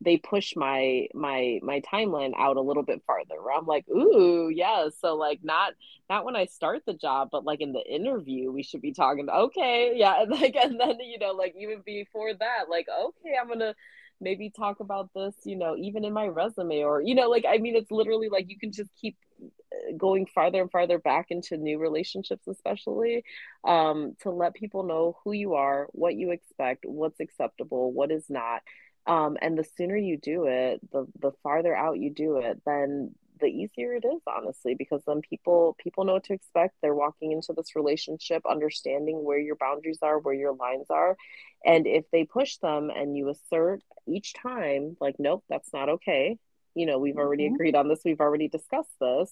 they 0.00 0.16
push 0.18 0.54
my 0.56 1.06
my 1.14 1.58
my 1.62 1.80
timeline 1.80 2.32
out 2.38 2.56
a 2.56 2.60
little 2.60 2.82
bit 2.82 3.02
farther 3.06 3.40
where 3.42 3.56
i'm 3.56 3.66
like 3.66 3.88
ooh 3.88 4.50
yeah. 4.52 4.88
So 5.00 5.14
like 5.16 5.40
not 5.42 5.74
not 6.08 6.24
when 6.24 6.36
i 6.36 6.46
start 6.46 6.82
the 6.86 6.94
job 6.94 7.28
but 7.32 7.44
like 7.44 7.60
in 7.60 7.72
the 7.72 7.84
interview 7.84 8.50
we 8.52 8.62
should 8.62 8.82
be 8.82 8.92
talking 8.92 9.28
okay 9.28 9.92
yeah. 9.96 10.14
And 10.22 10.30
like 10.30 10.56
and 10.56 10.78
then 10.78 10.98
you 11.00 11.18
know 11.18 11.32
like 11.32 11.54
even 11.58 11.82
before 11.84 12.32
that 12.34 12.64
like 12.68 12.86
okay 12.88 13.36
i'm 13.40 13.48
gonna 13.48 13.74
maybe 14.20 14.50
talk 14.50 14.80
about 14.80 15.10
this 15.14 15.34
you 15.44 15.56
know 15.56 15.76
even 15.76 16.04
in 16.04 16.12
my 16.12 16.26
resume 16.26 16.82
or 16.82 17.02
you 17.02 17.14
know 17.14 17.28
like 17.28 17.44
i 17.48 17.58
mean 17.58 17.76
it's 17.76 17.90
literally 17.90 18.28
like 18.28 18.48
you 18.48 18.58
can 18.58 18.72
just 18.72 18.90
keep 19.00 19.16
uh, 19.42 19.92
going 19.96 20.26
farther 20.26 20.62
and 20.62 20.70
farther 20.70 20.98
back 20.98 21.26
into 21.30 21.58
new 21.58 21.78
relationships 21.78 22.46
especially 22.48 23.24
um 23.66 24.16
to 24.22 24.30
let 24.30 24.54
people 24.54 24.84
know 24.84 25.18
who 25.22 25.32
you 25.32 25.54
are 25.54 25.88
what 25.92 26.14
you 26.14 26.30
expect 26.30 26.84
what's 26.86 27.20
acceptable 27.20 27.92
what 27.92 28.10
is 28.10 28.24
not 28.30 28.62
um, 29.06 29.36
and 29.40 29.56
the 29.56 29.64
sooner 29.76 29.96
you 29.96 30.16
do 30.16 30.46
it, 30.46 30.80
the 30.92 31.06
the 31.20 31.32
farther 31.42 31.74
out 31.74 31.98
you 31.98 32.10
do 32.10 32.38
it, 32.38 32.60
then 32.66 33.14
the 33.40 33.46
easier 33.46 33.94
it 33.94 34.04
is, 34.04 34.22
honestly, 34.26 34.74
because 34.74 35.02
then 35.06 35.20
people 35.20 35.76
people 35.78 36.04
know 36.04 36.14
what 36.14 36.24
to 36.24 36.32
expect. 36.32 36.74
They're 36.80 36.94
walking 36.94 37.32
into 37.32 37.52
this 37.56 37.76
relationship 37.76 38.42
understanding 38.48 39.24
where 39.24 39.38
your 39.38 39.56
boundaries 39.56 39.98
are, 40.02 40.18
where 40.18 40.34
your 40.34 40.54
lines 40.54 40.86
are. 40.90 41.16
And 41.64 41.86
if 41.86 42.04
they 42.10 42.24
push 42.24 42.56
them 42.58 42.90
and 42.90 43.16
you 43.16 43.28
assert 43.28 43.82
each 44.06 44.34
time, 44.34 44.96
like, 45.00 45.16
nope, 45.18 45.44
that's 45.48 45.72
not 45.72 45.88
okay. 45.88 46.38
You 46.74 46.86
know, 46.86 46.98
we've 46.98 47.16
already 47.16 47.44
mm-hmm. 47.44 47.54
agreed 47.54 47.74
on 47.74 47.88
this, 47.88 48.00
we've 48.04 48.20
already 48.20 48.48
discussed 48.48 48.94
this. 49.00 49.30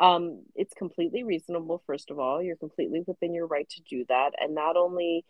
Um, 0.00 0.42
it's 0.54 0.74
completely 0.74 1.22
reasonable, 1.22 1.82
first 1.86 2.10
of 2.10 2.18
all. 2.18 2.42
You're 2.42 2.56
completely 2.56 3.02
within 3.06 3.34
your 3.34 3.46
right 3.46 3.68
to 3.70 3.82
do 3.82 4.04
that. 4.08 4.32
And 4.40 4.54
not 4.54 4.76
only 4.76 5.24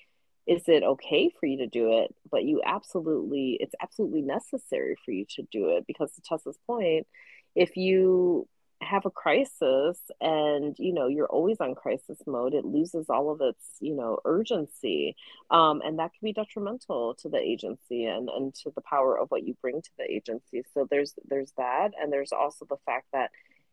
is 0.46 0.62
it 0.68 0.82
okay 0.82 1.30
for 1.38 1.46
you 1.46 1.58
to 1.58 1.66
do 1.66 1.98
it? 2.00 2.14
But 2.30 2.44
you 2.44 2.60
absolutely 2.64 3.56
it's 3.60 3.74
absolutely 3.80 4.22
necessary 4.22 4.96
for 5.04 5.12
you 5.12 5.24
to 5.36 5.42
do 5.50 5.70
it 5.70 5.86
because 5.86 6.12
to 6.12 6.22
tessa's 6.22 6.58
point 6.66 7.06
if 7.54 7.76
you 7.76 8.48
have 8.82 9.06
a 9.06 9.10
crisis 9.10 9.98
and 10.20 10.76
you 10.78 10.92
know 10.92 11.06
you're 11.06 11.28
always 11.28 11.58
on 11.60 11.74
crisis 11.74 12.18
mode 12.26 12.52
it 12.52 12.64
loses 12.64 13.06
all 13.08 13.30
of 13.30 13.40
its 13.40 13.64
you 13.80 13.94
know 13.94 14.18
urgency 14.26 15.16
um, 15.50 15.80
and 15.82 15.98
that 15.98 16.10
can 16.12 16.24
be 16.24 16.32
detrimental 16.32 17.14
to 17.14 17.28
the 17.28 17.38
agency 17.38 18.04
and 18.04 18.28
and 18.28 18.54
to 18.54 18.70
the 18.74 18.82
power 18.82 19.18
of 19.18 19.30
what 19.30 19.46
you 19.46 19.56
bring 19.62 19.80
to 19.80 19.90
the 19.98 20.10
agency. 20.10 20.62
So 20.74 20.86
there's 20.90 21.14
there's 21.26 21.52
that. 21.56 21.92
And 22.00 22.12
there's 22.12 22.32
also 22.32 22.66
the 22.68 22.76
fact 22.84 23.06
that 23.12 23.30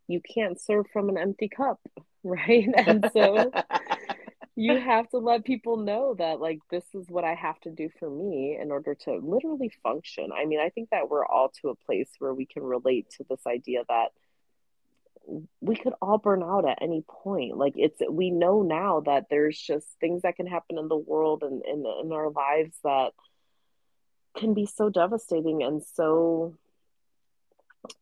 you 0.07 0.21
can't 0.21 0.59
serve 0.59 0.87
from 0.91 1.09
an 1.09 1.17
empty 1.17 1.49
cup 1.49 1.79
right? 2.23 2.69
And 2.75 3.09
so 3.13 3.51
you 4.61 4.77
have 4.79 5.09
to 5.09 5.17
let 5.17 5.43
people 5.43 5.77
know 5.77 6.15
that 6.17 6.39
like 6.39 6.59
this 6.69 6.85
is 6.93 7.09
what 7.09 7.23
I 7.23 7.33
have 7.33 7.59
to 7.61 7.71
do 7.71 7.89
for 7.99 8.09
me 8.09 8.57
in 8.61 8.71
order 8.71 8.95
to 9.05 9.19
literally 9.21 9.71
function. 9.81 10.29
I 10.31 10.45
mean, 10.45 10.59
I 10.59 10.69
think 10.69 10.89
that 10.91 11.09
we're 11.09 11.25
all 11.25 11.51
to 11.61 11.69
a 11.69 11.75
place 11.75 12.09
where 12.19 12.33
we 12.33 12.45
can 12.45 12.63
relate 12.63 13.09
to 13.17 13.25
this 13.29 13.41
idea 13.47 13.83
that 13.89 14.09
we 15.61 15.75
could 15.75 15.93
all 16.01 16.17
burn 16.17 16.43
out 16.43 16.67
at 16.67 16.79
any 16.81 17.03
point. 17.07 17.57
Like 17.57 17.73
it's 17.75 18.01
we 18.09 18.29
know 18.31 18.61
now 18.61 19.01
that 19.01 19.25
there's 19.29 19.59
just 19.59 19.87
things 19.99 20.21
that 20.21 20.35
can 20.35 20.47
happen 20.47 20.77
in 20.77 20.87
the 20.87 20.97
world 20.97 21.43
and 21.43 21.63
in, 21.65 21.83
in 22.03 22.11
our 22.11 22.29
lives 22.29 22.75
that 22.83 23.11
can 24.37 24.53
be 24.53 24.65
so 24.65 24.89
devastating 24.89 25.63
and 25.63 25.83
so 25.95 26.55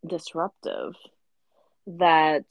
disruptive 0.05 0.95
that 1.87 2.45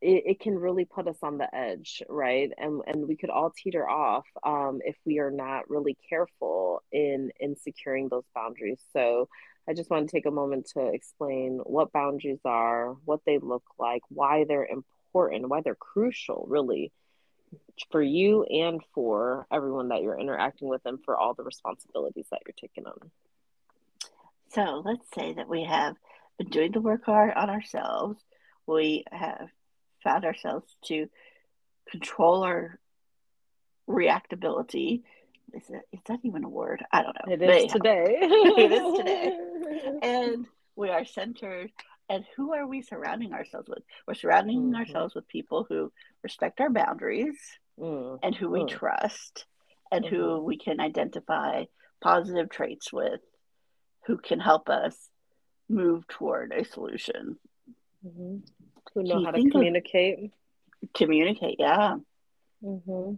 it, 0.00 0.22
it 0.26 0.40
can 0.40 0.58
really 0.58 0.84
put 0.84 1.08
us 1.08 1.18
on 1.22 1.38
the 1.38 1.54
edge 1.54 2.02
right? 2.08 2.50
And 2.56 2.82
and 2.86 3.06
we 3.08 3.16
could 3.16 3.30
all 3.30 3.52
teeter 3.56 3.88
off 3.88 4.26
um, 4.44 4.80
if 4.84 4.96
we 5.04 5.18
are 5.18 5.30
not 5.30 5.68
really 5.70 5.96
careful 6.08 6.82
in 6.92 7.30
in 7.40 7.56
securing 7.56 8.08
those 8.08 8.24
boundaries. 8.34 8.80
So 8.92 9.28
i 9.68 9.74
just 9.74 9.90
want 9.90 10.08
to 10.08 10.16
take 10.16 10.24
a 10.24 10.30
moment 10.30 10.66
to 10.72 10.86
explain 10.86 11.60
what 11.64 11.92
boundaries 11.92 12.40
are 12.46 12.94
what 13.04 13.20
they 13.26 13.36
look 13.36 13.64
like 13.78 14.00
why 14.08 14.46
they're 14.48 14.64
important 14.64 15.46
why 15.46 15.60
they're 15.60 15.74
crucial 15.74 16.46
really 16.48 16.90
for 17.90 18.02
you 18.02 18.44
and 18.44 18.80
for 18.94 19.46
everyone 19.50 19.88
that 19.88 20.02
you're 20.02 20.18
interacting 20.18 20.68
with 20.68 20.82
and 20.84 20.98
for 21.04 21.16
all 21.16 21.34
the 21.34 21.42
responsibilities 21.42 22.26
that 22.30 22.40
you're 22.46 22.54
taking 22.58 22.86
on. 22.86 23.10
So 24.50 24.82
let's 24.84 25.06
say 25.14 25.34
that 25.34 25.48
we 25.48 25.64
have 25.64 25.96
been 26.38 26.48
doing 26.48 26.72
the 26.72 26.80
work 26.80 27.04
hard 27.04 27.32
on 27.34 27.50
ourselves. 27.50 28.18
We 28.66 29.04
have 29.10 29.48
found 30.02 30.24
ourselves 30.24 30.66
to 30.86 31.08
control 31.90 32.44
our 32.44 32.78
reactability. 33.88 35.02
Is 35.54 35.62
that, 35.70 35.82
is 35.92 36.00
that 36.06 36.20
even 36.24 36.44
a 36.44 36.48
word? 36.48 36.84
I 36.92 37.02
don't 37.02 37.16
know. 37.26 37.32
It 37.32 37.42
is 37.42 37.72
today. 37.72 38.18
it 38.20 38.72
is 38.72 38.98
today. 38.98 39.38
And 40.02 40.46
we 40.76 40.90
are 40.90 41.04
centered 41.04 41.72
and 42.08 42.24
who 42.36 42.54
are 42.54 42.66
we 42.66 42.82
surrounding 42.82 43.32
ourselves 43.32 43.68
with? 43.68 43.82
We're 44.06 44.14
surrounding 44.14 44.62
mm-hmm. 44.62 44.76
ourselves 44.76 45.14
with 45.14 45.28
people 45.28 45.66
who 45.68 45.92
respect 46.22 46.60
our 46.60 46.70
boundaries 46.70 47.36
mm-hmm. 47.78 48.16
and 48.22 48.34
who 48.34 48.50
we 48.50 48.60
mm. 48.60 48.68
trust 48.68 49.44
and 49.92 50.04
mm-hmm. 50.04 50.14
who 50.14 50.42
we 50.42 50.56
can 50.56 50.80
identify 50.80 51.64
positive 52.00 52.48
traits 52.48 52.92
with, 52.92 53.20
who 54.06 54.16
can 54.16 54.40
help 54.40 54.68
us 54.70 54.94
move 55.68 56.06
toward 56.08 56.52
a 56.52 56.64
solution. 56.64 57.38
Mm-hmm. 58.96 59.00
Who 59.00 59.06
know 59.06 59.24
how 59.24 59.30
to 59.30 59.50
communicate. 59.50 60.32
Communicate, 60.94 61.56
yeah. 61.58 61.96
Mm-hmm. 62.62 63.14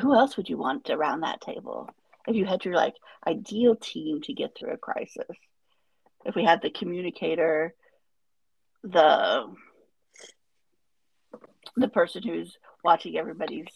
Who 0.00 0.14
else 0.14 0.36
would 0.36 0.48
you 0.48 0.58
want 0.58 0.90
around 0.90 1.20
that 1.20 1.40
table? 1.40 1.90
If 2.26 2.36
you 2.36 2.44
had 2.44 2.64
your 2.64 2.74
like 2.74 2.94
ideal 3.26 3.74
team 3.76 4.20
to 4.22 4.32
get 4.34 4.56
through 4.56 4.72
a 4.72 4.76
crisis, 4.76 5.24
if 6.24 6.34
we 6.34 6.44
had 6.44 6.62
the 6.62 6.70
communicator, 6.70 7.74
the 8.82 9.46
the 11.76 11.88
person 11.88 12.22
who's 12.22 12.56
watching 12.84 13.16
everybody's 13.16 13.66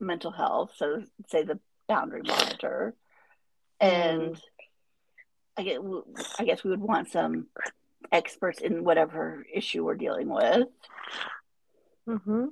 mental 0.00 0.30
health, 0.30 0.72
so 0.76 1.02
say 1.28 1.44
the 1.44 1.58
boundary 1.88 2.22
monitor, 2.24 2.94
and 3.80 4.34
mm. 4.34 4.40
I 5.56 5.62
get 5.62 5.80
I 6.38 6.44
guess 6.44 6.62
we 6.62 6.70
would 6.70 6.80
want 6.80 7.10
some 7.10 7.46
experts 8.12 8.60
in 8.60 8.84
whatever 8.84 9.44
issue 9.52 9.84
we're 9.84 9.94
dealing 9.94 10.28
with. 10.28 10.68
Mm-hmm. 12.08 12.46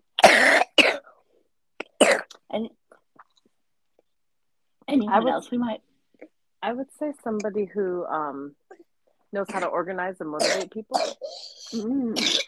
and 2.50 2.70
anyone 4.88 5.24
would, 5.24 5.32
else 5.32 5.50
we 5.50 5.58
might. 5.58 5.82
I 6.62 6.72
would 6.72 6.88
say 6.98 7.12
somebody 7.22 7.66
who 7.66 8.04
um, 8.06 8.54
knows 9.32 9.46
how 9.50 9.60
to 9.60 9.66
organize 9.66 10.16
and 10.20 10.30
motivate 10.30 10.70
people. 10.70 10.98
Mm. 11.72 12.40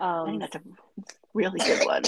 Um, 0.00 0.22
I 0.22 0.26
think 0.26 0.40
that's 0.40 0.56
a 0.56 0.62
really 1.32 1.60
good 1.60 1.86
one. 1.86 2.02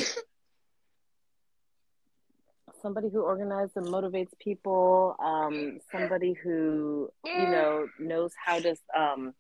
Somebody 2.85 3.09
who 3.09 3.23
organizes 3.23 3.73
and 3.77 3.87
motivates 3.87 4.39
people. 4.39 5.17
Um, 5.19 5.79
somebody 5.91 6.35
who 6.35 7.09
you 7.25 7.47
know 7.47 7.87
knows 7.99 8.33
how 8.45 8.61
to 8.61 8.77
um, 8.95 9.33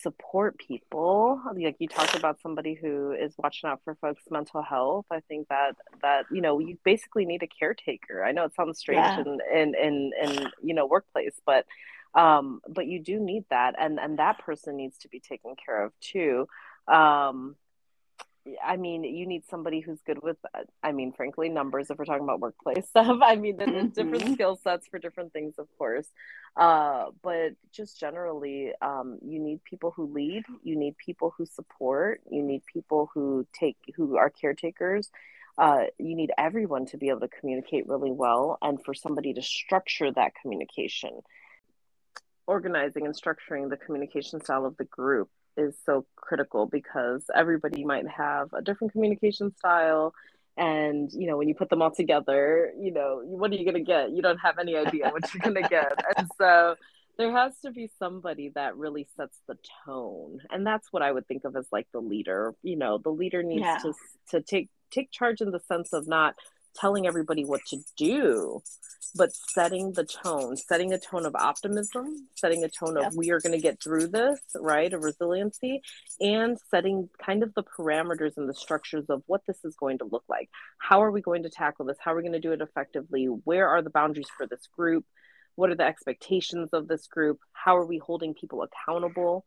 support 0.00 0.58
people 0.58 1.40
like 1.56 1.76
you 1.78 1.88
talked 1.88 2.14
about 2.14 2.40
somebody 2.40 2.74
who 2.74 3.12
is 3.12 3.34
watching 3.38 3.68
out 3.68 3.80
for 3.84 3.94
folks 3.96 4.22
mental 4.30 4.62
health 4.62 5.04
i 5.10 5.20
think 5.28 5.46
that 5.48 5.72
that 6.00 6.24
you 6.32 6.40
know 6.40 6.58
you 6.58 6.78
basically 6.82 7.26
need 7.26 7.42
a 7.42 7.46
caretaker 7.46 8.24
i 8.24 8.32
know 8.32 8.44
it 8.44 8.54
sounds 8.54 8.78
strange 8.78 8.98
yeah. 8.98 9.20
in, 9.20 9.38
in 9.54 9.74
in 9.74 10.10
in 10.22 10.46
you 10.62 10.74
know 10.74 10.86
workplace 10.86 11.38
but 11.44 11.66
um 12.14 12.60
but 12.68 12.86
you 12.86 13.02
do 13.02 13.20
need 13.20 13.44
that 13.50 13.74
and 13.78 14.00
and 14.00 14.18
that 14.18 14.38
person 14.38 14.76
needs 14.76 14.96
to 14.96 15.08
be 15.08 15.20
taken 15.20 15.54
care 15.62 15.84
of 15.84 15.92
too 16.00 16.46
um 16.88 17.54
I 18.62 18.76
mean, 18.76 19.04
you 19.04 19.26
need 19.26 19.44
somebody 19.48 19.80
who's 19.80 20.00
good 20.04 20.22
with, 20.22 20.36
I 20.82 20.92
mean, 20.92 21.12
frankly, 21.12 21.48
numbers 21.48 21.90
if 21.90 21.98
we're 21.98 22.04
talking 22.04 22.24
about 22.24 22.40
workplace 22.40 22.88
stuff. 22.88 23.18
I 23.22 23.36
mean, 23.36 23.56
there's 23.56 23.70
mm-hmm. 23.70 23.88
different 23.88 24.34
skill 24.34 24.58
sets 24.62 24.86
for 24.88 24.98
different 24.98 25.32
things, 25.32 25.54
of 25.58 25.68
course. 25.78 26.08
Uh, 26.56 27.06
but 27.22 27.52
just 27.70 28.00
generally, 28.00 28.72
um, 28.82 29.18
you 29.22 29.38
need 29.38 29.62
people 29.64 29.92
who 29.94 30.12
lead, 30.12 30.44
you 30.62 30.76
need 30.76 30.96
people 30.96 31.32
who 31.36 31.46
support, 31.46 32.20
you 32.30 32.42
need 32.42 32.62
people 32.66 33.10
who 33.14 33.46
take, 33.52 33.76
who 33.96 34.16
are 34.16 34.30
caretakers. 34.30 35.10
Uh, 35.58 35.84
you 35.98 36.16
need 36.16 36.32
everyone 36.38 36.86
to 36.86 36.96
be 36.96 37.10
able 37.10 37.20
to 37.20 37.28
communicate 37.28 37.86
really 37.86 38.10
well 38.10 38.58
and 38.62 38.82
for 38.82 38.94
somebody 38.94 39.34
to 39.34 39.42
structure 39.42 40.10
that 40.10 40.32
communication. 40.40 41.20
Organizing 42.46 43.06
and 43.06 43.14
structuring 43.14 43.70
the 43.70 43.76
communication 43.76 44.42
style 44.42 44.66
of 44.66 44.76
the 44.78 44.84
group 44.84 45.28
is 45.56 45.74
so 45.84 46.06
critical 46.16 46.66
because 46.66 47.24
everybody 47.34 47.84
might 47.84 48.08
have 48.08 48.52
a 48.52 48.62
different 48.62 48.92
communication 48.92 49.54
style. 49.56 50.14
And 50.56 51.10
you 51.12 51.26
know 51.26 51.38
when 51.38 51.48
you 51.48 51.54
put 51.54 51.70
them 51.70 51.80
all 51.80 51.94
together 51.94 52.74
you 52.78 52.92
know 52.92 53.22
what 53.24 53.50
are 53.50 53.54
you 53.54 53.64
going 53.64 53.82
to 53.82 53.82
get? 53.82 54.10
You 54.10 54.20
don't 54.20 54.38
have 54.38 54.58
any 54.58 54.76
idea 54.76 55.08
what 55.08 55.32
you're 55.32 55.40
going 55.40 55.62
to 55.62 55.68
get. 55.68 56.04
And 56.16 56.28
so 56.38 56.76
there 57.16 57.32
has 57.32 57.52
to 57.64 57.70
be 57.70 57.90
somebody 57.98 58.50
that 58.54 58.76
really 58.76 59.06
sets 59.16 59.38
the 59.48 59.56
tone. 59.86 60.40
And 60.50 60.66
that's 60.66 60.92
what 60.92 61.02
i 61.02 61.10
would 61.10 61.26
think 61.26 61.44
of 61.44 61.56
as 61.56 61.66
like 61.72 61.86
the 61.92 62.00
leader. 62.00 62.54
You 62.62 62.76
know 62.76 62.98
the 62.98 63.10
leader 63.10 63.42
needs 63.42 63.62
yeah. 63.62 63.78
to 63.78 63.94
to 64.30 64.42
take 64.42 64.68
take 64.90 65.10
charge 65.10 65.40
in 65.40 65.50
the 65.50 65.60
sense 65.60 65.94
of 65.94 66.06
not 66.06 66.34
telling 66.74 67.06
everybody 67.06 67.44
what 67.44 67.60
to 67.68 67.78
do, 67.96 68.62
but 69.14 69.32
setting 69.34 69.92
the 69.92 70.04
tone, 70.04 70.56
setting 70.56 70.92
a 70.92 70.98
tone 70.98 71.26
of 71.26 71.34
optimism, 71.34 72.28
setting 72.36 72.64
a 72.64 72.68
tone 72.68 72.96
of 72.96 73.14
we 73.14 73.30
are 73.30 73.40
going 73.40 73.52
to 73.52 73.60
get 73.60 73.82
through 73.82 74.08
this, 74.08 74.40
right? 74.56 74.92
Of 74.92 75.02
resiliency, 75.02 75.82
and 76.20 76.58
setting 76.70 77.08
kind 77.24 77.42
of 77.42 77.52
the 77.54 77.62
parameters 77.62 78.36
and 78.36 78.48
the 78.48 78.54
structures 78.54 79.06
of 79.08 79.22
what 79.26 79.42
this 79.46 79.64
is 79.64 79.76
going 79.76 79.98
to 79.98 80.04
look 80.04 80.24
like. 80.28 80.48
How 80.78 81.02
are 81.02 81.10
we 81.10 81.20
going 81.20 81.42
to 81.42 81.50
tackle 81.50 81.84
this? 81.84 81.98
How 82.00 82.12
are 82.12 82.16
we 82.16 82.22
going 82.22 82.32
to 82.32 82.40
do 82.40 82.52
it 82.52 82.60
effectively? 82.60 83.26
Where 83.26 83.68
are 83.68 83.82
the 83.82 83.90
boundaries 83.90 84.30
for 84.36 84.46
this 84.46 84.66
group? 84.76 85.04
What 85.54 85.70
are 85.70 85.76
the 85.76 85.84
expectations 85.84 86.70
of 86.72 86.88
this 86.88 87.06
group? 87.06 87.40
How 87.52 87.76
are 87.76 87.86
we 87.86 87.98
holding 87.98 88.34
people 88.34 88.62
accountable? 88.62 89.44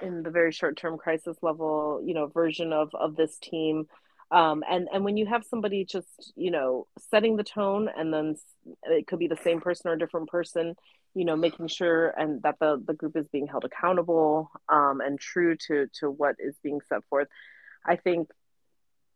in 0.00 0.22
the 0.22 0.30
very 0.30 0.52
short 0.52 0.76
term 0.76 0.98
crisis 0.98 1.36
level 1.42 2.02
you 2.04 2.14
know 2.14 2.26
version 2.26 2.72
of 2.72 2.90
of 2.94 3.16
this 3.16 3.38
team 3.38 3.86
um, 4.30 4.62
and 4.68 4.88
and 4.92 5.04
when 5.04 5.16
you 5.16 5.26
have 5.26 5.44
somebody 5.44 5.84
just 5.84 6.32
you 6.36 6.50
know 6.50 6.86
setting 7.10 7.36
the 7.36 7.44
tone 7.44 7.88
and 7.96 8.12
then 8.12 8.36
it 8.84 9.06
could 9.06 9.18
be 9.18 9.28
the 9.28 9.36
same 9.36 9.60
person 9.60 9.90
or 9.90 9.94
a 9.94 9.98
different 9.98 10.28
person 10.28 10.74
you 11.14 11.24
know 11.24 11.36
making 11.36 11.68
sure 11.68 12.08
and 12.10 12.42
that 12.42 12.56
the 12.60 12.82
the 12.86 12.94
group 12.94 13.16
is 13.16 13.26
being 13.28 13.46
held 13.46 13.64
accountable 13.64 14.50
um, 14.68 15.00
and 15.00 15.18
true 15.18 15.56
to 15.56 15.86
to 15.98 16.10
what 16.10 16.36
is 16.38 16.54
being 16.62 16.80
set 16.88 17.02
forth 17.08 17.28
i 17.86 17.96
think 17.96 18.28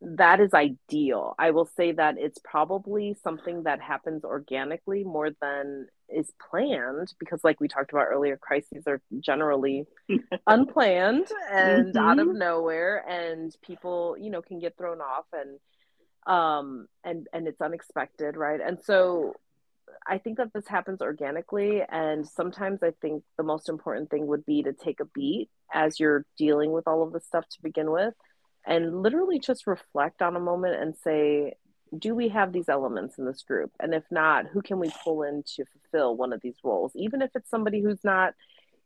that 0.05 0.41
is 0.41 0.53
ideal. 0.53 1.35
I 1.39 1.53
will 1.53 1.69
say 1.77 1.93
that 1.93 2.17
it's 2.19 2.39
probably 2.43 3.17
something 3.23 3.63
that 3.65 3.81
happens 3.81 4.25
organically 4.25 5.05
more 5.05 5.31
than 5.41 5.87
is 6.09 6.33
planned 6.51 7.13
because, 7.19 7.45
like 7.45 7.61
we 7.61 7.69
talked 7.69 7.93
about 7.93 8.09
earlier, 8.11 8.37
crises 8.37 8.85
are 8.87 9.01
generally 9.21 9.85
unplanned 10.47 11.29
and 11.51 11.95
mm-hmm. 11.95 11.99
out 11.99 12.19
of 12.19 12.29
nowhere, 12.29 13.05
and 13.09 13.55
people, 13.65 14.17
you 14.19 14.31
know, 14.31 14.43
can 14.43 14.59
get 14.59 14.77
thrown 14.77 15.01
off 15.01 15.27
and 15.33 15.59
um 16.25 16.87
and 17.03 17.27
and 17.33 17.49
it's 17.49 17.61
unexpected 17.61 18.37
right 18.37 18.61
and 18.65 18.79
so 18.85 19.35
I 20.07 20.19
think 20.19 20.39
that 20.39 20.53
this 20.53 20.67
happens 20.69 21.01
organically. 21.01 21.83
And 21.89 22.27
sometimes 22.27 22.83
I 22.83 22.93
think 23.01 23.25
the 23.37 23.43
most 23.43 23.69
important 23.69 24.11
thing 24.11 24.27
would 24.29 24.47
be 24.47 24.63
to 24.63 24.73
take 24.73 25.01
a 25.01 25.05
beat 25.05 25.49
as 25.73 26.01
you're 26.01 26.25
dealing 26.39 26.73
with 26.73 26.87
all 26.87 27.03
of 27.03 27.13
this 27.13 27.27
stuff 27.27 27.45
to 27.49 27.63
begin 27.63 27.91
with 27.91 28.15
and 28.67 29.03
literally 29.03 29.39
just 29.39 29.67
reflect 29.67 30.23
on 30.23 30.37
a 30.37 30.41
moment 30.41 30.81
and 30.81 30.97
say, 30.97 31.55
do 31.99 32.15
we 32.15 32.29
have 32.29 32.53
these 32.53 32.69
elements 32.69 33.19
in 33.19 33.27
this 33.27 33.43
group? 33.43 33.71
And 33.81 33.95
if 33.95 34.05
not, 34.11 34.47
who 34.47 34.63
can 34.63 34.79
we 34.79 34.91
pull 35.05 35.23
in 35.25 35.43
to 35.57 35.65
fulfill 35.65 36.17
one 36.17 36.33
of 36.33 36.41
these 36.41 36.57
roles? 36.65 36.93
Even 36.95 37.21
if 37.23 37.31
it's 37.35 37.51
somebody 37.51 37.83
who's 37.83 38.03
not, 38.03 38.35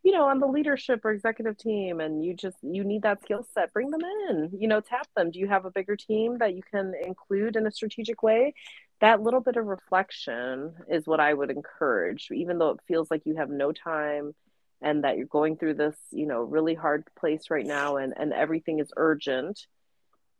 you 0.03 0.11
know, 0.11 0.25
on 0.25 0.39
the 0.39 0.47
leadership 0.47 1.05
or 1.05 1.11
executive 1.11 1.57
team 1.57 1.99
and 1.99 2.23
you 2.23 2.33
just 2.33 2.57
you 2.61 2.83
need 2.83 3.03
that 3.03 3.21
skill 3.21 3.45
set, 3.53 3.71
bring 3.73 3.91
them 3.91 4.01
in, 4.29 4.49
you 4.57 4.67
know, 4.67 4.81
tap 4.81 5.07
them. 5.15 5.31
Do 5.31 5.39
you 5.39 5.47
have 5.47 5.65
a 5.65 5.71
bigger 5.71 5.95
team 5.95 6.37
that 6.39 6.55
you 6.55 6.61
can 6.69 6.93
include 7.05 7.55
in 7.55 7.65
a 7.65 7.71
strategic 7.71 8.23
way? 8.23 8.53
That 8.99 9.21
little 9.21 9.41
bit 9.41 9.57
of 9.57 9.65
reflection 9.65 10.73
is 10.89 11.07
what 11.07 11.19
I 11.19 11.33
would 11.33 11.51
encourage, 11.51 12.29
even 12.31 12.57
though 12.57 12.71
it 12.71 12.79
feels 12.87 13.09
like 13.11 13.21
you 13.25 13.35
have 13.35 13.49
no 13.49 13.71
time 13.71 14.33
and 14.81 15.03
that 15.03 15.17
you're 15.17 15.25
going 15.25 15.57
through 15.57 15.73
this 15.73 15.95
you 16.11 16.25
know 16.25 16.41
really 16.41 16.75
hard 16.75 17.03
place 17.17 17.49
right 17.49 17.65
now 17.65 17.97
and 17.97 18.13
and 18.17 18.33
everything 18.33 18.79
is 18.79 18.91
urgent 18.95 19.67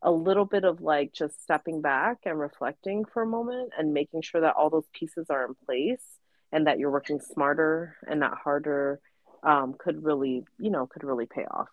a 0.04 0.12
little 0.12 0.46
bit 0.46 0.64
of 0.64 0.82
like 0.82 1.12
just 1.12 1.42
stepping 1.42 1.82
back 1.82 2.20
and 2.26 2.40
reflecting 2.40 3.04
for 3.06 3.24
a 3.24 3.28
moment 3.28 3.72
and 3.78 3.94
making 3.94 4.22
sure 4.22 4.42
that 4.42 4.56
all 4.56 4.70
those 4.70 4.88
pieces 4.94 5.26
are 5.30 5.46
in 5.46 5.56
place 5.66 6.04
and 6.52 6.68
that 6.68 6.78
you're 6.78 6.92
working 6.92 7.20
smarter 7.20 7.96
and 8.08 8.20
not 8.20 8.38
harder 8.38 9.00
um, 9.44 9.76
could 9.78 10.04
really 10.04 10.46
you 10.60 10.70
know 10.70 10.88
could 10.88 11.04
really 11.04 11.26
pay 11.26 11.46
off 11.46 11.70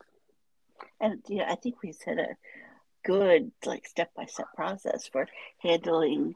and 1.01 1.23
yeah 1.29 1.47
i 1.51 1.55
think 1.55 1.83
we 1.83 1.93
set 1.93 2.19
a 2.19 2.37
good 3.05 3.53
like 3.67 3.87
step 3.87 4.11
by 4.17 4.25
step 4.25 4.47
process 4.57 5.07
for 5.07 5.27
handling 5.59 6.35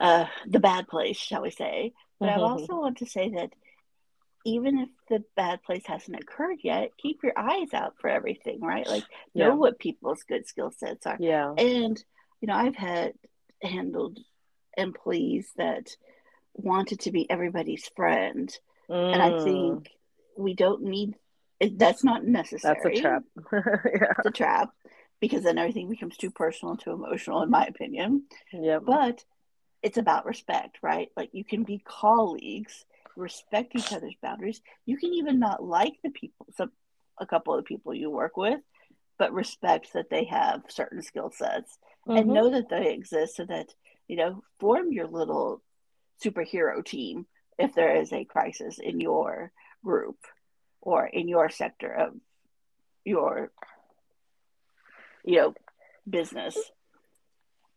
uh, 0.00 0.26
the 0.46 0.60
bad 0.60 0.86
place 0.88 1.16
shall 1.16 1.42
we 1.42 1.50
say 1.50 1.92
but 2.20 2.28
mm-hmm. 2.28 2.40
i 2.40 2.42
also 2.48 2.80
want 2.80 2.98
to 2.98 3.06
say 3.06 3.30
that 3.30 3.50
even 4.44 4.78
if 4.78 4.88
the 5.08 5.24
bad 5.36 5.62
place 5.62 5.84
hasn't 5.86 6.20
occurred 6.20 6.58
yet, 6.62 6.90
keep 6.98 7.22
your 7.22 7.32
eyes 7.36 7.72
out 7.72 7.94
for 8.00 8.08
everything, 8.08 8.60
right? 8.60 8.86
Like 8.86 9.04
yeah. 9.34 9.48
know 9.48 9.56
what 9.56 9.78
people's 9.78 10.22
good 10.24 10.46
skill 10.46 10.72
sets 10.76 11.06
are. 11.06 11.16
Yeah. 11.20 11.52
And 11.56 12.02
you 12.40 12.48
know, 12.48 12.54
I've 12.54 12.76
had 12.76 13.14
handled 13.62 14.18
employees 14.76 15.50
that 15.56 15.90
wanted 16.54 17.00
to 17.00 17.12
be 17.12 17.30
everybody's 17.30 17.88
friend. 17.94 18.52
Mm. 18.90 19.12
And 19.12 19.22
I 19.22 19.30
mm. 19.30 19.44
think 19.44 19.90
we 20.36 20.54
don't 20.54 20.82
need 20.82 21.14
that's 21.76 22.02
not 22.02 22.24
necessary. 22.24 22.76
That's 22.82 22.98
a 22.98 23.00
trap. 23.00 23.22
yeah. 23.52 24.12
It's 24.18 24.26
a 24.26 24.30
trap 24.30 24.70
because 25.20 25.44
then 25.44 25.58
everything 25.58 25.88
becomes 25.88 26.16
too 26.16 26.30
personal, 26.30 26.76
too 26.76 26.90
emotional, 26.90 27.42
in 27.42 27.50
my 27.50 27.64
opinion. 27.66 28.24
Yeah. 28.52 28.80
But 28.80 29.24
it's 29.82 29.98
about 29.98 30.26
respect, 30.26 30.78
right? 30.82 31.08
Like 31.16 31.30
you 31.32 31.44
can 31.44 31.62
be 31.62 31.80
colleagues 31.84 32.84
respect 33.16 33.74
each 33.74 33.92
other's 33.92 34.16
boundaries. 34.22 34.60
You 34.86 34.96
can 34.96 35.12
even 35.14 35.38
not 35.38 35.62
like 35.62 35.94
the 36.02 36.10
people, 36.10 36.46
some 36.56 36.72
a 37.18 37.26
couple 37.26 37.54
of 37.54 37.58
the 37.58 37.68
people 37.68 37.94
you 37.94 38.10
work 38.10 38.36
with, 38.36 38.60
but 39.18 39.32
respect 39.32 39.92
that 39.92 40.10
they 40.10 40.24
have 40.24 40.62
certain 40.68 41.02
skill 41.02 41.30
sets 41.30 41.78
mm-hmm. 42.08 42.18
and 42.18 42.28
know 42.30 42.50
that 42.50 42.68
they 42.68 42.92
exist 42.92 43.36
so 43.36 43.44
that, 43.44 43.68
you 44.08 44.16
know, 44.16 44.42
form 44.58 44.92
your 44.92 45.06
little 45.06 45.62
superhero 46.24 46.84
team 46.84 47.26
if 47.58 47.74
there 47.74 47.96
is 47.96 48.12
a 48.12 48.24
crisis 48.24 48.78
in 48.78 49.00
your 49.00 49.52
group 49.84 50.16
or 50.80 51.06
in 51.06 51.28
your 51.28 51.50
sector 51.50 51.92
of 51.92 52.14
your 53.04 53.50
you 55.24 55.36
know 55.36 55.54
business 56.08 56.56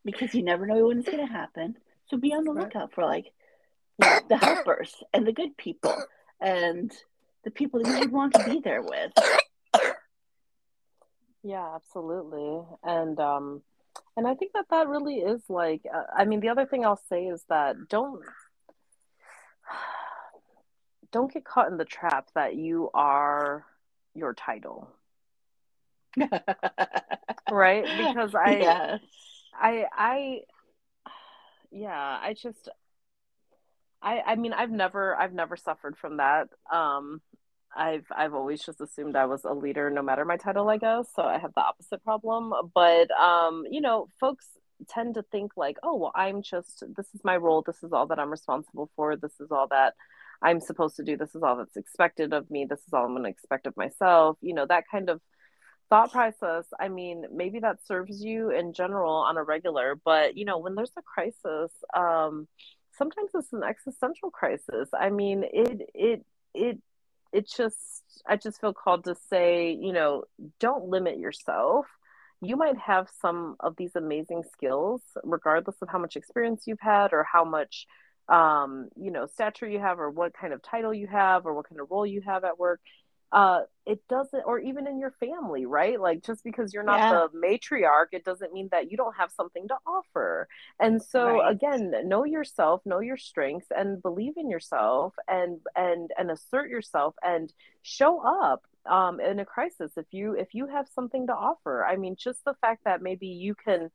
because 0.04 0.34
you 0.34 0.44
never 0.44 0.66
know 0.66 0.88
when 0.88 1.00
it's 1.00 1.10
going 1.10 1.26
to 1.26 1.32
happen 1.32 1.76
so 2.10 2.18
be 2.18 2.34
on 2.34 2.44
the 2.44 2.52
lookout 2.52 2.94
for 2.94 3.04
like 3.04 3.32
the 4.00 4.38
helpers 4.42 4.96
and 5.14 5.26
the 5.26 5.32
good 5.32 5.56
people 5.58 5.96
and 6.42 6.92
the 7.44 7.52
people 7.52 7.82
that 7.82 7.90
you 7.90 8.00
would 8.00 8.12
want 8.12 8.34
to 8.34 8.44
be 8.44 8.60
there 8.60 8.82
with 8.82 9.12
yeah 11.44 11.76
absolutely 11.76 12.62
and 12.84 13.20
um 13.20 13.62
and 14.18 14.28
i 14.28 14.34
think 14.34 14.52
that 14.54 14.66
that 14.70 14.88
really 14.88 15.16
is 15.16 15.42
like 15.48 15.82
uh, 15.94 16.04
i 16.16 16.26
mean 16.26 16.40
the 16.40 16.50
other 16.50 16.66
thing 16.66 16.86
i'll 16.86 17.02
say 17.10 17.26
is 17.26 17.44
that 17.50 17.76
don't 17.90 18.22
don't 21.12 21.34
get 21.34 21.46
caught 21.46 21.70
in 21.72 21.78
the 21.78 21.86
trap 21.86 22.28
that 22.36 22.56
you 22.56 22.90
are 22.94 23.66
your 24.16 24.34
title. 24.34 24.90
right? 27.52 27.86
Because 27.98 28.34
I 28.34 28.50
yes. 28.60 29.00
I 29.54 29.86
I 29.94 30.40
yeah, 31.72 32.20
I 32.22 32.34
just 32.34 32.70
I 34.06 34.22
I 34.26 34.36
mean 34.36 34.54
I've 34.54 34.72
never 34.72 35.16
I've 35.16 35.34
never 35.34 35.58
suffered 35.58 35.98
from 35.98 36.18
that. 36.18 36.48
Um 36.72 37.22
I've 37.76 38.06
I've 38.16 38.34
always 38.34 38.64
just 38.64 38.80
assumed 38.82 39.16
I 39.16 39.26
was 39.26 39.44
a 39.44 39.54
leader 39.54 39.90
no 39.90 40.02
matter 40.02 40.24
my 40.26 40.38
title, 40.38 40.70
I 40.70 40.78
guess. 40.78 41.08
So 41.16 41.24
I 41.24 41.38
have 41.38 41.54
the 41.54 41.62
opposite 41.62 42.04
problem. 42.04 42.54
But 42.74 43.12
um, 43.12 43.66
you 43.70 43.82
know, 43.82 44.08
folks 44.20 44.48
tend 44.90 45.16
to 45.16 45.24
think 45.24 45.54
like, 45.58 45.78
oh 45.84 45.96
well, 45.96 46.12
I'm 46.16 46.42
just 46.42 46.84
this 46.96 47.08
is 47.14 47.22
my 47.24 47.36
role, 47.38 47.64
this 47.66 47.84
is 47.84 47.92
all 47.92 48.08
that 48.08 48.20
I'm 48.20 48.32
responsible 48.32 48.90
for, 48.96 49.18
this 49.18 49.34
is 49.42 49.52
all 49.52 49.68
that 49.70 49.94
I'm 50.42 50.62
supposed 50.62 50.98
to 50.98 51.04
do. 51.04 51.18
This 51.18 51.36
is 51.36 51.44
all 51.44 51.58
that's 51.58 51.78
expected 51.78 52.34
of 52.34 52.50
me. 52.50 52.66
This 52.70 52.80
is 52.80 52.94
all 52.94 53.06
I'm 53.06 53.12
going 53.12 53.24
to 53.24 53.30
expect 53.30 53.68
of 53.68 53.78
myself. 53.78 54.38
You 54.42 54.54
know, 54.54 54.66
that 54.68 54.86
kind 54.92 55.10
of 55.10 55.22
thought 55.90 56.12
process. 56.12 56.66
I 56.80 56.90
mean, 56.90 57.26
maybe 57.34 57.60
that 57.60 57.86
serves 57.86 58.24
you 58.24 58.52
in 58.52 58.74
general 58.74 59.14
on 59.14 59.38
a 59.38 59.44
regular, 59.44 60.00
but 60.04 60.38
you 60.38 60.46
know, 60.46 60.60
when 60.60 60.76
there's 60.76 60.92
a 60.98 61.02
crisis, 61.02 61.72
um, 61.96 62.48
sometimes 62.98 63.32
it's 63.34 63.54
an 63.54 63.64
existential 63.64 64.32
crisis. 64.32 64.90
I 64.98 65.10
mean, 65.10 65.44
it, 65.52 65.82
it, 65.94 66.26
it, 66.54 66.82
it 67.32 67.50
just, 67.50 68.04
I 68.28 68.36
just 68.38 68.62
feel 68.62 68.74
called 68.74 69.06
to 69.06 69.16
say, 69.30 69.72
you 69.72 69.94
know, 69.94 70.24
don't 70.60 70.86
limit 70.86 71.18
yourself 71.20 71.86
you 72.42 72.58
might 72.58 72.78
have 72.78 73.08
some 73.22 73.56
of 73.62 73.76
these 73.78 73.96
amazing 73.96 74.44
skills 74.52 75.02
regardless 75.24 75.78
of 75.82 75.88
how 75.90 75.98
much 75.98 76.16
experience 76.16 76.64
you've 76.68 76.82
had 76.82 77.14
or 77.14 77.24
how 77.24 77.44
much 77.44 77.88
um, 78.28 78.90
you 78.96 79.12
know, 79.12 79.28
stature 79.28 79.68
you 79.68 79.80
have 79.80 80.00
or 80.00 80.10
what 80.10 80.34
kind 80.34 80.54
of 80.54 80.62
title 80.62 80.94
you 80.94 81.08
have 81.08 81.46
or 81.46 81.54
what 81.54 81.70
kind 81.70 81.80
of 81.80 81.88
role 81.92 82.06
you 82.06 82.22
have 82.22 82.44
at 82.44 82.58
work. 82.58 82.82
Uh, 83.32 83.62
it 83.86 84.02
doesn't, 84.08 84.44
or 84.46 84.60
even 84.60 84.88
in 84.88 85.00
your 85.00 85.12
family, 85.20 85.66
right? 85.66 86.00
Like 86.00 86.24
just 86.24 86.44
because 86.44 86.74
you're 86.74 86.84
not 86.84 87.00
yeah. 87.00 87.12
the 87.12 87.38
matriarch, 87.38 88.08
it 88.14 88.24
doesn't 88.24 88.54
mean 88.54 88.70
that 88.72 88.90
you 88.90 88.98
don't 88.98 89.16
have 89.16 89.32
something 89.32 89.68
to 89.68 89.76
offer. 89.86 90.48
And 90.80 91.02
so 91.02 91.40
right. 91.40 91.52
again, 91.52 91.94
know 92.06 92.24
yourself, 92.24 92.82
know 92.86 93.00
your 93.00 93.18
strengths, 93.18 93.68
and 93.76 94.02
believe 94.02 94.34
in 94.38 94.50
yourself, 94.50 95.14
and 95.28 95.60
and 95.76 96.12
and 96.18 96.32
assert 96.32 96.70
yourself, 96.70 97.16
and 97.22 97.54
show 97.82 98.22
up 98.22 98.64
um, 98.90 99.20
in 99.20 99.40
a 99.40 99.46
crisis 99.46 99.92
if 99.98 100.08
you 100.12 100.34
if 100.34 100.54
you 100.54 100.68
have 100.68 100.88
something 100.94 101.28
to 101.28 101.34
offer. 101.34 101.86
I 101.86 101.98
mean, 101.98 102.16
just 102.18 102.44
the 102.46 102.56
fact 102.62 102.86
that 102.86 103.02
maybe 103.02 103.28
you 103.28 103.54
can 103.54 103.92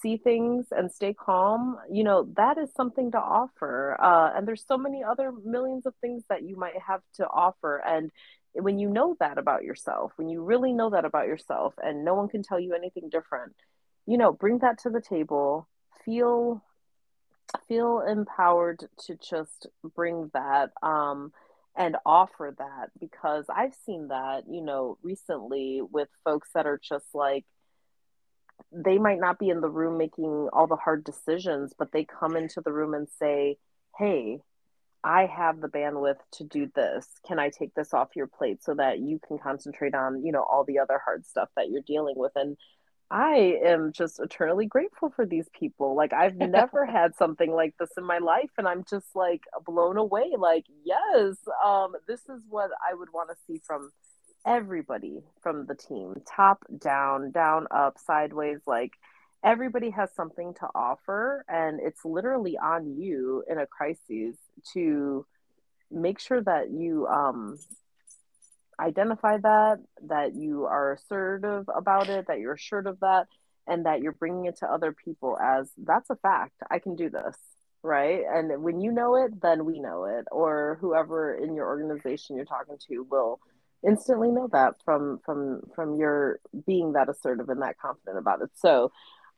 see 0.00 0.16
things 0.16 0.66
and 0.70 0.90
stay 0.90 1.14
calm, 1.14 1.78
you 1.90 2.02
know, 2.02 2.28
that 2.36 2.58
is 2.58 2.72
something 2.74 3.10
to 3.12 3.18
offer. 3.18 3.96
Uh, 4.00 4.32
and 4.34 4.48
there's 4.48 4.64
so 4.66 4.78
many 4.78 5.04
other 5.04 5.32
millions 5.44 5.86
of 5.86 5.94
things 6.00 6.22
that 6.28 6.42
you 6.42 6.56
might 6.56 6.78
have 6.86 7.02
to 7.14 7.26
offer. 7.26 7.76
And 7.76 8.10
when 8.54 8.78
you 8.78 8.88
know 8.88 9.16
that 9.20 9.38
about 9.38 9.64
yourself, 9.64 10.12
when 10.16 10.28
you 10.28 10.42
really 10.42 10.72
know 10.72 10.90
that 10.90 11.04
about 11.04 11.26
yourself, 11.26 11.74
and 11.82 12.04
no 12.04 12.14
one 12.14 12.28
can 12.28 12.42
tell 12.42 12.60
you 12.60 12.74
anything 12.74 13.08
different, 13.10 13.54
you 14.06 14.18
know, 14.18 14.32
bring 14.32 14.58
that 14.58 14.78
to 14.78 14.90
the 14.90 15.00
table. 15.00 15.68
Feel 16.04 16.62
feel 17.68 18.00
empowered 18.00 18.80
to 18.98 19.16
just 19.16 19.66
bring 19.94 20.30
that 20.32 20.70
um, 20.82 21.32
and 21.76 21.96
offer 22.04 22.54
that 22.58 22.90
because 22.98 23.44
I've 23.54 23.74
seen 23.86 24.08
that, 24.08 24.44
you 24.48 24.62
know, 24.62 24.98
recently 25.02 25.80
with 25.82 26.08
folks 26.24 26.50
that 26.54 26.66
are 26.66 26.80
just 26.82 27.06
like 27.14 27.44
they 28.70 28.98
might 28.98 29.20
not 29.20 29.38
be 29.38 29.50
in 29.50 29.60
the 29.60 29.68
room 29.68 29.98
making 29.98 30.48
all 30.52 30.66
the 30.66 30.76
hard 30.76 31.04
decisions, 31.04 31.72
but 31.78 31.92
they 31.92 32.04
come 32.04 32.36
into 32.36 32.60
the 32.60 32.72
room 32.72 32.94
and 32.94 33.08
say, 33.18 33.56
Hey, 33.98 34.40
I 35.04 35.26
have 35.26 35.60
the 35.60 35.68
bandwidth 35.68 36.18
to 36.34 36.44
do 36.44 36.70
this. 36.74 37.06
Can 37.26 37.38
I 37.38 37.50
take 37.50 37.74
this 37.74 37.92
off 37.92 38.14
your 38.14 38.28
plate 38.28 38.62
so 38.62 38.74
that 38.74 39.00
you 39.00 39.18
can 39.26 39.38
concentrate 39.38 39.94
on, 39.94 40.24
you 40.24 40.32
know, 40.32 40.42
all 40.42 40.64
the 40.64 40.78
other 40.78 41.00
hard 41.04 41.26
stuff 41.26 41.48
that 41.56 41.70
you're 41.70 41.82
dealing 41.82 42.14
with? 42.16 42.32
And 42.36 42.56
I 43.10 43.58
am 43.64 43.92
just 43.92 44.20
eternally 44.20 44.66
grateful 44.66 45.10
for 45.10 45.26
these 45.26 45.48
people. 45.58 45.96
Like 45.96 46.12
I've 46.12 46.36
never 46.36 46.86
had 46.86 47.16
something 47.16 47.52
like 47.52 47.74
this 47.78 47.90
in 47.98 48.04
my 48.04 48.18
life 48.18 48.50
and 48.56 48.68
I'm 48.68 48.84
just 48.88 49.08
like 49.14 49.42
blown 49.66 49.96
away. 49.96 50.32
Like, 50.38 50.64
yes, 50.84 51.36
um, 51.64 51.92
this 52.06 52.20
is 52.20 52.42
what 52.48 52.70
I 52.88 52.94
would 52.94 53.12
want 53.12 53.30
to 53.30 53.36
see 53.46 53.60
from 53.66 53.90
everybody 54.46 55.22
from 55.42 55.66
the 55.66 55.74
team, 55.74 56.14
top 56.26 56.64
down, 56.78 57.30
down 57.30 57.66
up, 57.70 57.98
sideways, 57.98 58.60
like 58.66 58.92
everybody 59.44 59.90
has 59.90 60.08
something 60.14 60.54
to 60.54 60.68
offer 60.74 61.44
and 61.48 61.80
it's 61.80 62.04
literally 62.04 62.56
on 62.56 63.00
you 63.00 63.44
in 63.48 63.58
a 63.58 63.66
crisis 63.66 64.36
to 64.72 65.26
make 65.90 66.18
sure 66.18 66.42
that 66.42 66.70
you 66.70 67.06
um 67.08 67.58
identify 68.80 69.36
that 69.38 69.78
that 70.06 70.34
you 70.34 70.64
are 70.64 70.92
assertive 70.92 71.68
about 71.74 72.08
it 72.08 72.26
that 72.28 72.38
you're 72.38 72.54
assured 72.54 72.86
of 72.86 72.98
that 73.00 73.26
and 73.66 73.86
that 73.86 74.00
you're 74.00 74.12
bringing 74.12 74.46
it 74.46 74.56
to 74.56 74.66
other 74.66 74.92
people 74.92 75.38
as 75.38 75.70
that's 75.78 76.10
a 76.10 76.16
fact. 76.16 76.54
I 76.70 76.78
can 76.78 76.96
do 76.96 77.10
this. 77.10 77.36
Right? 77.84 78.22
And 78.32 78.62
when 78.62 78.80
you 78.80 78.92
know 78.92 79.16
it 79.16 79.40
then 79.42 79.64
we 79.64 79.80
know 79.80 80.04
it 80.04 80.26
or 80.30 80.78
whoever 80.80 81.34
in 81.34 81.56
your 81.56 81.66
organization 81.66 82.36
you're 82.36 82.44
talking 82.44 82.76
to 82.88 83.06
will 83.10 83.40
instantly 83.84 84.30
know 84.30 84.48
that 84.52 84.74
from 84.84 85.18
from 85.24 85.62
from 85.74 85.96
your 85.96 86.38
being 86.64 86.92
that 86.92 87.08
assertive 87.08 87.48
and 87.48 87.60
that 87.62 87.78
confident 87.78 88.18
about 88.18 88.40
it. 88.40 88.50
So 88.54 88.92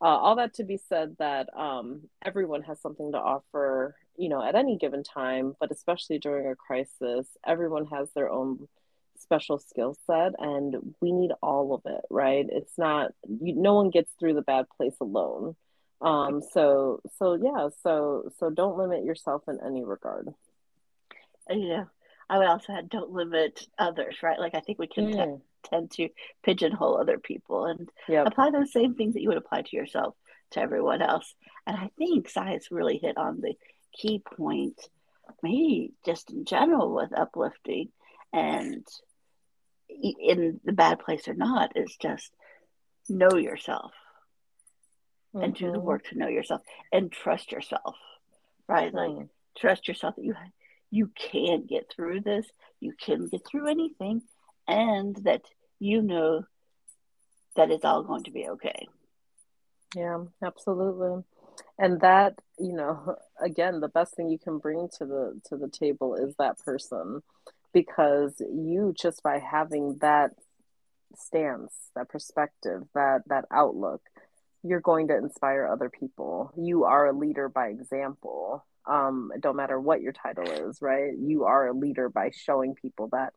uh, 0.04 0.18
all 0.18 0.36
that 0.36 0.52
to 0.52 0.64
be 0.64 0.78
said 0.88 1.16
that 1.18 1.48
um, 1.56 2.02
everyone 2.22 2.62
has 2.62 2.78
something 2.80 3.12
to 3.12 3.18
offer 3.18 3.96
you 4.16 4.28
know 4.28 4.46
at 4.46 4.54
any 4.54 4.76
given 4.76 5.02
time 5.02 5.56
but 5.58 5.72
especially 5.72 6.18
during 6.18 6.46
a 6.46 6.54
crisis 6.54 7.26
everyone 7.46 7.86
has 7.86 8.08
their 8.14 8.30
own 8.30 8.68
special 9.18 9.58
skill 9.58 9.96
set 10.06 10.32
and 10.38 10.76
we 11.00 11.10
need 11.10 11.30
all 11.42 11.74
of 11.74 11.80
it 11.86 12.02
right 12.10 12.46
it's 12.50 12.76
not 12.76 13.12
you, 13.40 13.54
no 13.56 13.74
one 13.74 13.88
gets 13.88 14.12
through 14.20 14.34
the 14.34 14.42
bad 14.42 14.66
place 14.76 14.94
alone 15.00 15.56
um 16.02 16.42
so 16.52 17.00
so 17.18 17.34
yeah 17.34 17.68
so 17.82 18.30
so 18.38 18.50
don't 18.50 18.76
limit 18.76 19.04
yourself 19.04 19.42
in 19.48 19.58
any 19.64 19.82
regard 19.84 20.28
yeah 21.48 21.84
I 22.28 22.38
would 22.38 22.46
also 22.46 22.72
add 22.72 22.88
don't 22.88 23.10
limit 23.10 23.66
others, 23.78 24.16
right? 24.22 24.38
Like 24.38 24.54
I 24.54 24.60
think 24.60 24.78
we 24.78 24.86
can 24.86 25.06
mm. 25.06 25.36
t- 25.36 25.42
tend 25.64 25.90
to 25.92 26.08
pigeonhole 26.44 26.98
other 26.98 27.18
people 27.18 27.66
and 27.66 27.88
yep. 28.08 28.26
apply 28.26 28.50
those 28.50 28.72
same 28.72 28.94
things 28.94 29.14
that 29.14 29.22
you 29.22 29.28
would 29.28 29.38
apply 29.38 29.62
to 29.62 29.76
yourself 29.76 30.14
to 30.52 30.60
everyone 30.60 31.02
else. 31.02 31.34
And 31.66 31.76
I 31.76 31.90
think 31.98 32.28
Cy's 32.28 32.68
really 32.70 32.98
hit 32.98 33.16
on 33.16 33.40
the 33.40 33.54
key 33.92 34.22
point, 34.36 34.80
maybe 35.42 35.92
just 36.04 36.30
in 36.30 36.44
general 36.44 36.94
with 36.94 37.16
uplifting 37.16 37.88
and 38.32 38.86
in 39.88 40.60
the 40.64 40.72
bad 40.72 40.98
place 40.98 41.28
or 41.28 41.34
not, 41.34 41.76
is 41.76 41.96
just 42.00 42.32
know 43.08 43.36
yourself 43.36 43.92
mm-hmm. 45.34 45.44
and 45.44 45.54
do 45.54 45.66
the 45.66 45.78
mm-hmm. 45.78 45.86
work 45.86 46.04
to 46.08 46.18
know 46.18 46.28
yourself 46.28 46.62
and 46.92 47.12
trust 47.12 47.52
yourself, 47.52 47.96
right? 48.68 48.92
Mm. 48.92 49.18
Like 49.18 49.28
trust 49.56 49.88
yourself 49.88 50.16
that 50.16 50.24
you 50.24 50.34
you 50.90 51.10
can 51.16 51.66
get 51.66 51.90
through 51.94 52.20
this, 52.20 52.46
you 52.80 52.92
can 53.00 53.26
get 53.26 53.42
through 53.46 53.68
anything, 53.68 54.22
and 54.66 55.16
that 55.24 55.42
you 55.78 56.02
know 56.02 56.44
that 57.56 57.70
it's 57.70 57.84
all 57.84 58.02
going 58.02 58.24
to 58.24 58.30
be 58.30 58.48
okay. 58.48 58.88
Yeah, 59.94 60.24
absolutely. 60.42 61.22
And 61.78 62.00
that, 62.00 62.34
you 62.58 62.72
know, 62.74 63.16
again, 63.40 63.80
the 63.80 63.88
best 63.88 64.16
thing 64.16 64.28
you 64.28 64.38
can 64.38 64.58
bring 64.58 64.88
to 64.98 65.06
the 65.06 65.40
to 65.46 65.56
the 65.56 65.68
table 65.68 66.14
is 66.16 66.34
that 66.38 66.58
person 66.58 67.22
because 67.72 68.34
you 68.40 68.94
just 69.00 69.22
by 69.22 69.38
having 69.38 69.98
that 70.00 70.30
stance, 71.16 71.72
that 71.94 72.08
perspective, 72.08 72.82
that 72.94 73.22
that 73.26 73.44
outlook, 73.52 74.02
you're 74.62 74.80
going 74.80 75.08
to 75.08 75.16
inspire 75.16 75.66
other 75.66 75.90
people. 75.90 76.52
You 76.56 76.84
are 76.84 77.06
a 77.06 77.16
leader 77.16 77.48
by 77.48 77.68
example 77.68 78.64
um, 78.86 79.30
it 79.34 79.40
don't 79.40 79.56
matter 79.56 79.80
what 79.80 80.02
your 80.02 80.12
title 80.12 80.44
is, 80.44 80.82
right? 80.82 81.12
You 81.16 81.44
are 81.44 81.68
a 81.68 81.72
leader 81.72 82.08
by 82.08 82.30
showing 82.34 82.74
people 82.74 83.08
that 83.12 83.32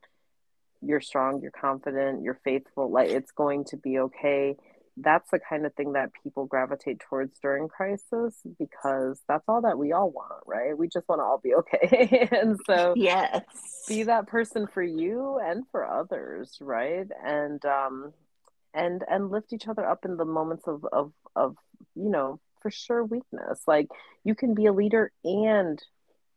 you're 0.80 1.00
strong, 1.00 1.40
you're 1.42 1.50
confident, 1.50 2.22
you're 2.22 2.40
faithful, 2.44 2.90
like 2.90 3.10
it's 3.10 3.32
going 3.32 3.64
to 3.66 3.76
be 3.76 3.98
okay. 3.98 4.56
That's 4.96 5.30
the 5.30 5.38
kind 5.38 5.64
of 5.64 5.74
thing 5.74 5.92
that 5.92 6.10
people 6.24 6.46
gravitate 6.46 7.00
towards 7.00 7.38
during 7.38 7.68
crisis 7.68 8.34
because 8.58 9.20
that's 9.28 9.44
all 9.46 9.62
that 9.62 9.78
we 9.78 9.92
all 9.92 10.10
want, 10.10 10.42
right? 10.44 10.76
We 10.76 10.88
just 10.88 11.08
want 11.08 11.20
to 11.20 11.24
all 11.24 11.40
be 11.42 11.54
okay. 11.54 12.28
and 12.32 12.58
so, 12.66 12.94
yes, 12.96 13.84
be 13.86 14.04
that 14.04 14.26
person 14.26 14.66
for 14.66 14.82
you 14.82 15.38
and 15.40 15.64
for 15.70 15.88
others, 15.88 16.56
right? 16.60 17.06
And, 17.24 17.64
um, 17.64 18.12
and 18.74 19.04
and 19.08 19.30
lift 19.30 19.52
each 19.52 19.68
other 19.68 19.86
up 19.86 20.04
in 20.04 20.16
the 20.16 20.24
moments 20.24 20.66
of 20.66 20.84
of 20.92 21.12
of 21.34 21.56
you 21.94 22.08
know 22.08 22.40
for 22.60 22.70
sure 22.70 23.04
weakness 23.04 23.62
like 23.66 23.88
you 24.24 24.34
can 24.34 24.54
be 24.54 24.66
a 24.66 24.72
leader 24.72 25.12
and 25.24 25.82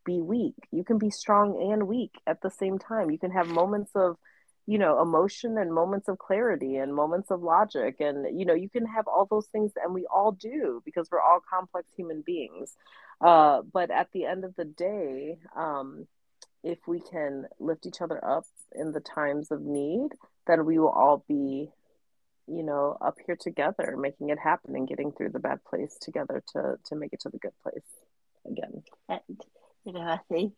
be 0.05 0.21
weak 0.21 0.55
you 0.71 0.83
can 0.83 0.97
be 0.97 1.09
strong 1.09 1.71
and 1.71 1.87
weak 1.87 2.11
at 2.25 2.41
the 2.41 2.49
same 2.49 2.79
time 2.79 3.11
you 3.11 3.19
can 3.19 3.31
have 3.31 3.47
moments 3.47 3.91
of 3.95 4.17
you 4.67 4.77
know 4.77 5.01
emotion 5.01 5.57
and 5.57 5.73
moments 5.73 6.07
of 6.07 6.17
clarity 6.17 6.77
and 6.77 6.93
moments 6.93 7.31
of 7.31 7.41
logic. 7.41 7.97
And 7.99 8.39
you 8.39 8.45
know 8.45 8.53
you 8.53 8.69
can 8.69 8.85
have 8.85 9.07
all 9.07 9.25
those 9.25 9.47
things 9.47 9.71
and 9.81 9.93
we 9.93 10.05
all 10.05 10.31
do 10.31 10.81
because 10.85 11.09
we're 11.11 11.21
all 11.21 11.39
complex 11.47 11.87
human 11.95 12.21
beings. 12.21 12.75
Uh, 13.19 13.61
but 13.71 13.91
at 13.91 14.07
the 14.13 14.25
end 14.25 14.43
of 14.43 14.55
the 14.55 14.65
day 14.65 15.37
um, 15.55 16.07
if 16.63 16.79
we 16.87 16.99
can 16.99 17.45
lift 17.59 17.85
each 17.85 18.01
other 18.01 18.23
up 18.23 18.45
in 18.73 18.91
the 18.91 18.99
times 18.99 19.51
of 19.51 19.61
need 19.61 20.09
then 20.47 20.65
we 20.65 20.79
will 20.79 20.89
all 20.89 21.23
be 21.27 21.69
you 22.47 22.63
know 22.63 22.97
up 22.99 23.17
here 23.25 23.37
together 23.39 23.95
making 23.97 24.29
it 24.29 24.39
happen 24.39 24.75
and 24.75 24.87
getting 24.87 25.11
through 25.11 25.29
the 25.29 25.39
bad 25.39 25.63
place 25.63 25.97
together 26.01 26.43
to 26.51 26.75
to 26.85 26.95
make 26.95 27.13
it 27.13 27.19
to 27.19 27.29
the 27.29 27.37
good 27.37 27.53
place 27.61 27.83
again. 28.45 28.83
And 29.07 29.41
you 29.85 29.93
know 29.93 30.01
i 30.01 30.19
think 30.29 30.53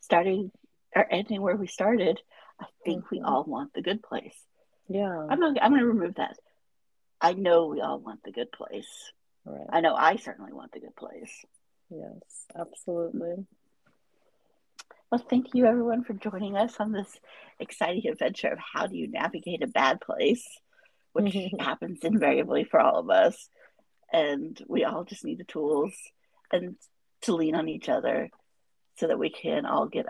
starting 0.00 0.50
or 0.94 1.06
ending 1.10 1.42
where 1.42 1.56
we 1.56 1.66
started 1.66 2.20
i 2.60 2.66
think 2.84 3.04
mm-hmm. 3.04 3.16
we 3.16 3.22
all 3.22 3.44
want 3.44 3.72
the 3.74 3.82
good 3.82 4.02
place. 4.02 4.36
Yeah. 4.88 5.26
I'm 5.28 5.40
gonna 5.40 5.60
i'm 5.60 5.72
gonna 5.72 5.86
remove 5.86 6.16
that. 6.16 6.36
I 7.20 7.32
know 7.32 7.66
we 7.66 7.80
all 7.80 7.98
want 7.98 8.22
the 8.24 8.32
good 8.32 8.52
place. 8.52 9.12
Right. 9.44 9.66
I 9.70 9.80
know 9.80 9.94
i 9.94 10.16
certainly 10.16 10.52
want 10.52 10.72
the 10.72 10.80
good 10.80 10.96
place. 10.96 11.44
Yes 11.90 12.46
absolutely. 12.56 13.46
Well, 15.10 15.24
thank 15.30 15.54
you 15.54 15.64
everyone 15.64 16.04
for 16.04 16.12
joining 16.12 16.56
us 16.56 16.74
on 16.78 16.92
this 16.92 17.10
exciting 17.58 18.06
adventure 18.06 18.48
of 18.48 18.58
how 18.58 18.86
do 18.86 18.96
you 18.96 19.08
navigate 19.08 19.62
a 19.62 19.66
bad 19.66 20.00
place 20.00 20.46
which 21.12 21.36
happens 21.58 22.00
invariably 22.02 22.64
for 22.64 22.80
all 22.80 22.98
of 22.98 23.10
us. 23.10 23.48
And 24.12 24.60
we 24.68 24.84
all 24.84 25.04
just 25.04 25.24
need 25.24 25.38
the 25.38 25.44
tools 25.44 25.92
and 26.52 26.76
to 27.22 27.34
lean 27.34 27.54
on 27.54 27.68
each 27.68 27.88
other 27.88 28.30
so 28.96 29.06
that 29.06 29.18
we 29.18 29.30
can 29.30 29.66
all 29.66 29.86
get 29.86 30.06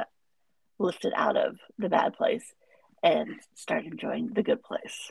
lifted 0.78 1.12
out 1.16 1.36
of 1.36 1.58
the 1.78 1.88
bad 1.88 2.14
place 2.14 2.44
and 3.02 3.28
start 3.54 3.84
enjoying 3.84 4.28
the 4.32 4.42
good 4.42 4.62
place. 4.62 5.10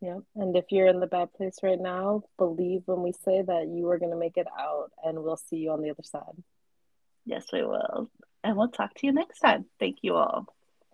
Yeah. 0.00 0.18
And 0.36 0.56
if 0.56 0.66
you're 0.70 0.86
in 0.86 1.00
the 1.00 1.06
bad 1.06 1.32
place 1.34 1.56
right 1.62 1.80
now, 1.80 2.22
believe 2.36 2.82
when 2.86 3.02
we 3.02 3.12
say 3.12 3.42
that 3.42 3.68
you 3.68 3.88
are 3.90 3.98
going 3.98 4.12
to 4.12 4.18
make 4.18 4.36
it 4.36 4.46
out 4.58 4.90
and 5.04 5.22
we'll 5.22 5.36
see 5.36 5.56
you 5.56 5.72
on 5.72 5.82
the 5.82 5.90
other 5.90 6.04
side. 6.04 6.42
Yes, 7.24 7.46
we 7.52 7.62
will. 7.62 8.10
And 8.44 8.56
we'll 8.56 8.68
talk 8.68 8.94
to 8.94 9.06
you 9.06 9.12
next 9.12 9.40
time. 9.40 9.66
Thank 9.80 9.98
you 10.02 10.14
all. 10.14 10.46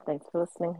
Thanks 0.07 0.26
for 0.32 0.40
listening. 0.40 0.76